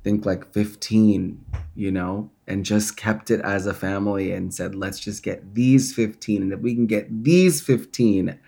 I 0.00 0.02
think 0.02 0.24
like 0.24 0.50
15, 0.54 1.44
you 1.74 1.90
know, 1.90 2.30
and 2.46 2.64
just 2.64 2.96
kept 2.96 3.30
it 3.30 3.42
as 3.42 3.66
a 3.66 3.74
family 3.74 4.32
and 4.32 4.52
said, 4.52 4.74
let's 4.74 4.98
just 4.98 5.22
get 5.22 5.54
these 5.54 5.94
15. 5.94 6.42
And 6.42 6.52
if 6.54 6.60
we 6.60 6.74
can 6.74 6.86
get 6.86 7.22
these 7.22 7.60
15 7.60 8.38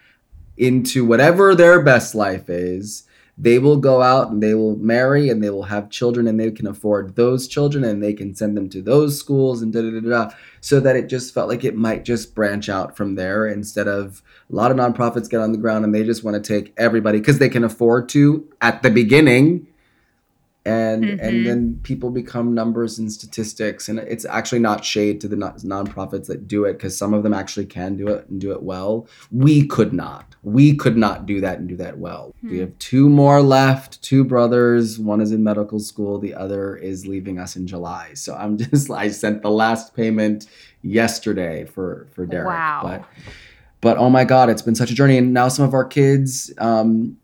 into 0.57 1.05
whatever 1.05 1.55
their 1.55 1.83
best 1.83 2.14
life 2.14 2.48
is, 2.48 3.07
they 3.38 3.59
will 3.59 3.79
go 3.79 4.03
out 4.03 4.31
and 4.31 4.42
they 4.42 4.55
will 4.55 4.77
marry 4.77 5.31
and 5.31 5.42
they 5.42 5.51
will 5.51 5.62
have 5.64 5.90
children 5.90 6.27
and 6.29 6.38
they 6.38 6.51
can 6.51 6.66
afford 6.66 7.16
those 7.16 7.49
children 7.49 7.83
and 7.83 8.03
they 8.03 8.12
can 8.12 8.35
send 8.35 8.57
them 8.57 8.68
to 8.68 8.83
those 8.83 9.18
schools 9.18 9.62
and 9.62 9.73
da 9.73 9.81
da 9.81 9.90
da 9.90 10.01
da. 10.01 10.35
So 10.61 10.81
that 10.81 10.97
it 10.97 11.09
just 11.09 11.33
felt 11.33 11.49
like 11.49 11.64
it 11.64 11.75
might 11.75 12.05
just 12.05 12.35
branch 12.35 12.68
out 12.68 12.97
from 12.97 13.14
there 13.14 13.47
instead 13.47 13.88
of 13.88 14.23
a 14.51 14.55
lot 14.55 14.71
of 14.71 14.77
nonprofits 14.77 15.31
get 15.31 15.40
on 15.40 15.53
the 15.53 15.59
ground 15.59 15.85
and 15.85 15.95
they 15.95 16.05
just 16.05 16.25
want 16.25 16.42
to 16.42 16.47
take 16.47 16.75
everybody 16.77 17.18
because 17.18 17.38
they 17.38 17.49
can 17.49 17.64
afford 17.64 18.09
to 18.11 18.47
at 18.61 18.83
the 18.83 18.90
beginning 18.90 19.66
and 20.64 21.05
mm-hmm. 21.05 21.25
and 21.25 21.46
then 21.46 21.81
people 21.83 22.11
become 22.11 22.55
numbers 22.55 22.98
and 22.98 23.11
statistics 23.11 23.88
and 23.88 23.98
it's 23.98 24.25
actually 24.25 24.61
not 24.61 24.85
shade 24.85 25.20
to 25.20 25.27
the 25.27 25.35
non- 25.35 25.59
nonprofits 25.59 26.27
that 26.27 26.46
do 26.46 26.64
it 26.64 26.75
because 26.75 26.96
some 26.96 27.12
of 27.12 27.25
them 27.25 27.35
actually 27.35 27.66
can 27.66 27.96
do 27.96 28.09
it 28.09 28.29
and 28.29 28.40
do 28.40 28.53
it 28.53 28.62
well. 28.62 29.09
We 29.33 29.66
could 29.66 29.92
not. 29.92 30.37
We 30.42 30.77
could 30.77 30.96
not 30.96 31.27
do 31.27 31.40
that 31.40 31.59
and 31.59 31.68
do 31.68 31.77
that 31.77 31.98
well. 31.98 32.35
Hmm. 32.42 32.51
We 32.51 32.59
have 32.59 32.79
two 32.79 33.09
more 33.09 33.42
left 33.42 34.01
two 34.03 34.25
brothers. 34.25 34.98
One 34.98 35.20
is 35.20 35.33
in 35.33 35.42
medical 35.42 35.81
school 35.81 36.18
the 36.18 36.35
other 36.35 36.77
is 36.77 37.07
leaving 37.07 37.38
us 37.38 37.57
in 37.57 37.66
july. 37.66 38.14
So 38.14 38.35
i'm 38.37 38.57
just 38.59 38.90
i 38.90 39.09
sent 39.09 39.42
the 39.42 39.51
last 39.51 39.96
payment 39.96 40.46
yesterday 40.83 41.64
for 41.64 42.09
for 42.12 42.27
derek 42.27 42.48
wow. 42.48 42.81
but 42.83 43.05
but 43.81 43.96
oh 43.98 44.11
my 44.11 44.25
god 44.25 44.48
it's 44.48 44.62
been 44.62 44.75
such 44.75 44.90
a 44.90 44.94
journey. 44.94 45.18
And 45.18 45.33
now 45.35 45.48
some 45.48 45.64
of 45.64 45.75
our 45.75 45.85
kids 45.85 46.53
um, 46.59 47.16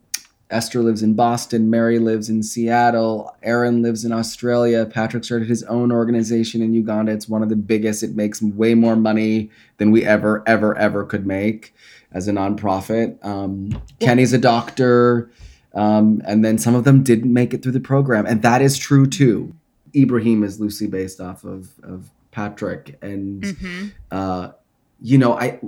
Esther 0.50 0.82
lives 0.82 1.02
in 1.02 1.14
Boston, 1.14 1.68
Mary 1.68 1.98
lives 1.98 2.30
in 2.30 2.42
Seattle, 2.42 3.36
Aaron 3.42 3.82
lives 3.82 4.04
in 4.04 4.12
Australia, 4.12 4.86
Patrick 4.86 5.24
started 5.24 5.48
his 5.48 5.62
own 5.64 5.92
organization 5.92 6.62
in 6.62 6.72
Uganda. 6.72 7.12
It's 7.12 7.28
one 7.28 7.42
of 7.42 7.50
the 7.50 7.56
biggest. 7.56 8.02
It 8.02 8.16
makes 8.16 8.40
way 8.40 8.74
more 8.74 8.96
money 8.96 9.50
than 9.76 9.90
we 9.90 10.04
ever, 10.04 10.42
ever, 10.46 10.76
ever 10.76 11.04
could 11.04 11.26
make 11.26 11.74
as 12.12 12.28
a 12.28 12.32
nonprofit. 12.32 13.22
Um, 13.24 13.82
Kenny's 14.00 14.32
a 14.32 14.38
doctor, 14.38 15.30
um, 15.74 16.22
and 16.26 16.44
then 16.44 16.56
some 16.56 16.74
of 16.74 16.84
them 16.84 17.02
didn't 17.02 17.32
make 17.32 17.52
it 17.52 17.62
through 17.62 17.72
the 17.72 17.80
program, 17.80 18.24
and 18.24 18.42
that 18.42 18.62
is 18.62 18.78
true 18.78 19.06
too. 19.06 19.54
Ibrahim 19.94 20.42
is 20.42 20.60
loosely 20.60 20.86
based 20.86 21.20
off 21.20 21.44
of, 21.44 21.70
of 21.82 22.10
Patrick, 22.30 22.98
and 23.02 23.42
mm-hmm. 23.42 23.86
uh, 24.10 24.52
you 25.00 25.18
know, 25.18 25.34
I 25.34 25.60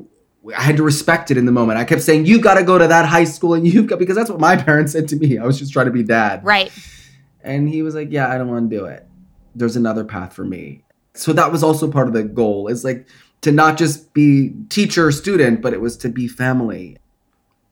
I 0.57 0.63
had 0.63 0.77
to 0.79 0.83
respect 0.83 1.31
it 1.31 1.37
in 1.37 1.45
the 1.45 1.53
moment. 1.53 1.79
I 1.79 1.85
kept 1.85 2.03
saying, 2.03 2.27
"You 2.27 2.41
got 2.41 2.55
to 2.55 2.65
go 2.65 2.79
to 2.79 2.87
that 2.87 3.07
high 3.07 3.25
school," 3.25 3.55
and 3.55 3.67
you've 3.67 3.87
got 3.87 3.99
because 3.99 4.17
that's 4.17 4.31
what 4.31 4.41
my 4.41 4.57
parents 4.65 4.93
said 4.93 5.09
to 5.09 5.17
me. 5.17 5.39
I 5.39 5.45
was 5.45 5.59
just 5.59 5.73
trying 5.73 5.87
to 5.87 5.93
be 5.93 6.03
dad, 6.03 6.45
right? 6.45 6.73
And 7.43 7.69
he 7.69 7.83
was 7.83 7.95
like, 7.95 8.09
"Yeah, 8.11 8.31
I 8.31 8.39
don't 8.39 8.49
want 8.49 8.71
to 8.71 8.77
do 8.77 8.85
it. 8.85 9.07
There's 9.55 9.77
another 9.77 10.05
path 10.05 10.33
for 10.33 10.45
me." 10.45 10.83
So 11.15 11.33
that 11.33 11.51
was 11.53 11.63
also 11.63 11.91
part 11.91 12.07
of 12.07 12.15
the 12.15 12.23
goal. 12.23 12.69
Is 12.69 12.85
like 12.85 13.07
to 13.43 13.53
not 13.53 13.77
just 13.77 14.13
be 14.15 14.53
teacher 14.69 15.11
student, 15.13 15.61
but 15.63 15.73
it 15.73 15.81
was 15.81 15.97
to 15.99 16.09
be 16.09 16.29
family. 16.29 16.97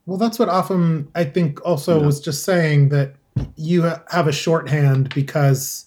Well, 0.07 0.18
that's 0.18 0.38
what 0.38 0.48
Afam 0.48 1.09
I 1.14 1.24
think 1.24 1.64
also 1.64 2.00
yeah. 2.00 2.07
was 2.07 2.20
just 2.20 2.44
saying 2.44 2.88
that 2.90 3.14
you 3.57 3.83
have 3.83 4.26
a 4.26 4.33
shorthand 4.33 5.14
because 5.14 5.87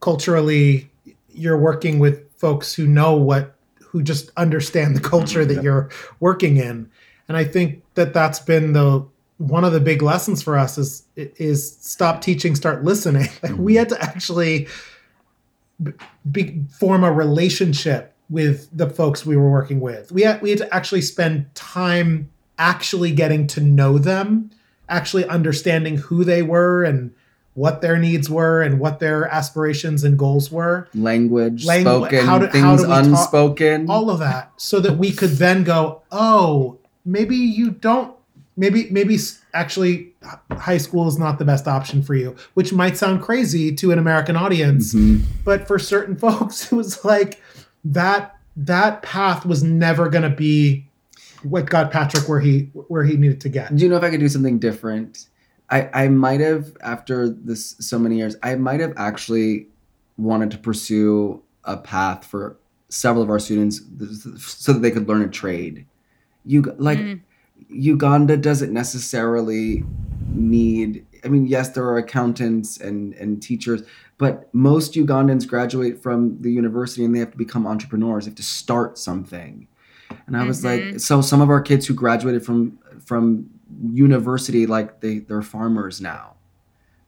culturally 0.00 0.90
you're 1.30 1.58
working 1.58 1.98
with 1.98 2.30
folks 2.36 2.74
who 2.74 2.86
know 2.86 3.16
what 3.16 3.55
who 3.96 4.02
just 4.02 4.30
understand 4.36 4.94
the 4.94 5.00
culture 5.00 5.46
that 5.46 5.62
you're 5.62 5.88
working 6.20 6.58
in. 6.58 6.90
And 7.28 7.36
I 7.36 7.44
think 7.44 7.82
that 7.94 8.12
that's 8.12 8.38
been 8.38 8.74
the 8.74 9.06
one 9.38 9.64
of 9.64 9.72
the 9.72 9.80
big 9.80 10.02
lessons 10.02 10.42
for 10.42 10.58
us 10.58 10.76
is 10.76 11.04
is 11.16 11.76
stop 11.78 12.20
teaching, 12.20 12.54
start 12.54 12.84
listening. 12.84 13.30
Like 13.42 13.52
we 13.56 13.74
had 13.74 13.88
to 13.88 14.02
actually 14.02 14.68
be, 16.30 16.62
form 16.78 17.04
a 17.04 17.10
relationship 17.10 18.12
with 18.28 18.68
the 18.76 18.90
folks 18.90 19.24
we 19.24 19.34
were 19.34 19.50
working 19.50 19.80
with. 19.80 20.12
We 20.12 20.22
had 20.22 20.42
we 20.42 20.50
had 20.50 20.58
to 20.58 20.74
actually 20.74 21.00
spend 21.00 21.54
time 21.54 22.30
actually 22.58 23.12
getting 23.12 23.46
to 23.46 23.62
know 23.62 23.96
them, 23.96 24.50
actually 24.90 25.24
understanding 25.26 25.96
who 25.96 26.22
they 26.22 26.42
were 26.42 26.84
and 26.84 27.14
what 27.56 27.80
their 27.80 27.96
needs 27.96 28.28
were 28.28 28.60
and 28.60 28.78
what 28.78 29.00
their 29.00 29.26
aspirations 29.28 30.04
and 30.04 30.18
goals 30.18 30.52
were. 30.52 30.88
Language, 30.94 31.64
Langu- 31.64 31.80
spoken, 31.80 32.26
how 32.26 32.38
do, 32.38 32.46
things 32.48 32.62
how 32.62 32.76
do 32.76 32.92
unspoken. 32.92 33.86
Talk, 33.86 33.96
all 33.96 34.10
of 34.10 34.18
that. 34.18 34.52
So 34.58 34.78
that 34.80 34.98
we 34.98 35.10
could 35.10 35.30
then 35.30 35.64
go, 35.64 36.02
oh, 36.12 36.78
maybe 37.06 37.34
you 37.34 37.70
don't, 37.70 38.14
maybe, 38.58 38.88
maybe 38.90 39.18
actually 39.54 40.12
high 40.52 40.76
school 40.76 41.08
is 41.08 41.18
not 41.18 41.38
the 41.38 41.46
best 41.46 41.66
option 41.66 42.02
for 42.02 42.14
you, 42.14 42.36
which 42.52 42.74
might 42.74 42.98
sound 42.98 43.22
crazy 43.22 43.74
to 43.74 43.90
an 43.90 43.98
American 43.98 44.36
audience. 44.36 44.92
Mm-hmm. 44.92 45.24
But 45.42 45.66
for 45.66 45.78
certain 45.78 46.14
folks, 46.18 46.70
it 46.70 46.76
was 46.76 47.06
like 47.06 47.42
that, 47.86 48.36
that 48.54 49.00
path 49.00 49.46
was 49.46 49.62
never 49.62 50.10
going 50.10 50.30
to 50.30 50.36
be 50.36 50.86
what 51.42 51.70
got 51.70 51.90
Patrick 51.90 52.28
where 52.28 52.40
he 52.40 52.70
where 52.88 53.04
he 53.04 53.16
needed 53.16 53.40
to 53.42 53.48
get. 53.48 53.74
Do 53.74 53.82
you 53.82 53.88
know 53.88 53.96
if 53.96 54.02
I 54.02 54.10
could 54.10 54.20
do 54.20 54.28
something 54.28 54.58
different? 54.58 55.26
I 55.70 56.04
I 56.04 56.08
might 56.08 56.40
have 56.40 56.76
after 56.82 57.28
this 57.28 57.76
so 57.80 57.98
many 57.98 58.16
years, 58.16 58.36
I 58.42 58.54
might 58.56 58.80
have 58.80 58.94
actually 58.96 59.68
wanted 60.16 60.50
to 60.52 60.58
pursue 60.58 61.42
a 61.64 61.76
path 61.76 62.24
for 62.24 62.56
several 62.88 63.22
of 63.22 63.30
our 63.30 63.38
students 63.38 63.80
so 64.38 64.72
that 64.72 64.80
they 64.80 64.90
could 64.90 65.08
learn 65.08 65.22
a 65.22 65.28
trade. 65.28 65.86
You 66.44 66.62
like 66.78 66.98
mm. 66.98 67.20
Uganda 67.68 68.36
doesn't 68.36 68.72
necessarily 68.72 69.84
need 70.28 71.04
I 71.24 71.28
mean, 71.28 71.46
yes, 71.46 71.70
there 71.70 71.84
are 71.84 71.98
accountants 71.98 72.78
and 72.78 73.14
and 73.14 73.42
teachers, 73.42 73.82
but 74.18 74.52
most 74.54 74.94
Ugandans 74.94 75.46
graduate 75.46 76.02
from 76.02 76.40
the 76.40 76.52
university 76.52 77.04
and 77.04 77.14
they 77.14 77.18
have 77.18 77.32
to 77.32 77.38
become 77.38 77.66
entrepreneurs. 77.66 78.24
They 78.24 78.30
have 78.30 78.36
to 78.36 78.42
start 78.42 78.98
something. 78.98 79.66
And 80.26 80.36
I 80.36 80.44
was 80.44 80.62
mm-hmm. 80.62 80.92
like, 80.92 81.00
so 81.00 81.20
some 81.20 81.40
of 81.40 81.50
our 81.50 81.60
kids 81.60 81.86
who 81.86 81.94
graduated 81.94 82.44
from 82.44 82.78
from 83.04 83.50
university, 83.92 84.66
like 84.66 85.00
they 85.00 85.18
they're 85.18 85.42
farmers 85.42 86.00
now. 86.00 86.32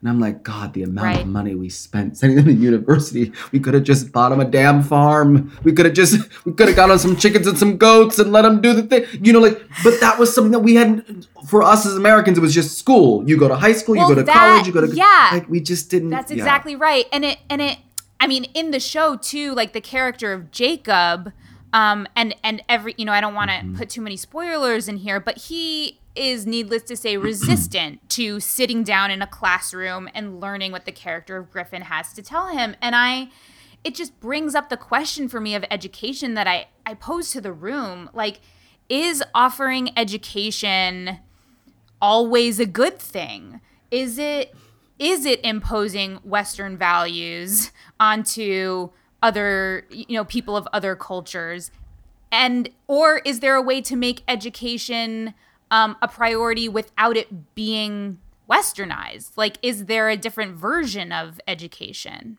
And 0.01 0.09
I'm 0.09 0.21
like, 0.21 0.45
God, 0.45 0.75
the 0.75 0.85
amount 0.85 1.05
right. 1.05 1.21
of 1.23 1.27
money 1.27 1.57
we 1.57 1.69
spent 1.69 2.17
sending 2.17 2.37
them 2.37 2.45
to 2.45 2.53
university, 2.53 3.33
we 3.51 3.59
could 3.59 3.75
have 3.75 3.83
just 3.83 4.13
bought 4.13 4.29
them 4.29 4.39
a 4.39 4.45
damn 4.45 4.81
farm. 4.81 5.51
We 5.65 5.73
could 5.73 5.87
have 5.87 5.95
just, 5.97 6.21
we 6.45 6.53
could 6.53 6.69
have 6.69 6.77
got 6.77 6.89
on 6.89 7.01
some 7.01 7.17
chickens 7.17 7.49
and 7.49 7.59
some 7.59 7.79
goats 7.79 8.21
and 8.21 8.31
let 8.31 8.43
them 8.43 8.61
do 8.61 8.75
the 8.75 8.85
thing. 8.85 9.07
You 9.21 9.33
know, 9.33 9.41
like, 9.41 9.61
but 9.83 9.99
that 9.99 10.17
was 10.17 10.33
something 10.33 10.53
that 10.53 10.61
we 10.61 10.77
hadn't, 10.77 11.27
for 11.49 11.65
us 11.65 11.85
as 11.85 11.97
Americans, 11.97 12.39
it 12.39 12.41
was 12.41 12.55
just 12.55 12.79
school. 12.79 13.29
You 13.29 13.37
go 13.37 13.49
to 13.49 13.57
high 13.57 13.73
school, 13.73 13.97
well, 13.97 14.09
you 14.09 14.15
go 14.15 14.21
to 14.21 14.25
that, 14.27 14.37
college, 14.37 14.69
you 14.69 14.73
go 14.73 14.87
to, 14.87 14.95
yeah. 14.95 15.31
Like, 15.33 15.49
we 15.49 15.61
just 15.61 15.91
didn't. 15.91 16.11
That's 16.11 16.31
exactly 16.31 16.75
yeah. 16.75 16.79
right. 16.81 17.07
And 17.13 17.25
it, 17.25 17.39
and 17.51 17.61
it, 17.61 17.79
I 18.21 18.29
mean, 18.29 18.45
in 18.55 18.71
the 18.71 18.79
show 18.79 19.17
too, 19.17 19.53
like 19.57 19.73
the 19.73 19.81
character 19.81 20.33
of 20.33 20.53
Jacob, 20.53 21.33
um, 21.73 22.07
and, 22.15 22.37
and 22.45 22.63
every, 22.69 22.95
you 22.99 23.05
know, 23.05 23.13
I 23.13 23.21
don't 23.21 23.35
want 23.35 23.51
to 23.51 23.57
mm-hmm. 23.57 23.75
put 23.75 23.91
too 23.91 24.03
many 24.03 24.17
spoilers 24.17 24.87
in 24.87 24.99
here, 24.99 25.19
but 25.19 25.39
he, 25.39 25.99
is, 26.19 26.47
needless 26.47 26.83
to 26.85 26.97
say, 26.97 27.17
resistant 27.17 28.09
to 28.11 28.41
sitting 28.41 28.83
down 28.83 29.11
in 29.11 29.23
a 29.23 29.27
classroom 29.27 30.09
and 30.15 30.41
learning 30.41 30.73
what 30.73 30.85
the 30.85 30.93
character 30.93 31.37
of 31.37 31.51
Griffin 31.51 31.83
has 31.83 32.13
to 32.15 32.23
tell 32.23 32.49
him. 32.49 32.77
And 32.83 32.95
I, 32.97 33.29
it 33.85 33.95
just 33.95 34.19
brings 34.21 34.55
up 34.55 34.69
the 34.69 34.77
question 34.77 35.29
for 35.29 35.41
me 35.41 35.55
of 35.55 35.65
education 35.71 36.35
that 36.35 36.47
I, 36.47 36.67
I 36.85 36.95
pose 36.95 37.31
to 37.31 37.41
the 37.41 37.53
room. 37.53 38.11
Like, 38.13 38.41
is 38.89 39.23
offering 39.35 39.91
education 39.97 41.19
always 42.01 42.59
a 42.59 42.67
good 42.67 42.99
thing? 42.99 43.61
Is 43.91 44.19
it 44.19 44.55
is 44.99 45.25
it 45.25 45.41
imposing 45.45 46.17
Western 46.17 46.77
values 46.77 47.71
onto 48.01 48.91
other 49.23 49.87
you 49.91 50.17
know 50.17 50.25
people 50.25 50.57
of 50.57 50.67
other 50.73 50.97
cultures? 50.97 51.71
And 52.31 52.69
or 52.87 53.19
is 53.19 53.41
there 53.41 53.55
a 53.55 53.63
way 53.63 53.81
to 53.83 53.97
make 53.97 54.23
education 54.29 55.35
um, 55.71 55.97
a 56.03 56.09
priority 56.09 56.69
without 56.69 57.17
it 57.17 57.55
being 57.55 58.19
westernized? 58.49 59.33
Like, 59.37 59.59
is 59.63 59.87
there 59.87 60.09
a 60.09 60.17
different 60.17 60.57
version 60.57 61.13
of 61.13 61.41
education? 61.47 62.39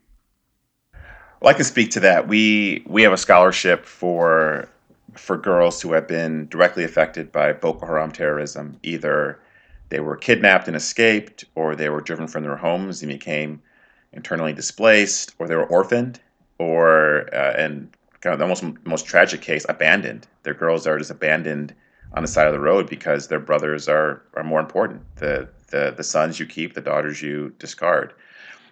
Well, 1.41 1.49
I 1.49 1.53
can 1.53 1.65
speak 1.65 1.91
to 1.91 1.99
that. 2.01 2.27
We 2.27 2.83
we 2.85 3.01
have 3.03 3.13
a 3.13 3.17
scholarship 3.17 3.85
for 3.85 4.67
for 5.15 5.37
girls 5.37 5.81
who 5.81 5.93
have 5.93 6.07
been 6.07 6.47
directly 6.47 6.83
affected 6.83 7.31
by 7.31 7.53
Boko 7.53 7.85
Haram 7.85 8.11
terrorism. 8.11 8.77
Either 8.83 9.39
they 9.89 9.99
were 9.99 10.15
kidnapped 10.15 10.67
and 10.67 10.75
escaped, 10.75 11.45
or 11.55 11.75
they 11.75 11.89
were 11.89 12.01
driven 12.01 12.27
from 12.27 12.43
their 12.43 12.57
homes 12.57 13.01
and 13.01 13.11
became 13.11 13.61
internally 14.11 14.53
displaced, 14.53 15.33
or 15.39 15.47
they 15.47 15.55
were 15.55 15.65
orphaned, 15.65 16.19
or 16.57 17.33
uh, 17.33 17.53
and 17.57 17.89
kind 18.21 18.33
of 18.33 18.39
the 18.39 18.47
most 18.47 18.63
most 18.85 19.05
tragic 19.05 19.41
case, 19.41 19.65
abandoned. 19.69 20.27
Their 20.43 20.53
girls 20.53 20.85
are 20.87 20.97
just 20.97 21.11
abandoned 21.11 21.73
on 22.13 22.23
the 22.23 22.27
side 22.27 22.47
of 22.47 22.53
the 22.53 22.59
road 22.59 22.89
because 22.89 23.27
their 23.27 23.39
brothers 23.39 23.87
are 23.87 24.21
are 24.35 24.43
more 24.43 24.59
important. 24.59 25.01
The 25.15 25.49
the 25.67 25.93
the 25.95 26.03
sons 26.03 26.39
you 26.39 26.45
keep, 26.45 26.73
the 26.73 26.81
daughters 26.81 27.21
you 27.21 27.53
discard. 27.59 28.13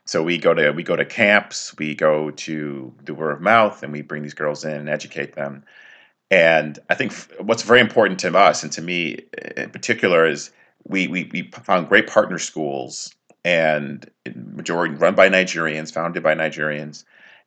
So 0.06 0.24
we 0.24 0.38
go 0.38 0.54
to 0.54 0.72
we 0.72 0.84
go 0.84 0.96
to 0.96 1.06
camps, 1.06 1.76
we 1.78 1.94
go 1.94 2.32
to 2.32 2.94
the 3.04 3.14
word 3.14 3.34
of 3.34 3.42
mouth, 3.42 3.84
and 3.84 3.92
we 3.92 4.02
bring 4.02 4.24
these 4.24 4.34
girls 4.34 4.64
in 4.64 4.72
and 4.72 4.90
educate 4.90 5.34
them. 5.34 5.64
And 6.30 6.80
I 6.90 6.96
think 6.96 7.14
what's 7.40 7.64
very 7.64 7.80
important 7.80 8.20
to 8.22 8.38
us 8.38 8.64
and 8.64 8.72
to 8.74 8.82
me 8.82 9.20
eh, 9.38 9.64
in 9.64 9.70
particular 9.70 10.26
is 10.26 10.52
we 10.86 11.08
we, 11.08 11.30
we 11.32 11.52
found 11.64 11.90
great 11.90 12.08
partner 12.08 12.40
schools 12.40 13.14
and 13.46 14.10
majority 14.36 14.96
run 14.96 15.16
by 15.16 15.30
Nigerians, 15.30 15.94
founded 15.94 16.24
by 16.24 16.36
Nigerians, 16.36 17.06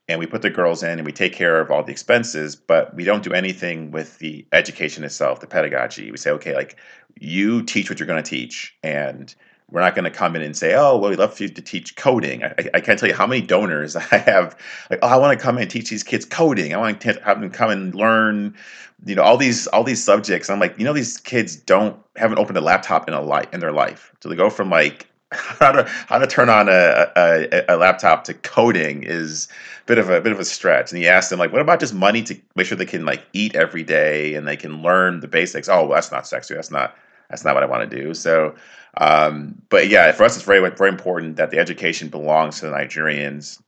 and 0.09 0.19
we 0.19 0.27
put 0.27 0.43
the 0.43 0.51
girls 0.51 0.83
in 0.83 0.99
and 0.99 1.07
we 1.07 1.13
take 1.13 1.33
care 1.33 1.61
of 1.61 1.71
all 1.71 1.83
the 1.83 1.93
expenses, 1.93 2.57
but 2.57 2.95
we 2.95 3.05
don't 3.05 3.23
do 3.23 3.33
anything 3.33 3.91
with 3.91 4.19
the 4.19 4.47
education 4.53 5.05
itself, 5.05 5.41
the 5.41 5.47
pedagogy. 5.47 6.11
We 6.11 6.17
say, 6.17 6.31
okay, 6.33 6.55
like 6.55 6.77
you 7.19 7.63
teach 7.63 7.91
what 7.91 8.01
you're 8.01 8.07
going 8.07 8.23
to 8.23 8.29
teach, 8.29 8.77
and 8.83 9.35
we're 9.71 9.81
not 9.81 9.95
going 9.95 10.05
to 10.05 10.11
come 10.11 10.35
in 10.35 10.43
and 10.43 10.57
say, 10.57 10.75
oh, 10.75 10.97
well, 10.97 11.11
we'd 11.11 11.19
love 11.19 11.35
for 11.35 11.45
you 11.45 11.49
to 11.49 11.63
teach 11.63 11.97
coding. 11.97 12.43
I, 12.45 12.55
I 12.75 12.81
can't 12.81 12.99
tell 12.99 13.09
you 13.09 13.15
how 13.15 13.27
many 13.27 13.41
donors 13.41 13.95
I 14.13 14.17
have. 14.17 14.57
Like, 14.91 15.01
oh, 15.03 15.09
I 15.09 15.17
want 15.17 15.39
to 15.39 15.43
come 15.43 15.59
and 15.59 15.71
teach 15.71 15.91
these 15.91 16.03
kids 16.03 16.25
coding. 16.25 16.75
I 16.75 16.79
want 16.79 17.01
to 17.03 17.13
have 17.25 17.41
them 17.41 17.51
come 17.51 17.71
and 17.71 17.95
learn, 17.95 18.57
you 19.05 19.15
know, 19.15 19.23
all 19.23 19.37
these 19.37 19.67
all 19.69 19.85
these 19.85 20.03
subjects. 20.03 20.51
I'm 20.51 20.61
like, 20.61 20.79
you 20.79 20.85
know, 20.85 20.93
these 20.93 21.19
kids 21.19 21.57
don't 21.57 21.97
haven't 22.17 22.39
opened 22.39 22.59
a 22.59 22.63
laptop 22.63 23.07
in 23.07 23.15
a 23.15 23.21
life 23.21 23.47
in 23.53 23.61
their 23.61 23.73
life. 23.73 24.13
So 24.23 24.29
they 24.29 24.37
go 24.37 24.51
from 24.51 24.71
like 24.71 25.10
how 25.61 25.71
to 25.71 25.85
how 25.85 26.19
to 26.19 26.27
turn 26.27 26.49
on 26.49 26.69
a, 26.69 27.07
a, 27.17 27.65
a, 27.69 27.77
laptop 27.77 28.25
to 28.25 28.35
coding 28.35 29.05
is 29.05 29.47
a 29.83 29.87
bit 29.87 29.99
of 29.99 30.11
a 30.11 30.21
bit 30.21 30.33
of 30.33 30.41
a 30.41 30.45
stretch. 30.45 30.91
And 30.91 30.99
he 30.99 31.07
asked 31.07 31.31
them 31.31 31.39
like, 31.39 31.53
what 31.53 31.61
about 31.61 31.79
just 31.79 31.95
money 31.95 32.23
to 32.25 32.37
make 32.57 32.67
sure 32.67 32.77
they 32.77 32.85
can 32.85 33.05
like 33.05 33.23
eat 33.33 33.55
every 33.55 33.85
day 33.85 34.35
and 34.35 34.47
they 34.47 34.57
can 34.57 34.83
learn 34.83 35.21
the 35.21 35.29
basics? 35.29 35.69
Oh, 35.69 35.85
well, 35.85 35.95
that's 35.95 36.11
not 36.11 36.27
sexy. 36.27 36.55
That's 36.55 36.73
not 36.73 36.97
that's 37.29 37.45
not 37.45 37.55
what 37.55 37.63
I 37.63 37.67
want 37.67 37.89
to 37.89 37.97
do. 37.97 38.13
So, 38.13 38.57
um, 38.97 39.63
but 39.69 39.89
yeah, 39.89 40.11
for 40.11 40.25
us, 40.25 40.35
it's 40.35 40.45
very 40.45 40.69
very 40.69 40.91
important 40.91 41.37
that 41.37 41.53
the 41.53 41.59
education 41.59 42.09
belongs 42.09 42.59
to 42.59 42.67
the 42.67 42.73
Nigerians, 42.73 43.63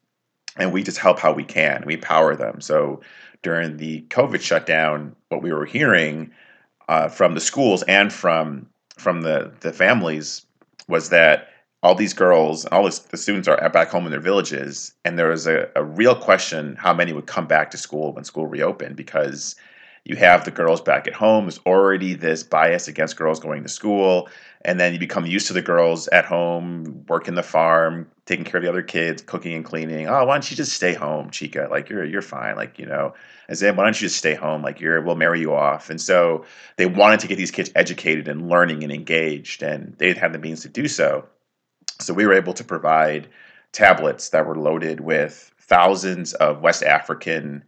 and 0.57 0.73
we 0.73 0.83
just 0.83 0.99
help 0.99 1.21
how 1.21 1.33
we 1.33 1.45
can. 1.45 1.85
We 1.87 1.97
power 1.97 2.35
them. 2.35 2.61
So 2.61 3.03
during 3.43 3.77
the 3.77 4.03
COVID 4.09 4.41
shutdown, 4.41 5.15
what 5.29 5.43
we 5.43 5.53
were 5.53 5.65
hearing 5.65 6.33
uh, 6.89 7.07
from 7.07 7.35
the 7.35 7.41
schools 7.41 7.85
and 7.85 8.13
from 8.13 8.67
from 8.97 9.23
the 9.23 9.53
the 9.61 9.73
families 9.73 10.45
was 10.89 11.11
that 11.11 11.51
all 11.83 11.95
these 11.95 12.15
girls 12.15 12.65
all 12.67 12.85
this, 12.85 13.01
the 13.01 13.17
students 13.17 13.49
are 13.49 13.69
back 13.71 13.89
home 13.89 14.05
in 14.05 14.11
their 14.11 14.21
villages 14.21 14.93
and 15.05 15.19
there 15.19 15.29
was 15.29 15.47
a, 15.47 15.69
a 15.77 15.85
real 15.85 16.15
question 16.15 16.77
how 16.77 16.93
many 16.93 17.13
would 17.13 17.27
come 17.27 17.47
back 17.47 17.71
to 17.71 17.79
school 17.79 18.13
when 18.13 18.25
school 18.25 18.47
reopened 18.47 18.97
because 18.97 19.57
you 20.05 20.17
have 20.17 20.45
the 20.45 20.51
girls 20.51 20.81
back 20.81 21.07
at 21.07 21.15
home 21.15 21.45
there's 21.45 21.61
already 21.67 22.15
this 22.15 22.43
bias 22.43 22.89
against 22.89 23.17
girls 23.17 23.41
going 23.41 23.63
to 23.63 23.69
school 23.69 24.29
and 24.65 24.79
then 24.79 24.93
you 24.93 24.99
become 24.99 25.27
used 25.27 25.47
to 25.49 25.53
the 25.53 25.63
girls 25.63 26.09
at 26.09 26.25
home 26.25 27.05
working 27.09 27.35
the 27.35 27.43
farm 27.43 28.09
taking 28.27 28.45
care 28.45 28.59
of 28.59 28.63
the 28.63 28.69
other 28.69 28.83
kids 28.83 29.23
cooking 29.23 29.55
and 29.55 29.65
cleaning. 29.65 30.07
Oh 30.07 30.25
why 30.25 30.35
don't 30.35 30.51
you 30.51 30.57
just 30.57 30.73
stay 30.73 30.95
home 30.95 31.31
chica? 31.31 31.69
Like 31.71 31.89
you're 31.89 32.05
you're 32.05 32.23
fine. 32.23 32.57
Like 32.57 32.79
you 32.79 32.87
know 32.87 33.15
as 33.49 33.63
in 33.63 33.77
why 33.77 33.85
don't 33.85 34.01
you 34.01 34.07
just 34.07 34.19
stay 34.19 34.35
home? 34.35 34.63
Like 34.63 34.81
you're 34.81 35.01
we'll 35.01 35.17
marry 35.17 35.41
you 35.41 35.55
off. 35.55 35.91
And 35.91 36.01
so 36.01 36.45
they 36.77 36.87
wanted 36.87 37.21
to 37.21 37.27
get 37.27 37.37
these 37.37 37.51
kids 37.51 37.71
educated 37.75 38.29
and 38.29 38.49
learning 38.49 38.83
and 38.85 38.93
engaged 38.93 39.63
and 39.63 39.95
they 39.99 40.13
have 40.15 40.33
the 40.33 40.39
means 40.39 40.63
to 40.63 40.69
do 40.69 40.87
so 40.87 41.27
so 42.01 42.15
we 42.15 42.27
were 42.27 42.35
able 42.35 42.55
to 42.55 42.65
provide 42.65 43.29
tablets 43.73 44.31
that 44.31 44.47
were 44.47 44.57
loaded 44.57 45.01
with 45.01 45.53
thousands 45.59 46.35
of 46.35 46.61
West 46.61 46.83
African 46.83 47.65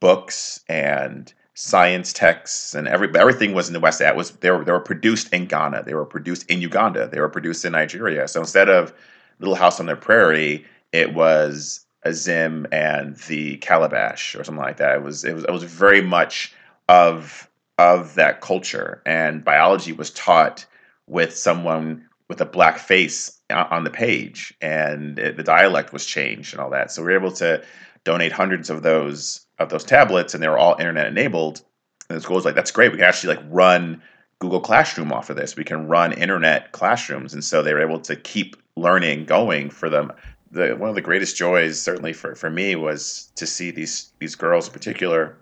books 0.00 0.60
and 0.68 1.32
science 1.54 2.12
texts 2.12 2.72
and 2.72 2.86
every 2.86 3.08
everything 3.18 3.52
was 3.52 3.66
in 3.66 3.72
the 3.72 3.80
West. 3.80 3.98
That 3.98 4.16
was 4.16 4.30
they 4.30 4.50
were 4.50 4.64
they 4.64 4.72
were 4.72 4.80
produced 4.80 5.32
in 5.32 5.46
Ghana. 5.46 5.84
They 5.84 5.94
were 5.94 6.06
produced 6.06 6.48
in 6.50 6.60
Uganda. 6.60 7.08
They 7.08 7.20
were 7.20 7.28
produced 7.28 7.64
in 7.64 7.72
Nigeria. 7.72 8.28
So 8.28 8.40
instead 8.40 8.68
of 8.68 8.92
Little 9.40 9.54
House 9.54 9.80
on 9.80 9.86
the 9.86 9.96
Prairie, 9.96 10.64
it 10.92 11.14
was 11.14 11.84
Azim 12.04 12.66
and 12.70 13.16
the 13.28 13.56
Calabash 13.58 14.34
or 14.34 14.44
something 14.44 14.62
like 14.62 14.76
that. 14.76 14.96
It 14.96 15.02
was 15.02 15.24
it 15.24 15.34
was 15.34 15.44
it 15.44 15.50
was 15.50 15.64
very 15.64 16.02
much 16.02 16.54
of 16.88 17.48
of 17.78 18.14
that 18.14 18.40
culture. 18.40 19.02
And 19.06 19.44
biology 19.44 19.92
was 19.92 20.10
taught 20.10 20.66
with 21.06 21.36
someone 21.36 22.06
with 22.28 22.40
a 22.40 22.46
black 22.46 22.78
face 22.78 23.37
on 23.50 23.84
the 23.84 23.90
page, 23.90 24.54
and 24.60 25.18
it, 25.18 25.36
the 25.36 25.42
dialect 25.42 25.92
was 25.92 26.04
changed 26.04 26.52
and 26.52 26.60
all 26.60 26.70
that. 26.70 26.90
So 26.90 27.02
we 27.02 27.06
were 27.06 27.18
able 27.18 27.32
to 27.32 27.62
donate 28.04 28.32
hundreds 28.32 28.70
of 28.70 28.82
those 28.82 29.46
of 29.58 29.70
those 29.70 29.84
tablets, 29.84 30.34
and 30.34 30.42
they 30.42 30.48
were 30.48 30.58
all 30.58 30.76
internet 30.78 31.06
enabled. 31.06 31.62
And 32.08 32.16
the 32.16 32.22
school 32.22 32.36
was 32.36 32.44
like, 32.44 32.54
"That's 32.54 32.70
great. 32.70 32.92
We 32.92 32.98
can 32.98 33.06
actually 33.06 33.36
like 33.36 33.44
run 33.48 34.02
Google 34.38 34.60
Classroom 34.60 35.12
off 35.12 35.30
of 35.30 35.36
this. 35.36 35.56
We 35.56 35.64
can 35.64 35.88
run 35.88 36.12
internet 36.12 36.72
classrooms." 36.72 37.32
And 37.32 37.42
so 37.42 37.62
they 37.62 37.72
were 37.72 37.82
able 37.82 38.00
to 38.00 38.16
keep 38.16 38.56
learning 38.76 39.24
going 39.24 39.70
for 39.70 39.88
them. 39.88 40.12
The 40.50 40.74
one 40.76 40.88
of 40.88 40.94
the 40.94 41.02
greatest 41.02 41.36
joys, 41.36 41.80
certainly 41.80 42.12
for 42.12 42.34
for 42.34 42.50
me, 42.50 42.76
was 42.76 43.30
to 43.36 43.46
see 43.46 43.70
these 43.70 44.12
these 44.18 44.34
girls 44.34 44.66
in 44.66 44.72
particular 44.72 45.36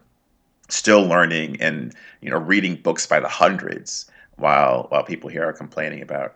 still 0.68 1.02
learning 1.02 1.60
and 1.60 1.94
you 2.20 2.30
know 2.30 2.38
reading 2.38 2.76
books 2.76 3.06
by 3.06 3.20
the 3.20 3.28
hundreds 3.28 4.10
while 4.36 4.86
while 4.90 5.04
people 5.04 5.30
here 5.30 5.44
are 5.44 5.52
complaining 5.52 6.02
about 6.02 6.34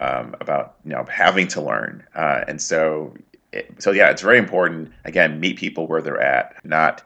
um, 0.00 0.34
about 0.40 0.76
you 0.84 0.92
know 0.92 1.04
having 1.10 1.48
to 1.48 1.60
learn, 1.60 2.04
uh, 2.14 2.44
and 2.48 2.60
so 2.60 3.14
it, 3.52 3.74
so 3.78 3.90
yeah, 3.92 4.10
it's 4.10 4.22
very 4.22 4.38
important. 4.38 4.92
Again, 5.04 5.40
meet 5.40 5.58
people 5.58 5.86
where 5.86 6.02
they're 6.02 6.20
at, 6.20 6.64
not 6.64 7.02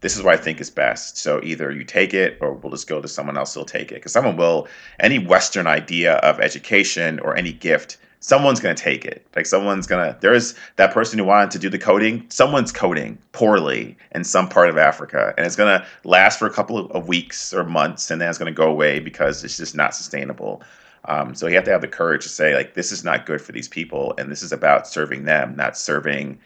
this 0.00 0.16
is 0.16 0.22
what 0.22 0.34
I 0.34 0.36
think 0.36 0.60
is 0.60 0.70
best. 0.70 1.18
So 1.18 1.40
either 1.42 1.72
you 1.72 1.84
take 1.84 2.14
it 2.14 2.38
or 2.40 2.52
we'll 2.52 2.70
just 2.70 2.88
go 2.88 3.00
to 3.00 3.08
someone 3.08 3.36
else 3.36 3.54
who'll 3.54 3.64
take 3.64 3.90
it. 3.90 3.96
Because 3.96 4.12
someone 4.12 4.36
will, 4.36 4.68
any 5.00 5.18
Western 5.18 5.66
idea 5.66 6.14
of 6.16 6.40
education 6.40 7.18
or 7.20 7.36
any 7.36 7.52
gift, 7.52 7.98
someone's 8.20 8.60
going 8.60 8.74
to 8.74 8.82
take 8.82 9.04
it. 9.04 9.26
Like 9.34 9.46
someone's 9.46 9.86
going 9.86 10.06
to, 10.06 10.18
there's 10.20 10.54
that 10.76 10.92
person 10.92 11.18
who 11.18 11.24
wanted 11.24 11.50
to 11.52 11.58
do 11.58 11.68
the 11.68 11.78
coding, 11.78 12.24
someone's 12.28 12.72
coding 12.72 13.18
poorly 13.32 13.96
in 14.12 14.22
some 14.24 14.48
part 14.48 14.68
of 14.68 14.78
Africa. 14.78 15.34
And 15.36 15.44
it's 15.46 15.56
going 15.56 15.80
to 15.80 15.86
last 16.04 16.38
for 16.38 16.46
a 16.46 16.52
couple 16.52 16.78
of 16.90 17.08
weeks 17.08 17.52
or 17.52 17.64
months 17.64 18.10
and 18.10 18.20
then 18.20 18.28
it's 18.28 18.38
going 18.38 18.52
to 18.52 18.56
go 18.56 18.70
away 18.70 19.00
because 19.00 19.42
it's 19.42 19.56
just 19.56 19.74
not 19.74 19.94
sustainable. 19.94 20.62
Um, 21.08 21.34
so 21.34 21.46
you 21.46 21.54
have 21.54 21.64
to 21.64 21.70
have 21.70 21.80
the 21.80 21.88
courage 21.88 22.22
to 22.22 22.28
say, 22.28 22.54
like, 22.54 22.74
this 22.74 22.92
is 22.92 23.02
not 23.02 23.26
good 23.26 23.40
for 23.40 23.52
these 23.52 23.68
people. 23.68 24.14
And 24.18 24.30
this 24.30 24.42
is 24.42 24.52
about 24.52 24.86
serving 24.86 25.24
them, 25.24 25.56
not 25.56 25.76
serving 25.76 26.38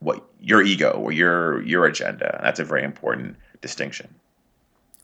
what 0.00 0.24
your 0.40 0.62
ego 0.62 0.90
or 0.90 1.12
your 1.12 1.62
your 1.62 1.86
agenda. 1.86 2.40
That's 2.42 2.60
a 2.60 2.64
very 2.64 2.82
important 2.82 3.36
distinction. 3.60 4.14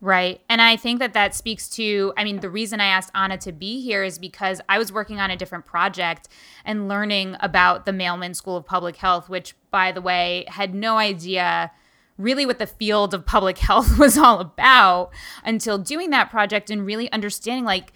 Right. 0.00 0.42
And 0.50 0.60
I 0.60 0.76
think 0.76 0.98
that 0.98 1.14
that 1.14 1.34
speaks 1.34 1.70
to, 1.70 2.12
I 2.18 2.24
mean, 2.24 2.40
the 2.40 2.50
reason 2.50 2.80
I 2.80 2.86
asked 2.86 3.10
Anna 3.14 3.38
to 3.38 3.52
be 3.52 3.80
here 3.80 4.04
is 4.04 4.18
because 4.18 4.60
I 4.68 4.76
was 4.76 4.92
working 4.92 5.20
on 5.20 5.30
a 5.30 5.36
different 5.36 5.64
project 5.64 6.28
and 6.66 6.86
learning 6.86 7.36
about 7.40 7.86
the 7.86 7.94
Mailman 7.94 8.34
School 8.34 8.58
of 8.58 8.66
Public 8.66 8.96
Health, 8.96 9.30
which, 9.30 9.54
by 9.70 9.92
the 9.92 10.02
way, 10.02 10.44
had 10.48 10.74
no 10.74 10.98
idea 10.98 11.70
really 12.18 12.44
what 12.44 12.58
the 12.58 12.66
field 12.66 13.14
of 13.14 13.24
public 13.24 13.56
health 13.68 13.98
was 13.98 14.18
all 14.18 14.38
about 14.38 15.10
until 15.44 15.78
doing 15.78 16.10
that 16.10 16.30
project 16.30 16.70
and 16.70 16.84
really 16.84 17.10
understanding 17.10 17.64
like 17.64 17.92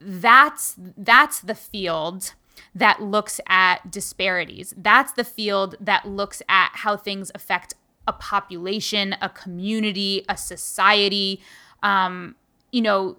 that's 0.00 0.76
that's 0.96 1.40
the 1.40 1.54
field 1.54 2.34
that 2.74 3.02
looks 3.02 3.40
at 3.46 3.90
disparities. 3.90 4.74
That's 4.76 5.12
the 5.12 5.24
field 5.24 5.76
that 5.80 6.06
looks 6.06 6.42
at 6.48 6.70
how 6.74 6.96
things 6.96 7.30
affect 7.34 7.74
a 8.06 8.12
population, 8.12 9.14
a 9.20 9.28
community, 9.28 10.24
a 10.28 10.36
society, 10.36 11.40
um, 11.82 12.34
you 12.72 12.82
know, 12.82 13.16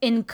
in 0.00 0.24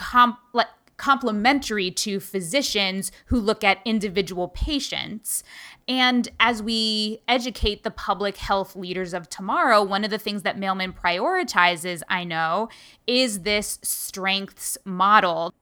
like, 0.52 0.68
complementary 0.96 1.90
to 1.90 2.20
physicians 2.20 3.12
who 3.26 3.38
look 3.38 3.62
at 3.62 3.78
individual 3.84 4.48
patients. 4.48 5.42
And 5.86 6.28
as 6.40 6.62
we 6.62 7.20
educate 7.28 7.82
the 7.82 7.90
public 7.90 8.38
health 8.38 8.74
leaders 8.74 9.12
of 9.12 9.28
tomorrow, 9.28 9.82
one 9.82 10.04
of 10.04 10.10
the 10.10 10.18
things 10.18 10.42
that 10.42 10.58
Mailman 10.58 10.92
prioritizes, 10.92 12.02
I 12.08 12.24
know, 12.24 12.68
is 13.06 13.40
this 13.40 13.78
strengths 13.82 14.78
model. 14.84 15.52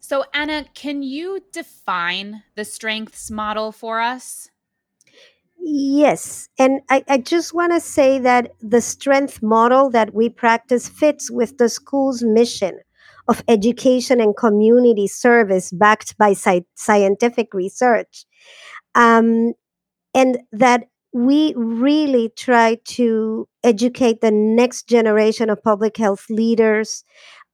So, 0.00 0.24
Anna, 0.32 0.64
can 0.74 1.02
you 1.02 1.40
define 1.52 2.42
the 2.54 2.64
strengths 2.64 3.30
model 3.30 3.72
for 3.72 4.00
us? 4.00 4.50
Yes. 5.60 6.48
And 6.58 6.80
I, 6.88 7.04
I 7.08 7.18
just 7.18 7.52
want 7.52 7.72
to 7.72 7.80
say 7.80 8.18
that 8.20 8.52
the 8.60 8.80
strength 8.80 9.42
model 9.42 9.90
that 9.90 10.14
we 10.14 10.28
practice 10.28 10.88
fits 10.88 11.30
with 11.30 11.58
the 11.58 11.68
school's 11.68 12.22
mission 12.22 12.78
of 13.28 13.42
education 13.48 14.20
and 14.20 14.36
community 14.36 15.06
service 15.06 15.70
backed 15.70 16.16
by 16.16 16.30
sci- 16.30 16.64
scientific 16.74 17.52
research. 17.52 18.24
Um, 18.94 19.52
and 20.14 20.38
that 20.52 20.84
we 21.12 21.52
really 21.56 22.30
try 22.36 22.78
to 22.84 23.46
educate 23.62 24.20
the 24.20 24.30
next 24.30 24.88
generation 24.88 25.50
of 25.50 25.62
public 25.62 25.96
health 25.96 26.24
leaders 26.30 27.04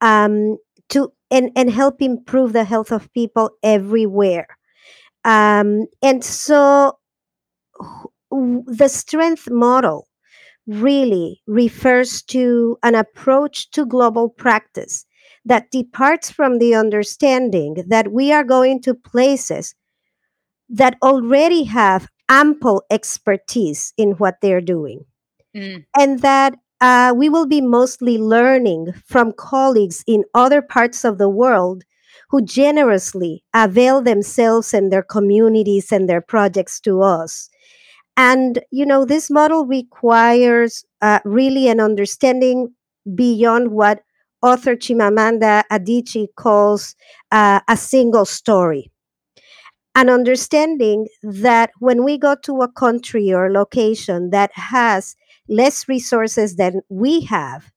um, 0.00 0.56
to 0.90 1.12
and, 1.34 1.50
and 1.56 1.70
help 1.70 2.00
improve 2.00 2.52
the 2.52 2.64
health 2.64 2.92
of 2.92 3.12
people 3.12 3.50
everywhere. 3.62 4.46
Um, 5.24 5.86
and 6.00 6.22
so 6.22 6.98
the 8.30 8.88
strength 8.88 9.50
model 9.50 10.06
really 10.66 11.42
refers 11.46 12.22
to 12.22 12.78
an 12.82 12.94
approach 12.94 13.70
to 13.72 13.84
global 13.84 14.28
practice 14.28 15.06
that 15.44 15.70
departs 15.72 16.30
from 16.30 16.58
the 16.58 16.74
understanding 16.74 17.84
that 17.88 18.12
we 18.12 18.32
are 18.32 18.44
going 18.44 18.80
to 18.82 18.94
places 18.94 19.74
that 20.68 20.96
already 21.02 21.64
have 21.64 22.08
ample 22.28 22.82
expertise 22.90 23.92
in 23.98 24.12
what 24.12 24.36
they're 24.40 24.62
doing. 24.62 25.04
Mm. 25.54 25.84
And 25.98 26.20
that 26.20 26.54
uh, 26.80 27.12
we 27.16 27.28
will 27.28 27.46
be 27.46 27.60
mostly 27.60 28.18
learning 28.18 28.92
from 29.06 29.32
colleagues 29.32 30.02
in 30.06 30.24
other 30.34 30.62
parts 30.62 31.04
of 31.04 31.18
the 31.18 31.28
world 31.28 31.84
who 32.30 32.42
generously 32.42 33.44
avail 33.54 34.02
themselves 34.02 34.74
and 34.74 34.92
their 34.92 35.02
communities 35.02 35.92
and 35.92 36.08
their 36.08 36.20
projects 36.20 36.80
to 36.80 37.02
us. 37.02 37.48
And, 38.16 38.60
you 38.70 38.86
know, 38.86 39.04
this 39.04 39.30
model 39.30 39.66
requires 39.66 40.84
uh, 41.02 41.20
really 41.24 41.68
an 41.68 41.80
understanding 41.80 42.74
beyond 43.14 43.72
what 43.72 44.02
author 44.42 44.76
Chimamanda 44.76 45.64
Adichie 45.70 46.28
calls 46.36 46.94
uh, 47.32 47.60
a 47.68 47.76
single 47.76 48.24
story. 48.24 48.90
An 49.96 50.10
understanding 50.10 51.06
that 51.22 51.70
when 51.78 52.04
we 52.04 52.18
go 52.18 52.34
to 52.42 52.62
a 52.62 52.68
country 52.68 53.32
or 53.32 53.50
location 53.50 54.30
that 54.30 54.50
has 54.54 55.14
less 55.48 55.88
resources 55.88 56.56
than 56.56 56.80
we 56.88 57.20
have, 57.22 57.72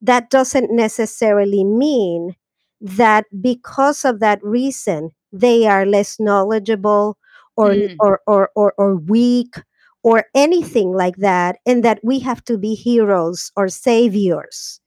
that 0.00 0.30
doesn't 0.30 0.74
necessarily 0.74 1.64
mean 1.64 2.36
that 2.80 3.26
because 3.40 4.04
of 4.04 4.20
that 4.20 4.42
reason, 4.42 5.10
they 5.32 5.66
are 5.66 5.86
less 5.86 6.18
knowledgeable 6.18 7.16
or, 7.56 7.70
mm. 7.70 7.96
or, 8.00 8.20
or, 8.26 8.50
or, 8.56 8.74
or 8.76 8.96
weak 8.96 9.54
or 10.02 10.24
anything 10.34 10.92
like 10.92 11.16
that, 11.18 11.58
and 11.64 11.84
that 11.84 12.00
we 12.02 12.18
have 12.18 12.42
to 12.44 12.58
be 12.58 12.74
heroes 12.74 13.52
or 13.56 13.68
saviors. 13.68 14.80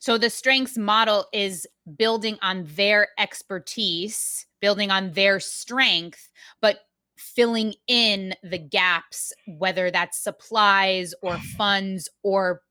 So 0.00 0.18
the 0.18 0.30
strengths 0.30 0.76
model 0.76 1.26
is 1.32 1.68
building 1.96 2.38
on 2.42 2.66
their 2.74 3.08
expertise, 3.18 4.46
building 4.60 4.90
on 4.90 5.12
their 5.12 5.38
strength, 5.38 6.30
but 6.60 6.80
filling 7.34 7.74
in 7.86 8.34
the 8.42 8.58
gaps, 8.58 9.32
whether 9.46 9.90
that's 9.90 10.18
supplies 10.22 11.14
or 11.22 11.34
mm. 11.34 11.42
funds 11.56 12.08
or 12.22 12.62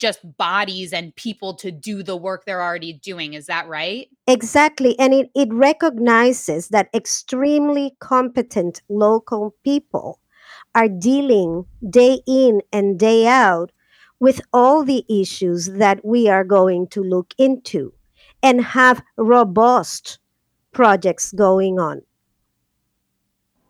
just 0.00 0.20
bodies 0.36 0.92
and 0.92 1.14
people 1.14 1.54
to 1.54 1.70
do 1.70 2.02
the 2.02 2.16
work 2.16 2.44
they're 2.44 2.62
already 2.62 2.92
doing. 2.92 3.34
Is 3.34 3.46
that 3.46 3.68
right? 3.68 4.08
Exactly. 4.26 4.98
And 4.98 5.14
it, 5.14 5.30
it 5.34 5.48
recognizes 5.52 6.68
that 6.68 6.88
extremely 6.92 7.94
competent 8.00 8.82
local 8.88 9.54
people 9.62 10.18
are 10.74 10.88
dealing 10.88 11.66
day 11.88 12.20
in 12.26 12.62
and 12.72 12.98
day 12.98 13.28
out 13.28 13.70
with 14.18 14.40
all 14.52 14.84
the 14.84 15.04
issues 15.08 15.66
that 15.66 16.04
we 16.04 16.28
are 16.28 16.44
going 16.44 16.88
to 16.88 17.02
look 17.02 17.32
into 17.38 17.92
and 18.42 18.60
have 18.60 19.02
robust 19.16 20.18
projects 20.72 21.32
going 21.32 21.78
on. 21.78 22.02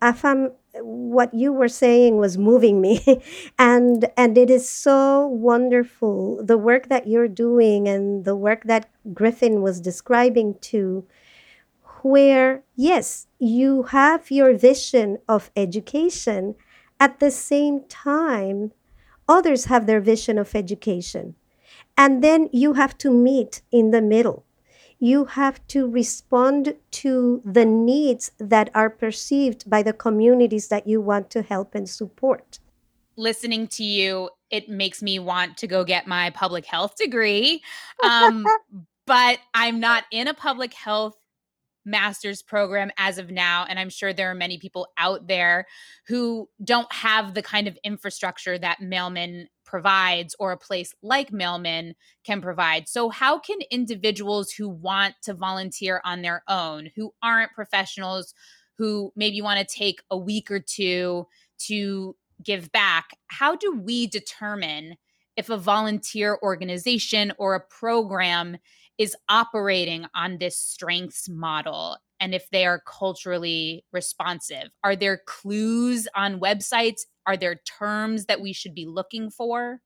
Afam, 0.03 0.51
what 0.81 1.33
you 1.33 1.53
were 1.53 1.69
saying 1.69 2.17
was 2.17 2.37
moving 2.37 2.81
me. 2.81 2.95
And 3.59 4.09
and 4.17 4.37
it 4.37 4.49
is 4.49 4.67
so 4.67 5.27
wonderful 5.27 6.43
the 6.43 6.57
work 6.57 6.89
that 6.89 7.07
you're 7.07 7.29
doing 7.45 7.87
and 7.87 8.25
the 8.25 8.35
work 8.35 8.61
that 8.65 8.89
Griffin 9.13 9.61
was 9.61 9.79
describing 9.81 10.55
too 10.59 11.05
where 12.03 12.63
yes 12.75 13.27
you 13.39 13.83
have 13.83 14.29
your 14.31 14.53
vision 14.57 15.17
of 15.27 15.51
education. 15.55 16.55
At 16.99 17.19
the 17.19 17.31
same 17.31 17.85
time 17.89 18.71
others 19.27 19.65
have 19.65 19.87
their 19.87 20.01
vision 20.01 20.37
of 20.37 20.55
education. 20.55 21.35
And 21.97 22.23
then 22.23 22.49
you 22.53 22.73
have 22.73 22.97
to 22.99 23.11
meet 23.11 23.61
in 23.71 23.91
the 23.91 24.01
middle 24.01 24.45
you 25.03 25.25
have 25.25 25.59
to 25.67 25.85
respond 25.85 26.73
to 26.89 27.41
the 27.43 27.65
needs 27.65 28.31
that 28.39 28.69
are 28.73 28.89
perceived 28.89 29.69
by 29.69 29.83
the 29.83 29.91
communities 29.91 30.69
that 30.69 30.87
you 30.87 31.01
want 31.01 31.29
to 31.29 31.41
help 31.41 31.75
and 31.75 31.89
support. 31.89 32.59
Listening 33.17 33.67
to 33.67 33.83
you, 33.83 34.29
it 34.49 34.69
makes 34.69 35.01
me 35.01 35.19
want 35.19 35.57
to 35.57 35.67
go 35.67 35.83
get 35.83 36.07
my 36.07 36.29
public 36.29 36.65
health 36.65 36.95
degree. 36.95 37.61
Um, 38.03 38.45
but 39.05 39.39
I'm 39.53 39.81
not 39.81 40.05
in 40.09 40.29
a 40.29 40.33
public 40.33 40.73
health 40.73 41.17
master's 41.85 42.41
program 42.41 42.89
as 42.97 43.17
of 43.17 43.29
now. 43.29 43.65
And 43.67 43.77
I'm 43.77 43.89
sure 43.89 44.13
there 44.13 44.31
are 44.31 44.35
many 44.35 44.57
people 44.57 44.87
out 44.97 45.27
there 45.27 45.67
who 46.07 46.47
don't 46.63 46.91
have 46.93 47.33
the 47.33 47.41
kind 47.41 47.67
of 47.67 47.77
infrastructure 47.83 48.57
that 48.57 48.81
Mailman 48.81 49.47
provides 49.73 50.35
or 50.37 50.51
a 50.51 50.57
place 50.57 50.93
like 51.01 51.33
Mailman 51.33 51.95
can 52.23 52.41
provide. 52.41 52.87
So, 52.87 53.09
how 53.09 53.39
can 53.39 53.57
individuals 53.71 54.51
who 54.51 54.69
want 54.69 55.15
to 55.23 55.33
volunteer 55.33 55.99
on 56.05 56.21
their 56.21 56.43
own, 56.47 56.91
who 56.95 57.11
aren't 57.23 57.53
professionals, 57.53 58.35
who 58.77 59.11
maybe 59.15 59.41
want 59.41 59.59
to 59.59 59.75
take 59.75 60.03
a 60.11 60.17
week 60.17 60.51
or 60.51 60.59
two 60.59 61.25
to 61.69 62.15
give 62.43 62.71
back, 62.71 63.17
how 63.25 63.55
do 63.55 63.75
we 63.75 64.05
determine 64.05 64.95
if 65.37 65.49
a 65.49 65.57
volunteer 65.57 66.37
organization 66.43 67.33
or 67.39 67.55
a 67.55 67.59
program 67.59 68.57
is 68.99 69.15
operating 69.27 70.05
on 70.13 70.37
this 70.37 70.55
strengths 70.55 71.27
model 71.27 71.97
and 72.23 72.33
if 72.33 72.49
they 72.51 72.65
are 72.65 72.81
culturally 72.87 73.83
responsive? 73.91 74.69
Are 74.81 74.95
there 74.95 75.21
clues 75.27 76.07
on 76.15 76.39
websites? 76.39 77.01
Are 77.27 77.35
there 77.35 77.59
terms 77.77 78.27
that 78.27 78.39
we 78.39 78.53
should 78.53 78.73
be 78.73 78.85
looking 78.85 79.29
for? 79.29 79.81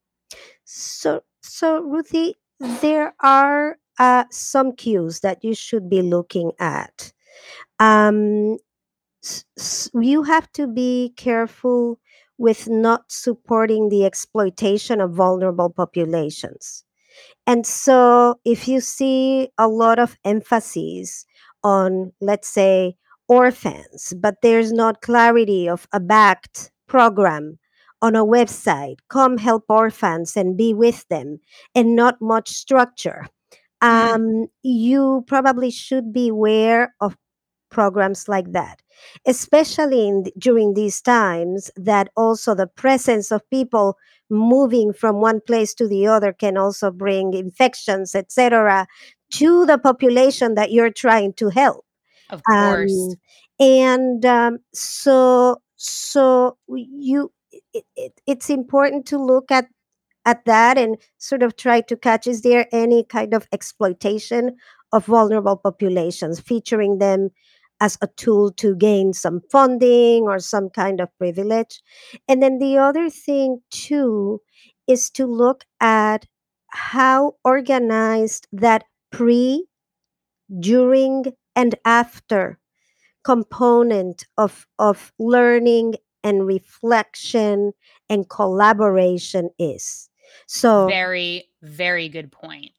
So, 0.64 1.24
so 1.42 1.82
Ruthie, 1.82 2.36
there 2.60 3.16
are 3.22 3.80
uh, 3.98 4.26
some 4.30 4.74
cues 4.74 5.22
that 5.22 5.44
you 5.44 5.56
should 5.56 5.90
be 5.90 6.04
looking 6.04 6.52
at. 6.60 7.12
Um, 7.80 8.58
you 9.96 10.22
have 10.22 10.52
to 10.52 10.68
be 10.68 11.14
careful 11.18 12.00
with 12.38 12.70
not 12.70 13.12
supporting 13.12 13.90
the 13.90 14.06
exploitation 14.06 15.02
of 15.02 15.12
vulnerable 15.12 15.72
populations. 15.72 16.84
And 17.48 17.66
so, 17.66 18.40
if 18.46 18.68
you 18.68 18.80
see 18.80 19.50
a 19.58 19.68
lot 19.68 19.98
of 19.98 20.18
emphasis 20.24 21.26
on, 21.64 22.14
let's 22.22 22.48
say, 22.48 22.96
orphans, 23.28 24.14
but 24.18 24.36
there's 24.42 24.72
not 24.72 25.02
clarity 25.02 25.68
of 25.68 25.88
a 25.92 26.00
backed 26.00 26.72
program 26.88 27.60
on 28.02 28.16
a 28.16 28.26
website, 28.26 28.98
come 29.10 29.38
help 29.38 29.66
orphans 29.70 30.38
and 30.38 30.56
be 30.56 30.74
with 30.74 31.06
them, 31.10 31.40
and 31.74 31.96
not 31.96 32.22
much 32.22 32.50
structure, 32.50 33.26
mm. 33.84 33.88
um, 33.88 34.48
you 34.62 35.24
probably 35.28 35.72
should 35.72 36.14
be 36.14 36.30
aware 36.30 36.94
of 37.02 37.18
programs 37.70 38.28
like 38.30 38.52
that 38.54 38.82
especially 39.26 40.08
in, 40.08 40.26
during 40.38 40.74
these 40.74 41.02
times 41.02 41.72
that 41.76 42.10
also 42.16 42.56
the 42.56 42.68
presence 42.68 43.32
of 43.32 43.48
people 43.50 43.98
moving 44.30 44.92
from 44.94 45.22
one 45.22 45.40
place 45.42 45.74
to 45.74 45.88
the 45.88 46.06
other 46.06 46.34
can 46.34 46.58
also 46.58 46.92
bring 46.92 47.34
infections 47.34 48.14
etc 48.14 48.86
to 49.32 49.66
the 49.66 49.78
population 49.78 50.56
that 50.56 50.72
you're 50.72 50.92
trying 50.92 51.34
to 51.34 51.50
help. 51.50 51.86
Of 52.30 52.42
course. 52.44 52.92
Um, 52.92 53.16
and 53.60 54.26
um, 54.26 54.60
so 54.74 55.58
so 55.76 56.58
you 56.70 57.32
it, 57.74 57.86
it, 57.96 58.22
it's 58.28 58.50
important 58.50 59.06
to 59.08 59.18
look 59.18 59.52
at 59.52 59.68
at 60.26 60.44
that 60.46 60.78
and 60.78 60.98
sort 61.18 61.42
of 61.42 61.56
try 61.56 61.82
to 61.82 61.96
catch 61.96 62.28
is 62.28 62.42
there 62.42 62.68
any 62.72 63.04
kind 63.04 63.34
of 63.34 63.48
exploitation 63.54 64.56
of 64.92 65.06
vulnerable 65.06 65.56
populations 65.56 66.40
featuring 66.40 66.98
them 66.98 67.30
as 67.80 67.98
a 68.02 68.08
tool 68.08 68.52
to 68.54 68.76
gain 68.76 69.14
some 69.14 69.42
funding 69.52 70.24
or 70.24 70.40
some 70.40 70.70
kind 70.70 71.00
of 71.00 71.16
privilege. 71.18 71.82
And 72.28 72.42
then 72.42 72.60
the 72.60 72.78
other 72.78 73.10
thing, 73.10 73.62
too, 73.70 74.42
is 74.88 75.10
to 75.12 75.26
look 75.26 75.64
at 75.80 76.26
how 76.70 77.36
organized 77.44 78.48
that 78.52 78.86
pre, 79.12 79.66
during, 80.60 81.26
and 81.56 81.76
after 81.86 82.60
component 83.24 84.26
of, 84.38 84.68
of 84.80 85.12
learning 85.20 85.96
and 86.24 86.46
reflection 86.46 87.74
and 88.10 88.30
collaboration 88.30 89.50
is. 89.60 90.10
So, 90.46 90.88
very, 90.88 91.50
very 91.62 92.10
good 92.10 92.32
point. 92.32 92.72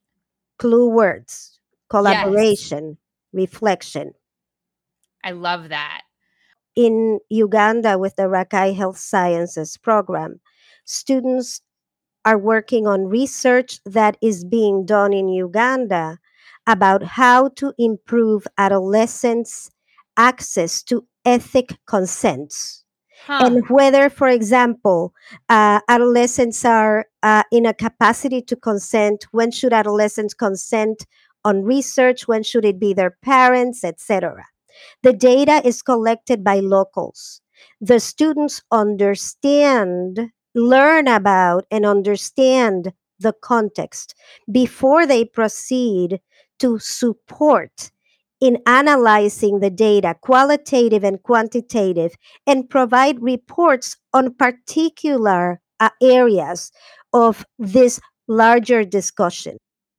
Clue 0.59 0.89
words 0.89 1.59
collaboration, 1.89 2.91
yes. 2.91 2.97
reflection, 3.33 4.13
I 5.29 5.33
love 5.33 5.69
that. 5.69 6.03
In 6.75 7.19
Uganda, 7.29 7.99
with 7.99 8.17
the 8.17 8.23
Rakai 8.23 8.75
Health 8.75 8.97
Sciences 8.97 9.77
program, 9.77 10.41
students 10.87 11.61
are 12.25 12.39
working 12.39 12.87
on 12.87 13.05
research 13.05 13.79
that 13.85 14.17
is 14.23 14.43
being 14.43 14.87
done 14.87 15.13
in 15.13 15.29
Uganda 15.29 16.19
about 16.67 17.03
how 17.03 17.49
to 17.57 17.75
improve 17.77 18.47
adolescents' 18.57 19.71
access 20.17 20.83
to 20.85 21.07
ethic 21.27 21.77
consents. 21.87 22.85
Huh. 23.27 23.43
And 23.45 23.69
whether, 23.69 24.09
for 24.09 24.29
example, 24.29 25.13
uh, 25.51 25.81
adolescents 25.89 26.65
are 26.65 27.05
uh, 27.23 27.43
in 27.53 27.67
a 27.67 27.75
capacity 27.75 28.41
to 28.43 28.57
consent, 28.57 29.27
when 29.33 29.51
should 29.51 29.75
adolescents 29.75 30.33
consent 30.33 31.05
on 31.45 31.65
research, 31.65 32.27
when 32.27 32.43
should 32.43 32.65
it 32.65 32.81
be 32.81 32.95
their 32.95 33.19
parents, 33.23 33.85
etc. 33.85 34.47
The 35.03 35.13
data 35.13 35.61
is 35.65 35.83
collected 35.83 36.45
by 36.45 36.61
locals. 36.61 37.41
The 37.81 38.01
students 38.01 38.63
understand, 38.71 40.31
learn 40.55 41.09
about, 41.09 41.67
and 41.71 41.85
understand 41.85 42.93
the 43.19 43.33
context 43.33 44.15
before 44.51 45.07
they 45.07 45.25
proceed 45.25 46.21
to 46.61 46.79
support 46.79 47.91
in 48.41 48.59
analyzing 48.67 49.61
the 49.61 49.71
data, 49.71 50.15
qualitative 50.21 51.03
and 51.03 51.23
quantitative, 51.23 52.15
and 52.47 52.71
provide 52.71 53.21
reports 53.21 53.97
on 54.13 54.35
particular 54.35 55.61
uh, 55.81 55.91
areas 56.01 56.71
of 57.13 57.45
this 57.59 58.01
larger 58.29 58.85
discussion. 58.85 59.57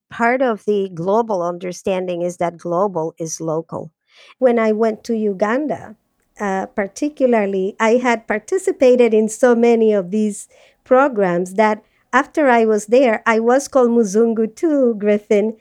Part 0.09 0.41
of 0.41 0.63
the 0.65 0.89
global 0.93 1.43
understanding 1.43 2.21
is 2.21 2.37
that 2.37 2.57
global 2.57 3.13
is 3.19 3.41
local. 3.41 3.91
When 4.37 4.59
I 4.59 4.71
went 4.71 5.03
to 5.05 5.15
Uganda, 5.15 5.95
uh, 6.39 6.67
particularly, 6.67 7.75
I 7.79 7.97
had 7.97 8.27
participated 8.27 9.13
in 9.13 9.27
so 9.27 9.55
many 9.55 9.93
of 9.93 10.11
these 10.11 10.47
programs 10.83 11.55
that 11.55 11.83
after 12.11 12.49
I 12.49 12.65
was 12.65 12.87
there, 12.87 13.21
I 13.25 13.39
was 13.39 13.67
called 13.67 13.91
Muzungu 13.91 14.55
too, 14.55 14.95
Griffin. 14.95 15.57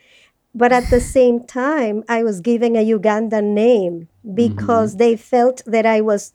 But 0.54 0.72
at 0.72 0.88
the 0.90 1.00
same 1.00 1.44
time, 1.44 2.04
I 2.08 2.22
was 2.22 2.40
given 2.40 2.74
a 2.74 2.84
Ugandan 2.84 3.54
name 3.54 4.08
because 4.34 4.92
mm-hmm. 4.92 4.98
they 4.98 5.16
felt 5.16 5.62
that 5.66 5.84
I 5.84 6.00
was 6.00 6.32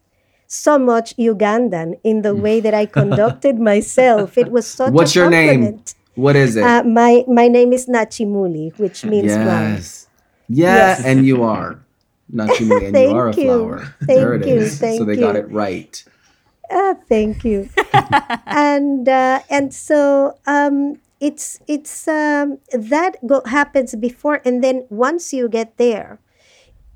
so 0.47 0.77
much 0.77 1.15
Ugandan 1.17 1.99
in 2.03 2.21
the 2.21 2.35
way 2.35 2.59
that 2.59 2.73
I 2.73 2.85
conducted 2.85 3.59
myself. 3.71 4.37
It 4.37 4.51
was 4.51 4.67
such 4.67 4.93
What's 4.93 5.15
a 5.15 5.19
your 5.19 5.29
name? 5.29 5.81
What 6.15 6.35
is 6.35 6.55
it? 6.55 6.63
Uh, 6.63 6.83
my 6.83 7.25
my 7.27 7.47
name 7.47 7.73
is 7.73 7.87
Nakimuli, 7.87 8.77
which 8.77 9.03
means 9.03 9.33
yes. 9.33 9.43
flower. 9.43 10.13
Yeah, 10.47 10.75
yes. 10.75 11.05
and 11.05 11.25
you 11.25 11.41
are 11.43 11.79
not 12.29 12.55
too 12.55 12.65
many, 12.65 12.85
and 12.85 12.97
you 12.97 13.15
are 13.15 13.29
a 13.29 13.33
flower. 13.33 13.95
Thank 13.99 14.07
there 14.07 14.33
it 14.33 14.47
you. 14.47 14.55
is. 14.55 14.79
Thank 14.79 14.99
so 14.99 15.05
they 15.05 15.15
you. 15.15 15.19
got 15.19 15.35
it 15.35 15.49
right. 15.51 16.03
Uh, 16.69 16.95
thank 17.07 17.43
you. 17.43 17.69
and 18.45 19.07
uh, 19.07 19.41
and 19.49 19.73
so 19.73 20.37
um, 20.47 20.99
it's 21.19 21.59
it's 21.67 22.07
um, 22.07 22.59
that 22.71 23.17
go- 23.25 23.43
happens 23.45 23.95
before, 23.95 24.41
and 24.45 24.63
then 24.63 24.85
once 24.89 25.33
you 25.33 25.47
get 25.49 25.77
there, 25.77 26.19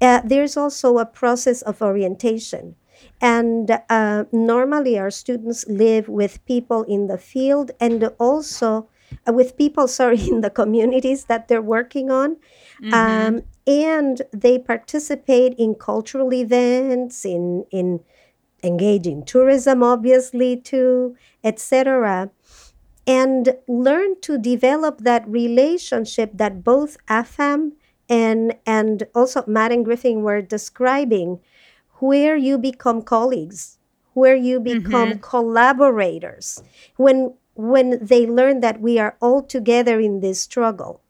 uh, 0.01 0.21
there's 0.23 0.57
also 0.57 0.97
a 0.97 1.05
process 1.05 1.61
of 1.61 1.81
orientation. 1.81 2.75
And 3.21 3.79
uh, 3.89 4.25
normally, 4.31 4.97
our 4.97 5.11
students 5.11 5.67
live 5.67 6.07
with 6.07 6.43
people 6.45 6.83
in 6.83 7.07
the 7.07 7.17
field 7.17 7.71
and 7.79 8.03
also 8.19 8.89
uh, 9.27 9.33
with 9.33 9.57
people, 9.57 9.87
sorry, 9.99 10.19
in 10.27 10.41
the 10.41 10.49
communities 10.49 11.25
that 11.25 11.47
they're 11.47 11.61
working 11.61 12.11
on. 12.11 12.37
Mm-hmm. 12.81 12.93
Um, 12.93 13.43
and 13.65 14.21
they 14.31 14.59
participate 14.59 15.55
in 15.57 15.75
cultural 15.75 16.33
events, 16.33 17.25
in, 17.25 17.65
in 17.71 18.01
engage 18.63 19.07
in 19.07 19.23
tourism, 19.23 19.83
obviously, 19.83 20.57
too, 20.57 21.15
etc. 21.43 22.29
And 23.05 23.55
learn 23.67 24.19
to 24.21 24.37
develop 24.37 25.01
that 25.01 25.27
relationship 25.27 26.31
that 26.35 26.63
both 26.63 26.97
AFAM 27.07 27.73
and, 28.09 28.55
and 28.65 29.03
also 29.13 29.43
Matt 29.47 29.71
and 29.71 29.85
Griffin 29.85 30.21
were 30.21 30.41
describing, 30.41 31.39
where 31.95 32.37
you 32.37 32.57
become 32.57 33.01
colleagues, 33.01 33.79
where 34.13 34.35
you 34.35 34.59
become 34.59 35.09
mm-hmm. 35.11 35.19
collaborators. 35.19 36.61
When 36.95 37.33
when 37.57 37.97
they 38.05 38.27
learn 38.27 38.59
that 38.59 38.79
we 38.79 38.99
are 38.99 39.17
all 39.19 39.41
together 39.41 39.99
in 39.99 40.19
this 40.19 40.39
struggle. 40.39 41.01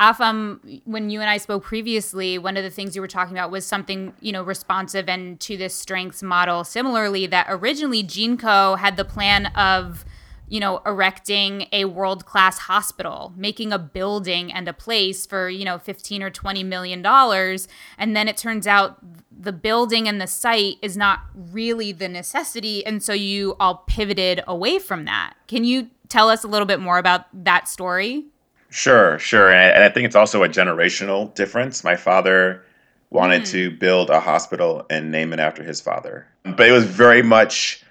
Afam, 0.00 0.20
um, 0.20 0.80
when 0.84 1.10
you 1.10 1.20
and 1.20 1.28
I 1.28 1.36
spoke 1.36 1.64
previously, 1.64 2.38
one 2.38 2.56
of 2.56 2.64
the 2.64 2.70
things 2.70 2.96
you 2.96 3.02
were 3.02 3.08
talking 3.08 3.36
about 3.36 3.50
was 3.50 3.66
something, 3.66 4.14
you 4.20 4.32
know, 4.32 4.42
responsive 4.42 5.08
and 5.08 5.38
to 5.40 5.58
this 5.58 5.74
strengths 5.74 6.22
model. 6.22 6.64
Similarly, 6.64 7.26
that 7.26 7.46
originally 7.50 8.02
GEANCO 8.02 8.78
had 8.78 8.96
the 8.96 9.04
plan 9.04 9.46
of 9.48 10.04
you 10.46 10.60
know, 10.60 10.82
erecting 10.84 11.66
a 11.72 11.86
world 11.86 12.26
class 12.26 12.58
hospital, 12.58 13.32
making 13.36 13.72
a 13.72 13.78
building 13.78 14.52
and 14.52 14.68
a 14.68 14.72
place 14.72 15.24
for, 15.26 15.48
you 15.48 15.64
know, 15.64 15.78
15 15.78 16.22
or 16.22 16.30
20 16.30 16.62
million 16.62 17.02
dollars. 17.02 17.66
And 17.96 18.14
then 18.14 18.28
it 18.28 18.36
turns 18.36 18.66
out 18.66 18.98
the 19.36 19.52
building 19.52 20.06
and 20.06 20.20
the 20.20 20.26
site 20.26 20.76
is 20.82 20.96
not 20.96 21.20
really 21.34 21.92
the 21.92 22.08
necessity. 22.08 22.84
And 22.84 23.02
so 23.02 23.12
you 23.12 23.56
all 23.58 23.84
pivoted 23.86 24.42
away 24.46 24.78
from 24.78 25.06
that. 25.06 25.34
Can 25.48 25.64
you 25.64 25.90
tell 26.08 26.28
us 26.28 26.44
a 26.44 26.48
little 26.48 26.66
bit 26.66 26.80
more 26.80 26.98
about 26.98 27.24
that 27.44 27.66
story? 27.66 28.26
Sure, 28.74 29.20
sure. 29.20 29.52
And 29.52 29.84
I, 29.84 29.88
think 29.88 30.04
it's 30.04 30.16
also 30.16 30.42
a 30.42 30.48
generational 30.48 31.32
difference. 31.36 31.84
My 31.84 31.94
father 31.94 32.60
wanted 33.08 33.42
mm. 33.42 33.50
to 33.52 33.70
build 33.70 34.10
a 34.10 34.18
hospital 34.18 34.84
and 34.90 35.12
name 35.12 35.32
it 35.32 35.38
after 35.38 35.62
his 35.62 35.80
father, 35.80 36.26
but 36.42 36.68
it 36.68 36.72
was 36.72 36.84
very 36.84 37.22
much 37.22 37.84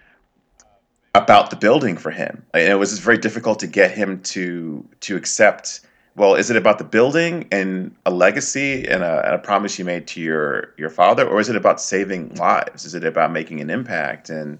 about 1.15 1.51
the 1.51 1.55
building 1.55 1.95
for 1.95 2.11
him. 2.11 2.45
And 2.53 2.63
it 2.63 2.75
was 2.75 2.99
very 2.99 3.17
difficult 3.17 3.59
to 3.59 3.67
get 3.67 3.91
him 3.91 4.21
to 4.23 4.85
to 4.99 5.15
accept. 5.15 5.79
Well, 6.17 6.35
is 6.35 6.49
it 6.49 6.57
about 6.57 6.79
the 6.79 6.83
building 6.83 7.47
and 7.49 7.95
a 8.05 8.11
legacy 8.11 8.85
and 8.85 9.03
a, 9.03 9.25
and 9.25 9.35
a 9.35 9.39
promise 9.39 9.79
you 9.79 9.85
made 9.85 10.05
to 10.07 10.19
your 10.19 10.73
your 10.77 10.89
father, 10.89 11.25
or 11.25 11.39
is 11.39 11.47
it 11.47 11.55
about 11.55 11.79
saving 11.79 12.35
lives? 12.35 12.83
Is 12.83 12.93
it 12.93 13.05
about 13.05 13.31
making 13.31 13.61
an 13.61 13.69
impact? 13.69 14.29
And 14.29 14.59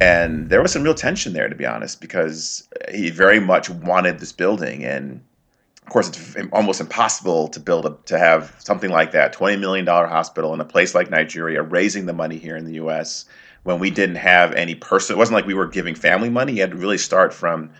and 0.00 0.50
there 0.50 0.62
was 0.62 0.70
some 0.70 0.84
real 0.84 0.94
tension 0.94 1.32
there, 1.32 1.48
to 1.48 1.56
be 1.56 1.66
honest, 1.66 2.00
because 2.00 2.68
he 2.92 3.10
very 3.10 3.40
much 3.40 3.68
wanted 3.70 4.20
this 4.20 4.30
building, 4.30 4.84
and 4.84 5.20
of 5.86 5.92
course, 5.92 6.08
it's 6.08 6.36
almost 6.52 6.80
impossible 6.80 7.48
to 7.48 7.60
build 7.60 7.86
a, 7.86 7.96
to 8.06 8.18
have 8.18 8.54
something 8.58 8.90
like 8.90 9.12
that, 9.12 9.32
twenty 9.32 9.56
million 9.56 9.84
dollar 9.84 10.06
hospital 10.06 10.54
in 10.54 10.60
a 10.60 10.64
place 10.64 10.94
like 10.94 11.10
Nigeria, 11.10 11.62
raising 11.62 12.06
the 12.06 12.12
money 12.12 12.38
here 12.38 12.56
in 12.56 12.64
the 12.64 12.74
U.S. 12.74 13.24
when 13.64 13.78
we 13.78 13.90
didn't 13.90 14.16
have 14.16 14.52
any 14.52 14.74
person. 14.74 15.16
It 15.16 15.18
wasn't 15.18 15.34
like 15.34 15.46
we 15.46 15.54
were 15.54 15.66
giving 15.66 15.94
family 15.94 16.30
money. 16.30 16.54
You 16.54 16.60
had 16.60 16.70
to 16.70 16.76
really 16.76 16.98
start 16.98 17.34
from 17.34 17.70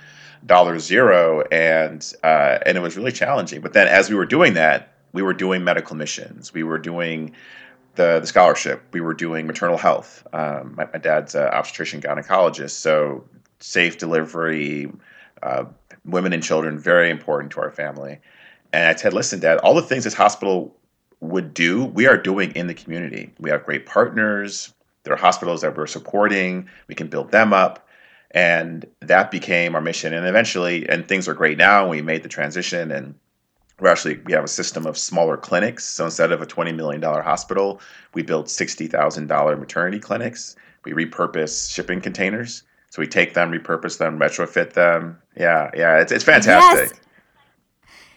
dollar 0.44 0.78
zero, 0.78 1.42
and 1.52 2.12
uh, 2.24 2.58
and 2.66 2.76
it 2.76 2.80
was 2.80 2.96
really 2.96 3.12
challenging. 3.12 3.60
But 3.60 3.72
then, 3.72 3.86
as 3.86 4.10
we 4.10 4.16
were 4.16 4.26
doing 4.26 4.54
that, 4.54 4.94
we 5.12 5.22
were 5.22 5.34
doing 5.34 5.64
medical 5.64 5.96
missions. 5.96 6.52
We 6.52 6.64
were 6.64 6.78
doing 6.78 7.32
the, 7.94 8.20
the 8.20 8.26
scholarship. 8.26 8.82
We 8.92 9.00
were 9.00 9.14
doing 9.14 9.46
maternal 9.46 9.76
health. 9.76 10.26
Um, 10.32 10.74
my, 10.76 10.88
my, 10.92 10.98
dad's 10.98 11.34
an 11.34 11.44
obstetrician 11.44 12.00
gynecologist, 12.00 12.70
so 12.70 13.24
safe 13.60 13.98
delivery, 13.98 14.90
uh, 15.42 15.64
women 16.04 16.32
and 16.32 16.42
children, 16.42 16.78
very 16.78 17.10
important 17.10 17.52
to 17.52 17.60
our 17.60 17.70
family. 17.70 18.18
And 18.72 18.88
I 18.88 18.94
said, 18.94 19.12
listen, 19.12 19.40
Dad, 19.40 19.58
all 19.58 19.74
the 19.74 19.82
things 19.82 20.04
this 20.04 20.14
hospital 20.14 20.74
would 21.20 21.54
do, 21.54 21.84
we 21.84 22.06
are 22.06 22.16
doing 22.16 22.52
in 22.52 22.66
the 22.66 22.74
community. 22.74 23.32
We 23.38 23.50
have 23.50 23.64
great 23.64 23.86
partners. 23.86 24.72
There 25.04 25.12
are 25.12 25.16
hospitals 25.18 25.60
that 25.60 25.76
we're 25.76 25.86
supporting. 25.86 26.68
We 26.88 26.94
can 26.94 27.08
build 27.08 27.30
them 27.30 27.52
up. 27.52 27.86
And 28.32 28.86
that 29.00 29.30
became 29.30 29.74
our 29.74 29.80
mission. 29.80 30.14
And 30.14 30.26
eventually, 30.26 30.88
and 30.88 31.06
things 31.06 31.28
are 31.28 31.34
great 31.34 31.58
now. 31.58 31.88
We 31.88 32.02
made 32.02 32.22
the 32.22 32.28
transition 32.28 32.90
and 32.90 33.14
we're 33.82 33.88
actually 33.88 34.18
we 34.24 34.32
have 34.32 34.44
a 34.44 34.48
system 34.48 34.86
of 34.86 34.96
smaller 34.96 35.36
clinics. 35.36 35.84
So 35.84 36.04
instead 36.04 36.30
of 36.30 36.40
a 36.40 36.46
twenty 36.46 36.72
million 36.72 37.00
dollar 37.00 37.20
hospital, 37.20 37.80
we 38.14 38.22
built 38.22 38.48
sixty 38.48 38.86
thousand 38.86 39.26
dollar 39.26 39.56
maternity 39.56 39.98
clinics. 39.98 40.54
We 40.84 40.92
repurpose 40.92 41.72
shipping 41.72 42.00
containers. 42.00 42.62
So 42.92 43.00
we 43.00 43.06
take 43.06 43.32
them, 43.32 43.50
repurpose 43.50 43.96
them, 43.96 44.18
retrofit 44.18 44.74
them. 44.74 45.16
Yeah, 45.34 45.70
yeah, 45.74 46.02
it's 46.02 46.12
it's 46.12 46.24
fantastic. 46.24 46.90
Yes. 46.90 47.00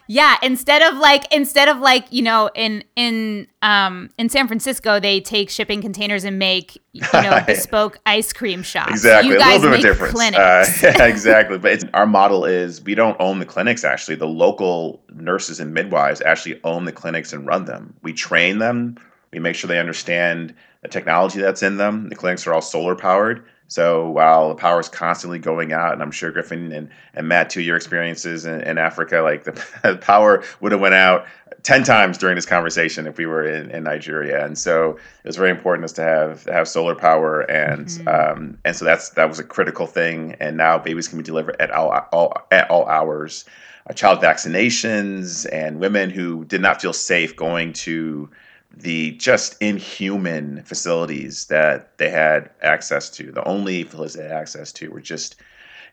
Yeah, 0.07 0.35
instead 0.43 0.81
of 0.81 0.97
like 0.97 1.33
instead 1.33 1.69
of 1.69 1.77
like, 1.77 2.11
you 2.11 2.21
know, 2.21 2.49
in 2.53 2.83
in 2.97 3.47
um 3.61 4.09
in 4.17 4.27
San 4.27 4.47
Francisco 4.47 4.99
they 4.99 5.21
take 5.21 5.49
shipping 5.49 5.81
containers 5.81 6.25
and 6.25 6.37
make, 6.37 6.77
you 6.91 7.03
know, 7.13 7.41
bespoke 7.47 7.99
ice 8.05 8.33
cream 8.33 8.63
shops. 8.63 8.91
Exactly. 8.91 9.31
You 9.31 9.39
guys 9.39 9.63
a 9.63 9.69
little 9.69 9.77
bit 9.77 9.85
of 9.85 9.93
difference. 9.93 10.13
Clinics. 10.13 10.83
Uh, 10.83 10.93
yeah, 10.97 11.03
exactly. 11.05 11.57
But 11.57 11.71
it's, 11.71 11.85
our 11.93 12.05
model 12.05 12.43
is 12.43 12.83
we 12.83 12.95
don't 12.95 13.15
own 13.21 13.39
the 13.39 13.45
clinics 13.45 13.85
actually. 13.85 14.17
The 14.17 14.27
local 14.27 15.01
nurses 15.13 15.61
and 15.61 15.73
midwives 15.73 16.19
actually 16.19 16.59
own 16.65 16.83
the 16.83 16.91
clinics 16.91 17.31
and 17.31 17.47
run 17.47 17.63
them. 17.63 17.95
We 18.01 18.11
train 18.11 18.57
them. 18.57 18.97
We 19.31 19.39
make 19.39 19.55
sure 19.55 19.69
they 19.69 19.79
understand 19.79 20.53
the 20.81 20.89
technology 20.89 21.39
that's 21.39 21.63
in 21.63 21.77
them. 21.77 22.09
The 22.09 22.15
clinics 22.15 22.45
are 22.45 22.53
all 22.53 22.61
solar 22.61 22.97
powered. 22.97 23.45
So 23.67 24.09
while 24.09 24.49
the 24.49 24.55
power 24.55 24.79
is 24.79 24.89
constantly 24.89 25.39
going 25.39 25.73
out, 25.73 25.93
and 25.93 26.01
I'm 26.01 26.11
sure 26.11 26.31
Griffin 26.31 26.71
and, 26.71 26.89
and 27.15 27.27
Matt, 27.27 27.49
too, 27.49 27.61
your 27.61 27.75
experiences 27.75 28.45
in, 28.45 28.61
in 28.61 28.77
Africa, 28.77 29.21
like 29.21 29.43
the 29.43 29.97
power 30.01 30.43
would 30.61 30.71
have 30.71 30.81
went 30.81 30.93
out 30.93 31.25
10 31.63 31.83
times 31.83 32.19
during 32.19 32.35
this 32.35 32.45
conversation 32.45 33.07
if 33.07 33.17
we 33.17 33.25
were 33.25 33.43
in, 33.43 33.71
in 33.71 33.83
Nigeria. 33.83 34.45
And 34.45 34.55
so 34.57 34.91
it 34.91 35.27
was 35.27 35.35
very 35.35 35.49
important 35.49 35.83
us 35.85 35.93
to 35.93 36.03
have 36.03 36.43
have 36.45 36.67
solar 36.67 36.93
power. 36.93 37.41
And 37.41 37.87
mm-hmm. 37.87 38.07
um, 38.07 38.57
and 38.63 38.75
so 38.75 38.85
that's 38.85 39.09
that 39.11 39.27
was 39.27 39.39
a 39.39 39.43
critical 39.43 39.87
thing. 39.87 40.35
And 40.39 40.57
now 40.57 40.77
babies 40.77 41.07
can 41.07 41.17
be 41.17 41.23
delivered 41.23 41.55
at 41.59 41.71
all, 41.71 41.89
all 42.11 42.33
at 42.51 42.69
all 42.69 42.85
hours. 42.87 43.45
Uh, 43.87 43.93
child 43.93 44.19
vaccinations 44.19 45.47
and 45.51 45.79
women 45.79 46.09
who 46.09 46.45
did 46.45 46.61
not 46.61 46.81
feel 46.81 46.93
safe 46.93 47.35
going 47.35 47.73
to 47.73 48.29
the 48.77 49.11
just 49.11 49.61
inhuman 49.61 50.63
facilities 50.63 51.45
that 51.45 51.97
they 51.97 52.09
had 52.09 52.49
access 52.61 53.09
to, 53.11 53.31
the 53.31 53.47
only 53.47 53.83
facilities 53.83 54.13
they 54.13 54.23
had 54.23 54.31
access 54.31 54.71
to, 54.73 54.89
were 54.89 55.01
just 55.01 55.35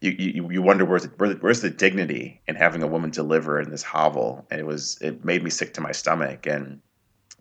you, 0.00 0.10
you, 0.18 0.50
you 0.50 0.62
wonder 0.62 0.84
where's 0.84 1.06
the, 1.06 1.38
where's 1.40 1.60
the 1.60 1.70
dignity 1.70 2.40
in 2.48 2.56
having 2.56 2.82
a 2.82 2.88
woman 2.88 3.10
deliver 3.10 3.60
in 3.60 3.70
this 3.70 3.84
hovel, 3.84 4.44
and 4.50 4.60
it 4.60 4.66
was 4.66 4.98
it 5.00 5.24
made 5.24 5.44
me 5.44 5.50
sick 5.50 5.74
to 5.74 5.80
my 5.80 5.92
stomach, 5.92 6.46
and 6.46 6.80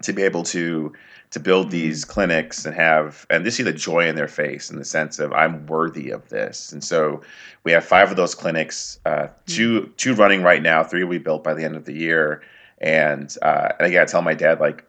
to 0.03 0.13
be 0.13 0.21
able 0.21 0.43
to 0.43 0.93
to 1.31 1.39
build 1.39 1.71
these 1.71 2.05
clinics 2.05 2.65
and 2.65 2.75
have 2.75 3.25
and 3.31 3.43
to 3.45 3.51
see 3.51 3.63
the 3.63 3.73
joy 3.73 4.07
in 4.07 4.15
their 4.15 4.27
face 4.27 4.69
in 4.69 4.77
the 4.77 4.85
sense 4.85 5.17
of 5.17 5.33
I'm 5.33 5.65
worthy 5.65 6.11
of 6.11 6.29
this, 6.29 6.71
and 6.71 6.83
so 6.83 7.21
we 7.63 7.71
have 7.71 7.83
five 7.83 8.11
of 8.11 8.15
those 8.15 8.35
clinics, 8.35 8.99
uh, 9.05 9.09
mm-hmm. 9.09 9.33
two 9.47 9.87
two 9.97 10.13
running 10.13 10.43
right 10.43 10.61
now, 10.61 10.83
three 10.83 11.03
will 11.03 11.11
be 11.11 11.17
built 11.17 11.43
by 11.43 11.55
the 11.55 11.63
end 11.63 11.75
of 11.75 11.85
the 11.85 11.93
year, 11.93 12.43
and 12.77 13.35
uh, 13.41 13.69
and 13.79 13.87
I 13.87 13.91
gotta 13.91 14.11
tell 14.11 14.21
my 14.21 14.35
dad 14.35 14.59
like 14.59 14.85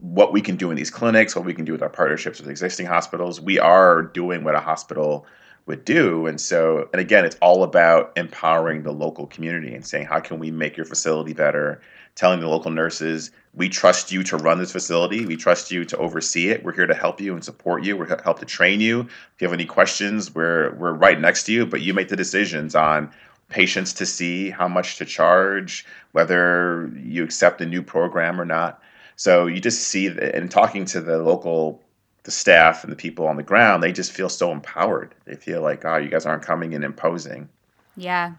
what 0.00 0.32
we 0.32 0.40
can 0.40 0.56
do 0.56 0.70
in 0.70 0.76
these 0.76 0.90
clinics, 0.90 1.34
what 1.34 1.44
we 1.44 1.54
can 1.54 1.64
do 1.64 1.72
with 1.72 1.82
our 1.82 1.88
partnerships 1.88 2.40
with 2.40 2.48
existing 2.48 2.86
hospitals. 2.86 3.40
We 3.40 3.58
are 3.58 4.02
doing 4.02 4.44
what 4.44 4.54
a 4.54 4.60
hospital 4.60 5.26
would 5.66 5.84
do. 5.84 6.26
And 6.26 6.40
so, 6.40 6.88
and 6.92 7.00
again, 7.00 7.24
it's 7.24 7.36
all 7.42 7.62
about 7.62 8.12
empowering 8.16 8.82
the 8.82 8.92
local 8.92 9.26
community 9.26 9.74
and 9.74 9.86
saying, 9.86 10.06
how 10.06 10.20
can 10.20 10.38
we 10.38 10.50
make 10.50 10.76
your 10.76 10.86
facility 10.86 11.34
better? 11.34 11.80
Telling 12.14 12.40
the 12.40 12.48
local 12.48 12.70
nurses, 12.70 13.30
we 13.54 13.68
trust 13.68 14.10
you 14.10 14.22
to 14.24 14.36
run 14.36 14.58
this 14.58 14.72
facility. 14.72 15.26
We 15.26 15.36
trust 15.36 15.70
you 15.70 15.84
to 15.84 15.96
oversee 15.98 16.48
it. 16.48 16.64
We're 16.64 16.72
here 16.72 16.86
to 16.86 16.94
help 16.94 17.20
you 17.20 17.34
and 17.34 17.44
support 17.44 17.84
you. 17.84 17.96
We're 17.96 18.20
help 18.22 18.38
to 18.40 18.46
train 18.46 18.80
you. 18.80 19.00
If 19.00 19.40
you 19.40 19.46
have 19.46 19.52
any 19.52 19.66
questions, 19.66 20.34
we're 20.34 20.74
we're 20.74 20.94
right 20.94 21.20
next 21.20 21.44
to 21.44 21.52
you, 21.52 21.66
but 21.66 21.80
you 21.82 21.92
make 21.92 22.08
the 22.08 22.16
decisions 22.16 22.74
on 22.74 23.10
patients 23.48 23.92
to 23.94 24.06
see, 24.06 24.50
how 24.50 24.68
much 24.68 24.96
to 24.96 25.04
charge, 25.04 25.86
whether 26.12 26.90
you 26.96 27.24
accept 27.24 27.60
a 27.60 27.66
new 27.66 27.82
program 27.82 28.40
or 28.40 28.44
not. 28.44 28.82
So 29.18 29.46
you 29.46 29.60
just 29.60 29.88
see 29.88 30.06
that, 30.06 30.36
and 30.36 30.48
talking 30.48 30.84
to 30.86 31.00
the 31.00 31.18
local 31.18 31.82
the 32.22 32.30
staff 32.30 32.84
and 32.84 32.92
the 32.92 32.96
people 32.96 33.26
on 33.26 33.36
the 33.36 33.42
ground, 33.42 33.82
they 33.82 33.90
just 33.90 34.12
feel 34.12 34.28
so 34.28 34.52
empowered. 34.52 35.14
They 35.24 35.34
feel 35.34 35.60
like, 35.60 35.84
oh, 35.84 35.96
you 35.96 36.08
guys 36.08 36.24
aren't 36.24 36.44
coming 36.44 36.72
and 36.72 36.84
imposing. 36.84 37.48
Yeah, 37.96 38.34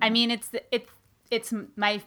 I 0.00 0.10
mean, 0.10 0.30
it's 0.30 0.50
it's 0.70 0.90
it's 1.32 1.52
my 1.74 2.00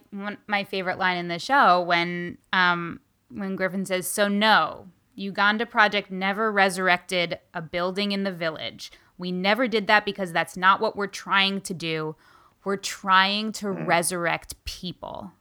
my 0.46 0.64
favorite 0.64 0.98
line 0.98 1.18
in 1.18 1.28
the 1.28 1.38
show 1.38 1.82
when 1.82 2.38
um 2.54 3.00
when 3.28 3.54
Griffin 3.54 3.84
says, 3.84 4.06
"So 4.06 4.28
no, 4.28 4.88
Uganda 5.14 5.66
Project 5.66 6.10
never 6.10 6.50
resurrected 6.50 7.38
a 7.52 7.60
building 7.60 8.12
in 8.12 8.24
the 8.24 8.32
village. 8.32 8.90
We 9.18 9.30
never 9.30 9.68
did 9.68 9.88
that 9.88 10.06
because 10.06 10.32
that's 10.32 10.56
not 10.56 10.80
what 10.80 10.96
we're 10.96 11.06
trying 11.06 11.60
to 11.62 11.74
do. 11.74 12.16
We're 12.64 12.76
trying 12.76 13.52
to 13.52 13.66
mm. 13.66 13.86
resurrect 13.86 14.54
people." 14.64 15.32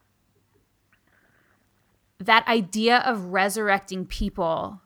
That 2.19 2.47
idea 2.47 2.99
of 2.99 3.25
resurrecting 3.25 4.05
people. 4.05 4.81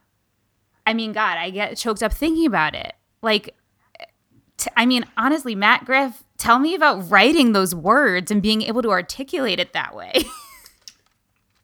I 0.85 0.93
mean 0.93 1.11
god 1.11 1.37
i 1.37 1.49
get 1.49 1.77
choked 1.77 2.01
up 2.03 2.13
thinking 2.13 2.45
about 2.45 2.75
it. 2.75 2.93
Like 3.21 3.55
t- 4.57 4.71
I 4.75 4.85
mean 4.85 5.05
honestly 5.17 5.55
matt 5.55 5.85
griff 5.85 6.23
tell 6.37 6.59
me 6.59 6.73
about 6.73 7.09
writing 7.09 7.51
those 7.51 7.75
words 7.75 8.31
and 8.31 8.41
being 8.41 8.61
able 8.63 8.81
to 8.81 8.89
articulate 8.89 9.59
it 9.59 9.73
that 9.73 9.95
way. 9.95 10.13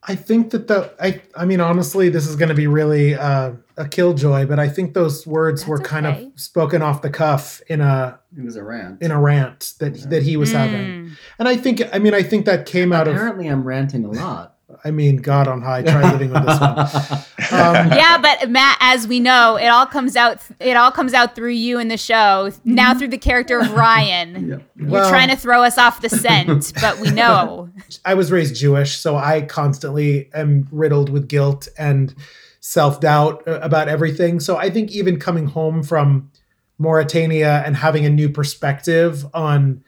I 0.07 0.15
think 0.15 0.51
that 0.51 0.67
the 0.67 0.93
i 0.99 1.21
i 1.35 1.45
mean 1.45 1.59
honestly 1.59 2.09
this 2.09 2.27
is 2.27 2.35
going 2.35 2.49
to 2.49 2.55
be 2.55 2.67
really 2.67 3.15
uh, 3.15 3.53
a 3.77 3.87
killjoy 3.87 4.45
but 4.45 4.59
i 4.59 4.69
think 4.69 4.93
those 4.93 5.25
words 5.25 5.61
That's 5.61 5.69
were 5.69 5.79
okay. 5.79 5.89
kind 5.89 6.05
of 6.05 6.31
spoken 6.35 6.81
off 6.81 7.01
the 7.01 7.09
cuff 7.09 7.61
in 7.67 7.81
a 7.81 8.19
it 8.37 8.43
was 8.43 8.55
a 8.55 8.63
rant. 8.63 9.01
in 9.01 9.11
a 9.11 9.19
rant 9.19 9.73
that 9.79 9.95
that 10.09 10.23
he 10.23 10.37
was 10.37 10.51
mm. 10.51 10.53
having 10.53 11.11
and 11.39 11.47
i 11.47 11.57
think 11.57 11.81
i 11.93 11.99
mean 11.99 12.13
i 12.13 12.21
think 12.21 12.45
that 12.45 12.65
came 12.65 12.93
out 12.93 13.07
apparently 13.07 13.13
of 13.13 13.15
apparently 13.15 13.47
i'm 13.47 13.63
ranting 13.63 14.05
a 14.05 14.11
lot 14.11 14.54
I 14.85 14.91
mean, 14.91 15.17
God 15.17 15.47
on 15.47 15.63
high, 15.63 15.81
try 15.81 16.11
living 16.11 16.29
with 16.29 16.45
this 16.45 16.59
one. 16.59 17.21
Um, 17.51 17.91
yeah, 17.91 18.17
but 18.17 18.49
Matt, 18.49 18.77
as 18.81 19.07
we 19.07 19.19
know, 19.19 19.55
it 19.55 19.67
all 19.67 19.85
comes 19.85 20.15
out. 20.15 20.41
It 20.59 20.75
all 20.75 20.91
comes 20.91 21.13
out 21.13 21.35
through 21.35 21.51
you 21.51 21.79
in 21.79 21.89
the 21.89 21.97
show. 21.97 22.51
Now 22.63 22.95
through 22.95 23.09
the 23.09 23.19
character 23.19 23.59
of 23.59 23.71
Ryan, 23.73 24.33
yeah. 24.49 24.57
you're 24.75 24.89
well, 24.89 25.09
trying 25.09 25.29
to 25.29 25.35
throw 25.35 25.63
us 25.63 25.77
off 25.77 26.01
the 26.01 26.09
scent, 26.23 26.73
but 26.81 26.99
we 26.99 27.11
know. 27.11 27.69
I 28.03 28.15
was 28.15 28.31
raised 28.31 28.55
Jewish, 28.55 28.97
so 28.97 29.15
I 29.15 29.41
constantly 29.41 30.29
am 30.33 30.67
riddled 30.71 31.09
with 31.09 31.27
guilt 31.27 31.67
and 31.77 32.13
self 32.61 32.99
doubt 32.99 33.43
about 33.45 33.87
everything. 33.87 34.39
So 34.39 34.57
I 34.57 34.71
think 34.71 34.91
even 34.91 35.19
coming 35.19 35.45
home 35.45 35.83
from 35.83 36.31
Mauritania 36.79 37.63
and 37.65 37.75
having 37.75 38.05
a 38.05 38.09
new 38.09 38.29
perspective 38.29 39.25
on 39.33 39.83